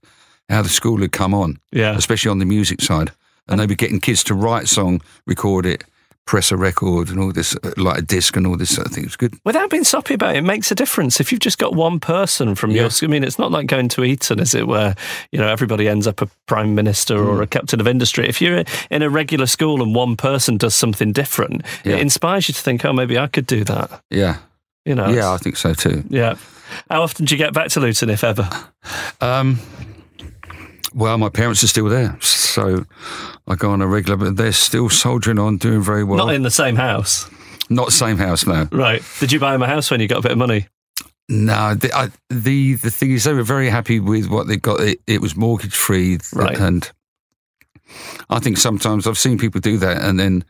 how 0.49 0.61
the 0.61 0.69
school 0.69 0.99
had 1.01 1.11
come 1.11 1.33
on, 1.33 1.57
Yeah. 1.71 1.95
especially 1.95 2.31
on 2.31 2.39
the 2.39 2.45
music 2.45 2.81
side. 2.81 3.11
And 3.47 3.59
they 3.59 3.65
were 3.65 3.75
getting 3.75 3.99
kids 3.99 4.23
to 4.25 4.33
write 4.35 4.67
song, 4.69 5.01
record 5.27 5.65
it, 5.65 5.83
press 6.25 6.51
a 6.51 6.57
record, 6.57 7.09
and 7.09 7.19
all 7.19 7.31
this, 7.33 7.53
uh, 7.63 7.71
like 7.75 7.97
a 7.97 8.01
disc 8.01 8.35
and 8.37 8.47
all 8.47 8.55
this 8.55 8.73
sort 8.73 8.87
of 8.87 8.93
thing. 8.93 9.03
It 9.03 9.07
was 9.07 9.15
good. 9.17 9.33
Without 9.43 9.69
being 9.69 9.83
soppy 9.83 10.13
about 10.13 10.35
it, 10.35 10.39
it 10.39 10.43
makes 10.43 10.71
a 10.71 10.75
difference. 10.75 11.19
If 11.19 11.31
you've 11.31 11.41
just 11.41 11.57
got 11.57 11.75
one 11.75 11.99
person 11.99 12.55
from 12.55 12.71
your 12.71 12.83
Yeah. 12.83 12.89
school, 12.89 13.09
I 13.09 13.11
mean, 13.11 13.23
it's 13.25 13.37
not 13.37 13.51
like 13.51 13.67
going 13.67 13.89
to 13.89 14.03
Eton, 14.05 14.39
is 14.39 14.55
it, 14.55 14.65
where, 14.65 14.95
you 15.33 15.39
know, 15.39 15.47
everybody 15.49 15.89
ends 15.89 16.07
up 16.07 16.21
a 16.21 16.29
prime 16.47 16.75
minister 16.75 17.17
or 17.17 17.39
Mm. 17.39 17.43
a 17.43 17.47
captain 17.47 17.81
of 17.81 17.87
industry. 17.87 18.27
If 18.29 18.41
you're 18.41 18.63
in 18.89 19.01
a 19.01 19.09
regular 19.09 19.47
school 19.47 19.81
and 19.83 19.93
one 19.93 20.15
person 20.15 20.55
does 20.57 20.75
something 20.75 21.11
different, 21.11 21.63
Yeah. 21.83 21.95
it 21.95 21.99
inspires 21.99 22.47
you 22.47 22.53
to 22.53 22.61
think, 22.61 22.85
oh, 22.85 22.93
maybe 22.93 23.19
I 23.19 23.27
could 23.27 23.45
do 23.45 23.65
that. 23.65 24.01
Yeah, 24.09 24.37
You 24.85 24.95
know? 24.95 25.09
yeah, 25.09 25.29
I 25.29 25.37
think 25.37 25.57
so 25.57 25.73
too. 25.73 26.03
yeah. 26.09 26.35
How 26.89 27.01
often 27.03 27.25
do 27.25 27.35
you 27.35 27.37
get 27.37 27.53
back 27.53 27.67
to 27.71 27.79
Luton, 27.81 28.09
if 28.09 28.23
ever? 28.23 28.49
Um, 29.19 29.59
well, 30.93 31.17
my 31.17 31.29
parents 31.29 31.63
are 31.63 31.67
still 31.67 31.87
there, 31.89 32.15
so 32.21 32.85
I 33.47 33.55
go 33.55 33.71
on 33.71 33.81
a 33.81 33.87
regular, 33.87 34.17
but 34.17 34.37
they're 34.37 34.51
still 34.53 34.89
soldiering 34.89 35.39
on, 35.39 35.57
doing 35.57 35.81
very 35.81 36.03
well. 36.03 36.17
Not 36.25 36.33
in 36.33 36.43
the 36.43 36.51
same 36.51 36.75
house. 36.75 37.29
Not 37.69 37.91
same 37.91 38.17
house, 38.17 38.45
no. 38.45 38.67
Right. 38.71 39.01
Did 39.19 39.31
you 39.31 39.39
buy 39.39 39.51
them 39.53 39.61
a 39.63 39.67
house 39.67 39.89
when 39.91 39.99
you 39.99 40.07
got 40.07 40.19
a 40.19 40.21
bit 40.21 40.31
of 40.31 40.37
money? 40.37 40.67
No, 41.29 41.73
the, 41.73 41.93
I, 41.95 42.09
the 42.29 42.73
the 42.75 42.91
thing 42.91 43.11
is, 43.11 43.23
they 43.23 43.33
were 43.33 43.43
very 43.43 43.69
happy 43.69 43.99
with 43.99 44.27
what 44.29 44.47
they 44.47 44.57
got. 44.57 44.81
It, 44.81 44.99
it 45.07 45.21
was 45.21 45.35
mortgage 45.35 45.75
free, 45.75 46.19
Right. 46.33 46.57
and 46.59 46.89
I 48.29 48.39
think 48.39 48.57
sometimes 48.57 49.07
I've 49.07 49.17
seen 49.17 49.37
people 49.37 49.61
do 49.61 49.77
that, 49.77 50.01
and 50.03 50.19
then 50.19 50.43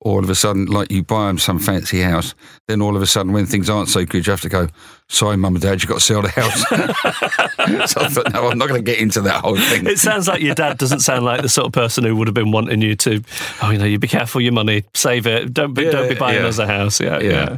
all 0.00 0.22
of 0.22 0.28
a 0.28 0.34
sudden, 0.34 0.66
like 0.66 0.90
you 0.90 1.02
buy 1.02 1.26
them 1.26 1.38
some 1.38 1.58
fancy 1.58 2.00
house, 2.00 2.34
then 2.68 2.82
all 2.82 2.96
of 2.96 3.02
a 3.02 3.06
sudden, 3.06 3.32
when 3.32 3.46
things 3.46 3.70
aren't 3.70 3.88
so 3.88 4.04
good, 4.04 4.26
you 4.26 4.30
have 4.30 4.42
to 4.42 4.48
go. 4.48 4.68
Sorry, 5.08 5.36
mum 5.36 5.54
and 5.54 5.62
dad, 5.62 5.82
you've 5.82 5.88
got 5.88 5.96
to 5.96 6.00
sell 6.00 6.20
the 6.20 6.28
house. 6.28 6.60
so 7.90 8.00
I 8.00 8.08
thought, 8.08 8.32
no, 8.32 8.48
I'm 8.48 8.58
not 8.58 8.68
going 8.68 8.84
to 8.84 8.90
get 8.90 9.00
into 9.00 9.20
that 9.22 9.42
whole 9.42 9.56
thing. 9.56 9.86
It 9.86 9.98
sounds 9.98 10.28
like 10.28 10.42
your 10.42 10.54
dad 10.54 10.78
doesn't 10.78 11.00
sound 11.00 11.24
like 11.24 11.42
the 11.42 11.48
sort 11.48 11.66
of 11.66 11.72
person 11.72 12.04
who 12.04 12.14
would 12.16 12.28
have 12.28 12.34
been 12.34 12.50
wanting 12.50 12.82
you 12.82 12.94
to, 12.96 13.22
oh, 13.62 13.70
you 13.70 13.78
know, 13.78 13.84
you 13.84 13.98
be 13.98 14.08
careful 14.08 14.40
your 14.40 14.52
money, 14.52 14.84
save 14.94 15.26
it, 15.26 15.54
don't 15.54 15.74
be, 15.74 15.84
don't 15.84 16.08
be 16.08 16.14
buying 16.14 16.42
yeah. 16.42 16.48
us 16.48 16.58
a 16.58 16.66
house. 16.66 17.00
Yeah, 17.00 17.20
yeah. 17.20 17.30
Yeah. 17.30 17.56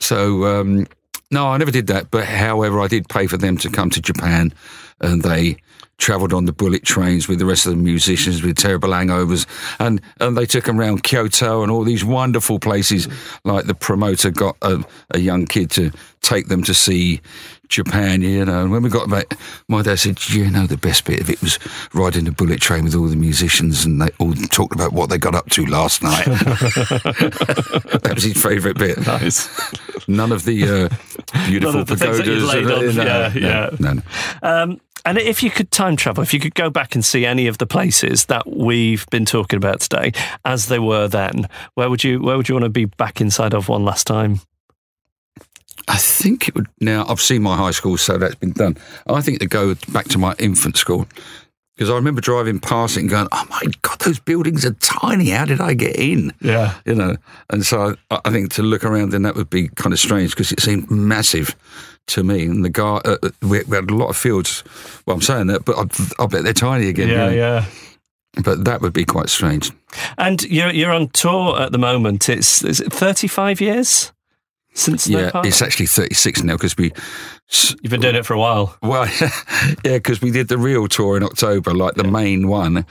So 0.00 0.44
um, 0.44 0.86
no, 1.30 1.46
I 1.46 1.56
never 1.56 1.70
did 1.70 1.86
that. 1.86 2.10
But 2.10 2.24
however, 2.26 2.80
I 2.80 2.88
did 2.88 3.08
pay 3.08 3.26
for 3.26 3.36
them 3.36 3.56
to 3.58 3.70
come 3.70 3.90
to 3.90 4.00
Japan, 4.00 4.52
and 5.00 5.22
they 5.22 5.56
travelled 6.00 6.32
on 6.32 6.46
the 6.46 6.52
bullet 6.52 6.82
trains 6.82 7.28
with 7.28 7.38
the 7.38 7.46
rest 7.46 7.66
of 7.66 7.72
the 7.72 7.76
musicians 7.78 8.42
with 8.42 8.56
terrible 8.56 8.88
hangovers, 8.88 9.46
and 9.78 10.00
and 10.20 10.36
they 10.36 10.46
took 10.46 10.64
them 10.64 10.80
around 10.80 11.04
Kyoto 11.04 11.62
and 11.62 11.70
all 11.70 11.84
these 11.84 12.04
wonderful 12.04 12.58
places. 12.58 13.06
Like 13.44 13.66
the 13.66 13.74
promoter 13.74 14.30
got 14.30 14.56
a, 14.62 14.82
a 15.10 15.18
young 15.20 15.46
kid 15.46 15.70
to 15.72 15.92
take 16.22 16.48
them 16.48 16.64
to 16.64 16.74
see. 16.74 17.20
Japan, 17.68 18.20
you 18.20 18.44
know, 18.44 18.62
and 18.62 18.72
when 18.72 18.82
we 18.82 18.90
got 18.90 19.08
back, 19.08 19.38
my 19.68 19.80
dad 19.82 20.00
said, 20.00 20.28
"You 20.28 20.50
know, 20.50 20.66
the 20.66 20.76
best 20.76 21.04
bit 21.04 21.20
of 21.20 21.30
it 21.30 21.40
was 21.40 21.56
riding 21.94 22.24
the 22.24 22.32
bullet 22.32 22.60
train 22.60 22.82
with 22.82 22.96
all 22.96 23.06
the 23.06 23.14
musicians, 23.14 23.84
and 23.84 24.02
they 24.02 24.08
all 24.18 24.34
talked 24.50 24.74
about 24.74 24.92
what 24.92 25.08
they 25.08 25.18
got 25.18 25.36
up 25.36 25.48
to 25.50 25.64
last 25.66 26.02
night." 26.02 26.24
that 26.24 28.10
was 28.12 28.24
his 28.24 28.42
favourite 28.42 28.76
bit. 28.76 29.06
Nice. 29.06 29.48
None 30.08 30.32
of 30.32 30.44
the 30.44 30.64
uh, 30.64 30.88
beautiful 31.46 31.74
None 31.74 31.80
of 31.82 31.86
the 31.86 31.96
things 31.96 32.16
that 32.16 32.24
pagodas. 32.24 32.48
laid 32.48 32.64
on. 32.66 32.96
no, 32.96 33.02
Yeah, 33.04 33.32
no, 33.32 33.40
yeah. 33.40 33.70
No, 33.78 33.92
no. 33.92 34.02
Um, 34.42 34.80
and 35.04 35.18
if 35.18 35.42
you 35.42 35.50
could 35.50 35.70
time 35.70 35.96
travel, 35.96 36.22
if 36.22 36.34
you 36.34 36.40
could 36.40 36.54
go 36.54 36.70
back 36.70 36.94
and 36.94 37.04
see 37.04 37.24
any 37.26 37.46
of 37.46 37.58
the 37.58 37.66
places 37.66 38.26
that 38.26 38.46
we've 38.48 39.06
been 39.10 39.24
talking 39.24 39.56
about 39.56 39.80
today 39.80 40.12
as 40.44 40.66
they 40.66 40.78
were 40.78 41.08
then, 41.08 41.48
where 41.74 41.90
would 41.90 42.04
you 42.04 42.20
where 42.20 42.36
would 42.36 42.48
you 42.48 42.54
want 42.54 42.64
to 42.64 42.70
be 42.70 42.84
back 42.84 43.20
inside 43.20 43.54
of 43.54 43.68
one 43.68 43.84
last 43.84 44.06
time? 44.06 44.40
I 45.88 45.96
think 45.96 46.48
it 46.48 46.54
would. 46.54 46.68
Now 46.80 47.04
I've 47.08 47.20
seen 47.20 47.42
my 47.42 47.56
high 47.56 47.70
school, 47.70 47.96
so 47.96 48.18
that's 48.18 48.34
been 48.34 48.52
done. 48.52 48.76
I 49.06 49.20
think 49.20 49.40
to 49.40 49.46
go 49.46 49.74
back 49.90 50.08
to 50.08 50.18
my 50.18 50.34
infant 50.38 50.76
school 50.76 51.06
because 51.74 51.90
I 51.90 51.94
remember 51.94 52.20
driving 52.20 52.60
past 52.60 52.96
it 52.96 53.00
and 53.00 53.08
going, 53.08 53.26
"Oh 53.32 53.46
my 53.48 53.62
god, 53.82 54.00
those 54.00 54.18
buildings 54.18 54.66
are 54.66 54.74
tiny. 54.74 55.30
How 55.30 55.46
did 55.46 55.60
I 55.60 55.74
get 55.74 55.96
in?" 55.96 56.32
Yeah. 56.40 56.74
You 56.84 56.94
know, 56.94 57.16
and 57.48 57.64
so 57.64 57.96
I, 58.10 58.20
I 58.24 58.30
think 58.30 58.52
to 58.54 58.62
look 58.62 58.84
around 58.84 59.10
then 59.10 59.22
that 59.22 59.34
would 59.34 59.50
be 59.50 59.68
kind 59.68 59.92
of 59.92 59.98
strange 59.98 60.30
because 60.32 60.52
it 60.52 60.60
seemed 60.60 60.90
massive 60.90 61.56
to 62.08 62.24
me. 62.24 62.44
And 62.44 62.64
the 62.64 62.70
guy, 62.70 63.00
uh, 63.04 63.16
we, 63.42 63.62
we 63.64 63.76
had 63.76 63.90
a 63.90 63.94
lot 63.94 64.08
of 64.08 64.16
fields. 64.16 64.64
Well, 65.06 65.14
I'm 65.14 65.22
saying 65.22 65.48
that, 65.48 65.64
but 65.64 65.76
I, 65.76 66.22
I 66.22 66.26
bet 66.26 66.44
they're 66.44 66.52
tiny 66.52 66.88
again. 66.88 67.08
Yeah, 67.08 67.16
know. 67.16 67.30
yeah. 67.30 67.64
But 68.44 68.64
that 68.64 68.80
would 68.80 68.92
be 68.92 69.04
quite 69.04 69.28
strange. 69.28 69.72
And 70.16 70.42
you're 70.44 70.70
you're 70.70 70.92
on 70.92 71.08
tour 71.08 71.60
at 71.60 71.72
the 71.72 71.78
moment. 71.78 72.28
It's 72.28 72.62
is 72.62 72.80
it 72.80 72.92
35 72.92 73.60
years 73.60 74.12
since 74.72 75.08
Yeah, 75.08 75.32
it's 75.44 75.62
actually 75.62 75.86
36 75.86 76.44
now 76.44 76.54
because 76.54 76.76
we 76.76 76.92
You've 77.82 77.90
been 77.90 78.00
doing 78.00 78.14
it 78.14 78.24
for 78.24 78.34
a 78.34 78.38
while. 78.38 78.76
Well, 78.82 79.08
yeah, 79.84 79.98
because 79.98 80.22
we 80.22 80.30
did 80.30 80.46
the 80.46 80.58
real 80.58 80.86
tour 80.86 81.16
in 81.16 81.24
October, 81.24 81.74
like 81.74 81.94
the 81.94 82.04
main 82.04 82.46
one, 82.46 82.86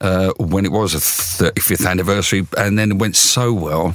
uh, 0.00 0.32
when 0.38 0.64
it 0.64 0.72
was 0.72 0.94
a 0.94 0.98
35th 0.98 1.88
anniversary, 1.88 2.44
and 2.58 2.76
then 2.76 2.90
it 2.90 2.98
went 2.98 3.14
so 3.14 3.52
well. 3.52 3.94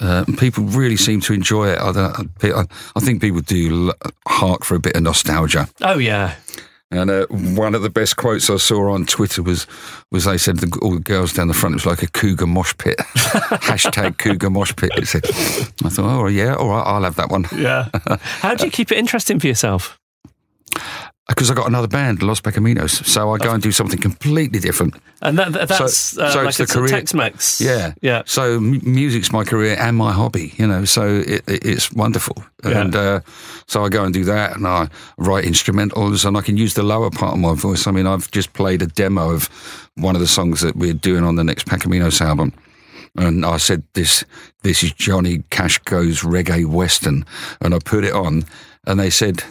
Uh, 0.00 0.24
people 0.38 0.64
really 0.64 0.96
seem 0.96 1.20
to 1.20 1.32
enjoy 1.34 1.68
it. 1.68 1.78
I, 1.78 2.24
I, 2.42 2.64
I 2.96 3.00
think 3.00 3.20
people 3.20 3.40
do 3.40 3.88
l- 3.88 4.10
hark 4.26 4.64
for 4.64 4.74
a 4.74 4.80
bit 4.80 4.96
of 4.96 5.02
nostalgia. 5.02 5.68
Oh 5.82 5.98
yeah. 5.98 6.36
And 6.92 7.08
uh, 7.08 7.26
one 7.28 7.76
of 7.76 7.82
the 7.82 7.90
best 7.90 8.16
quotes 8.16 8.50
I 8.50 8.56
saw 8.56 8.92
on 8.92 9.06
Twitter 9.06 9.42
was 9.42 9.66
was 10.10 10.24
they 10.24 10.38
said 10.38 10.56
the, 10.58 10.76
all 10.82 10.94
the 10.94 11.00
girls 11.00 11.32
down 11.32 11.46
the 11.48 11.54
front 11.54 11.74
it 11.74 11.76
was 11.76 11.86
like 11.86 12.02
a 12.02 12.10
cougar 12.10 12.46
mosh 12.46 12.74
pit. 12.78 12.98
Hashtag 12.98 14.18
cougar 14.18 14.50
mosh 14.50 14.74
pit. 14.74 14.90
It 14.96 15.06
said. 15.06 15.24
I 15.84 15.88
thought, 15.88 16.22
oh 16.22 16.26
yeah, 16.26 16.54
all 16.54 16.68
right, 16.68 16.82
I'll 16.82 17.04
have 17.04 17.14
that 17.16 17.30
one. 17.30 17.46
Yeah. 17.54 17.88
How 18.40 18.54
do 18.54 18.64
you 18.64 18.70
keep 18.72 18.90
it 18.90 18.98
interesting 18.98 19.38
for 19.38 19.46
yourself? 19.46 19.98
Because 21.30 21.48
I 21.50 21.54
got 21.54 21.68
another 21.68 21.86
band, 21.88 22.22
Los 22.22 22.40
Pacaminos, 22.40 23.04
so 23.06 23.32
I 23.32 23.38
go 23.38 23.52
and 23.52 23.62
do 23.62 23.70
something 23.72 24.00
completely 24.00 24.58
different. 24.58 24.94
And 25.22 25.38
that, 25.38 25.52
that- 25.52 25.68
that's 25.68 25.96
So- 25.96 26.22
uh, 26.22 26.30
so 26.32 26.38
like 26.40 26.48
it's 26.48 26.56
the 26.58 26.62
it's 26.64 26.72
career- 26.72 26.86
a 26.86 26.88
Tex-Mex. 26.90 27.60
Yeah, 27.60 27.92
Yeah. 28.02 28.22
So 28.26 28.56
m- 28.56 28.80
music's 28.82 29.30
my 29.32 29.44
career 29.44 29.76
and 29.78 29.96
my 29.96 30.12
hobby, 30.12 30.52
you 30.56 30.66
know. 30.66 30.84
So 30.84 31.06
it, 31.06 31.42
it, 31.48 31.64
it's 31.64 31.92
wonderful, 31.92 32.36
Yeah. 32.64 32.80
and 32.80 32.96
uh, 32.96 33.20
so 33.68 33.84
I 33.84 33.88
go 33.90 34.02
and 34.04 34.12
do 34.12 34.24
that, 34.24 34.56
and 34.56 34.66
I 34.66 34.88
write 35.18 35.44
instrumentals, 35.44 36.24
and 36.24 36.36
I 36.36 36.40
can 36.40 36.56
use 36.56 36.74
the 36.74 36.82
lower 36.82 37.10
part 37.10 37.34
of 37.34 37.38
my 37.38 37.54
voice. 37.54 37.86
I 37.86 37.92
mean, 37.92 38.06
I've 38.08 38.28
just 38.32 38.52
played 38.52 38.82
a 38.82 38.86
demo 38.88 39.30
of 39.30 39.48
one 39.94 40.16
of 40.16 40.20
the 40.20 40.26
songs 40.28 40.60
that 40.62 40.74
we're 40.76 40.94
doing 40.94 41.22
on 41.24 41.36
the 41.36 41.44
next 41.44 41.66
Pacaminos 41.66 42.20
album. 42.20 42.52
And 43.16 43.44
I 43.46 43.56
said, 43.58 43.82
"This, 43.94 44.24
this 44.62 44.82
is 44.82 44.92
Johnny 44.92 45.42
Cash 45.50 45.78
goes 45.84 46.22
reggae 46.22 46.66
western," 46.66 47.24
and 47.60 47.72
I 47.74 47.78
put 47.78 48.04
it 48.04 48.12
on, 48.14 48.44
and 48.86 48.98
they 49.00 49.10
said, 49.10 49.42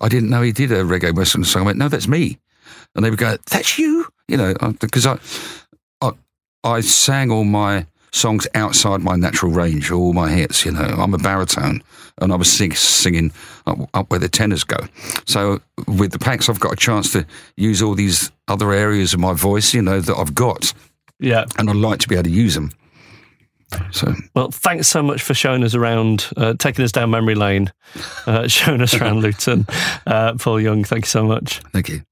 "I 0.00 0.08
didn't 0.08 0.30
know 0.30 0.42
he 0.42 0.52
did 0.52 0.72
a 0.72 0.82
reggae 0.84 1.14
western 1.14 1.44
song." 1.44 1.62
I 1.62 1.66
went, 1.66 1.78
"No, 1.78 1.88
that's 1.88 2.08
me," 2.08 2.38
and 2.94 3.04
they 3.04 3.10
would 3.10 3.18
go, 3.18 3.36
"That's 3.50 3.78
you," 3.78 4.06
you 4.28 4.36
know, 4.36 4.54
because 4.80 5.06
I, 5.06 5.18
I, 6.00 6.10
I 6.64 6.80
sang 6.80 7.30
all 7.30 7.44
my 7.44 7.86
songs 8.12 8.46
outside 8.54 9.00
my 9.02 9.14
natural 9.16 9.52
range, 9.52 9.90
all 9.90 10.12
my 10.12 10.30
hits. 10.30 10.64
You 10.64 10.72
know, 10.72 10.80
I'm 10.98 11.12
a 11.14 11.18
baritone, 11.18 11.82
and 12.18 12.32
I 12.32 12.36
was 12.36 12.50
sing, 12.50 12.72
singing 12.74 13.30
up, 13.66 13.78
up 13.94 14.10
where 14.10 14.20
the 14.20 14.28
tenors 14.28 14.64
go. 14.64 14.78
So 15.26 15.60
with 15.86 16.12
the 16.12 16.18
packs, 16.18 16.48
I've 16.48 16.60
got 16.60 16.72
a 16.72 16.76
chance 16.76 17.12
to 17.12 17.26
use 17.56 17.82
all 17.82 17.94
these 17.94 18.30
other 18.48 18.72
areas 18.72 19.12
of 19.12 19.20
my 19.20 19.34
voice, 19.34 19.74
you 19.74 19.82
know, 19.82 20.00
that 20.00 20.16
I've 20.16 20.34
got, 20.34 20.72
Yeah. 21.20 21.44
and 21.58 21.68
I'd 21.68 21.76
like 21.76 21.98
to 22.00 22.08
be 22.08 22.14
able 22.14 22.24
to 22.24 22.30
use 22.30 22.54
them. 22.54 22.70
So 23.90 24.14
Well, 24.34 24.50
thanks 24.50 24.86
so 24.88 25.02
much 25.02 25.22
for 25.22 25.34
showing 25.34 25.64
us 25.64 25.74
around, 25.74 26.28
uh, 26.36 26.54
taking 26.58 26.84
us 26.84 26.92
down 26.92 27.10
memory 27.10 27.34
lane, 27.34 27.72
uh, 28.26 28.46
showing 28.48 28.80
us 28.80 28.94
around 28.94 29.20
Luton. 29.20 29.66
Uh, 30.06 30.34
Paul 30.34 30.60
Young, 30.60 30.84
thank 30.84 31.04
you 31.04 31.10
so 31.10 31.24
much. 31.24 31.60
thank 31.72 31.88
you. 31.88 32.02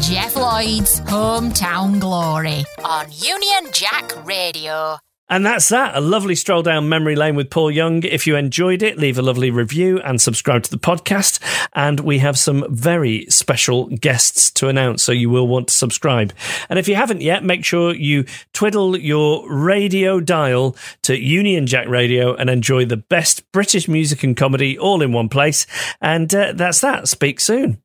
Jeff 0.00 0.34
Lloyd's 0.34 1.00
Hometown 1.02 2.00
Glory 2.00 2.64
on 2.84 3.06
Union 3.12 3.70
Jack 3.72 4.24
Radio. 4.26 4.96
And 5.30 5.46
that's 5.46 5.68
that. 5.68 5.96
A 5.96 6.00
lovely 6.00 6.34
stroll 6.34 6.62
down 6.62 6.88
memory 6.88 7.14
lane 7.14 7.36
with 7.36 7.50
Paul 7.50 7.70
Young. 7.70 8.02
If 8.02 8.26
you 8.26 8.34
enjoyed 8.34 8.82
it, 8.82 8.98
leave 8.98 9.16
a 9.16 9.22
lovely 9.22 9.52
review 9.52 10.00
and 10.00 10.20
subscribe 10.20 10.64
to 10.64 10.70
the 10.70 10.76
podcast. 10.76 11.38
And 11.72 12.00
we 12.00 12.18
have 12.18 12.36
some 12.36 12.66
very 12.68 13.26
special 13.26 13.86
guests 13.86 14.50
to 14.52 14.66
announce, 14.66 15.04
so 15.04 15.12
you 15.12 15.30
will 15.30 15.46
want 15.46 15.68
to 15.68 15.74
subscribe. 15.74 16.32
And 16.68 16.80
if 16.80 16.88
you 16.88 16.96
haven't 16.96 17.20
yet, 17.20 17.44
make 17.44 17.64
sure 17.64 17.94
you 17.94 18.24
twiddle 18.52 18.96
your 18.96 19.48
radio 19.48 20.18
dial 20.18 20.76
to 21.02 21.16
Union 21.16 21.68
Jack 21.68 21.86
Radio 21.86 22.34
and 22.34 22.50
enjoy 22.50 22.84
the 22.84 22.96
best 22.96 23.50
British 23.52 23.86
music 23.86 24.24
and 24.24 24.36
comedy 24.36 24.76
all 24.76 25.00
in 25.00 25.12
one 25.12 25.28
place. 25.28 25.64
And 26.00 26.34
uh, 26.34 26.54
that's 26.54 26.80
that. 26.80 27.06
Speak 27.06 27.38
soon. 27.38 27.80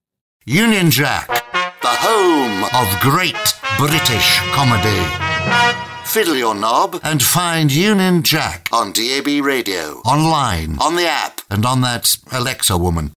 Union 0.46 0.90
Jack, 0.90 1.28
the 1.28 1.88
home 1.88 2.64
of 2.74 3.00
great 3.02 3.36
British 3.78 4.40
comedy. 4.52 5.95
Fiddle 6.16 6.38
your 6.38 6.56
knob 6.56 7.02
and 7.04 7.22
find 7.22 7.70
Union 7.70 8.24
Jack 8.24 8.70
on 8.72 8.94
DAB 8.94 9.44
Radio, 9.44 10.00
online, 10.06 10.78
on 10.80 10.96
the 10.96 11.06
app, 11.06 11.42
and 11.50 11.66
on 11.66 11.82
that 11.82 12.16
Alexa 12.32 12.78
woman. 12.78 13.12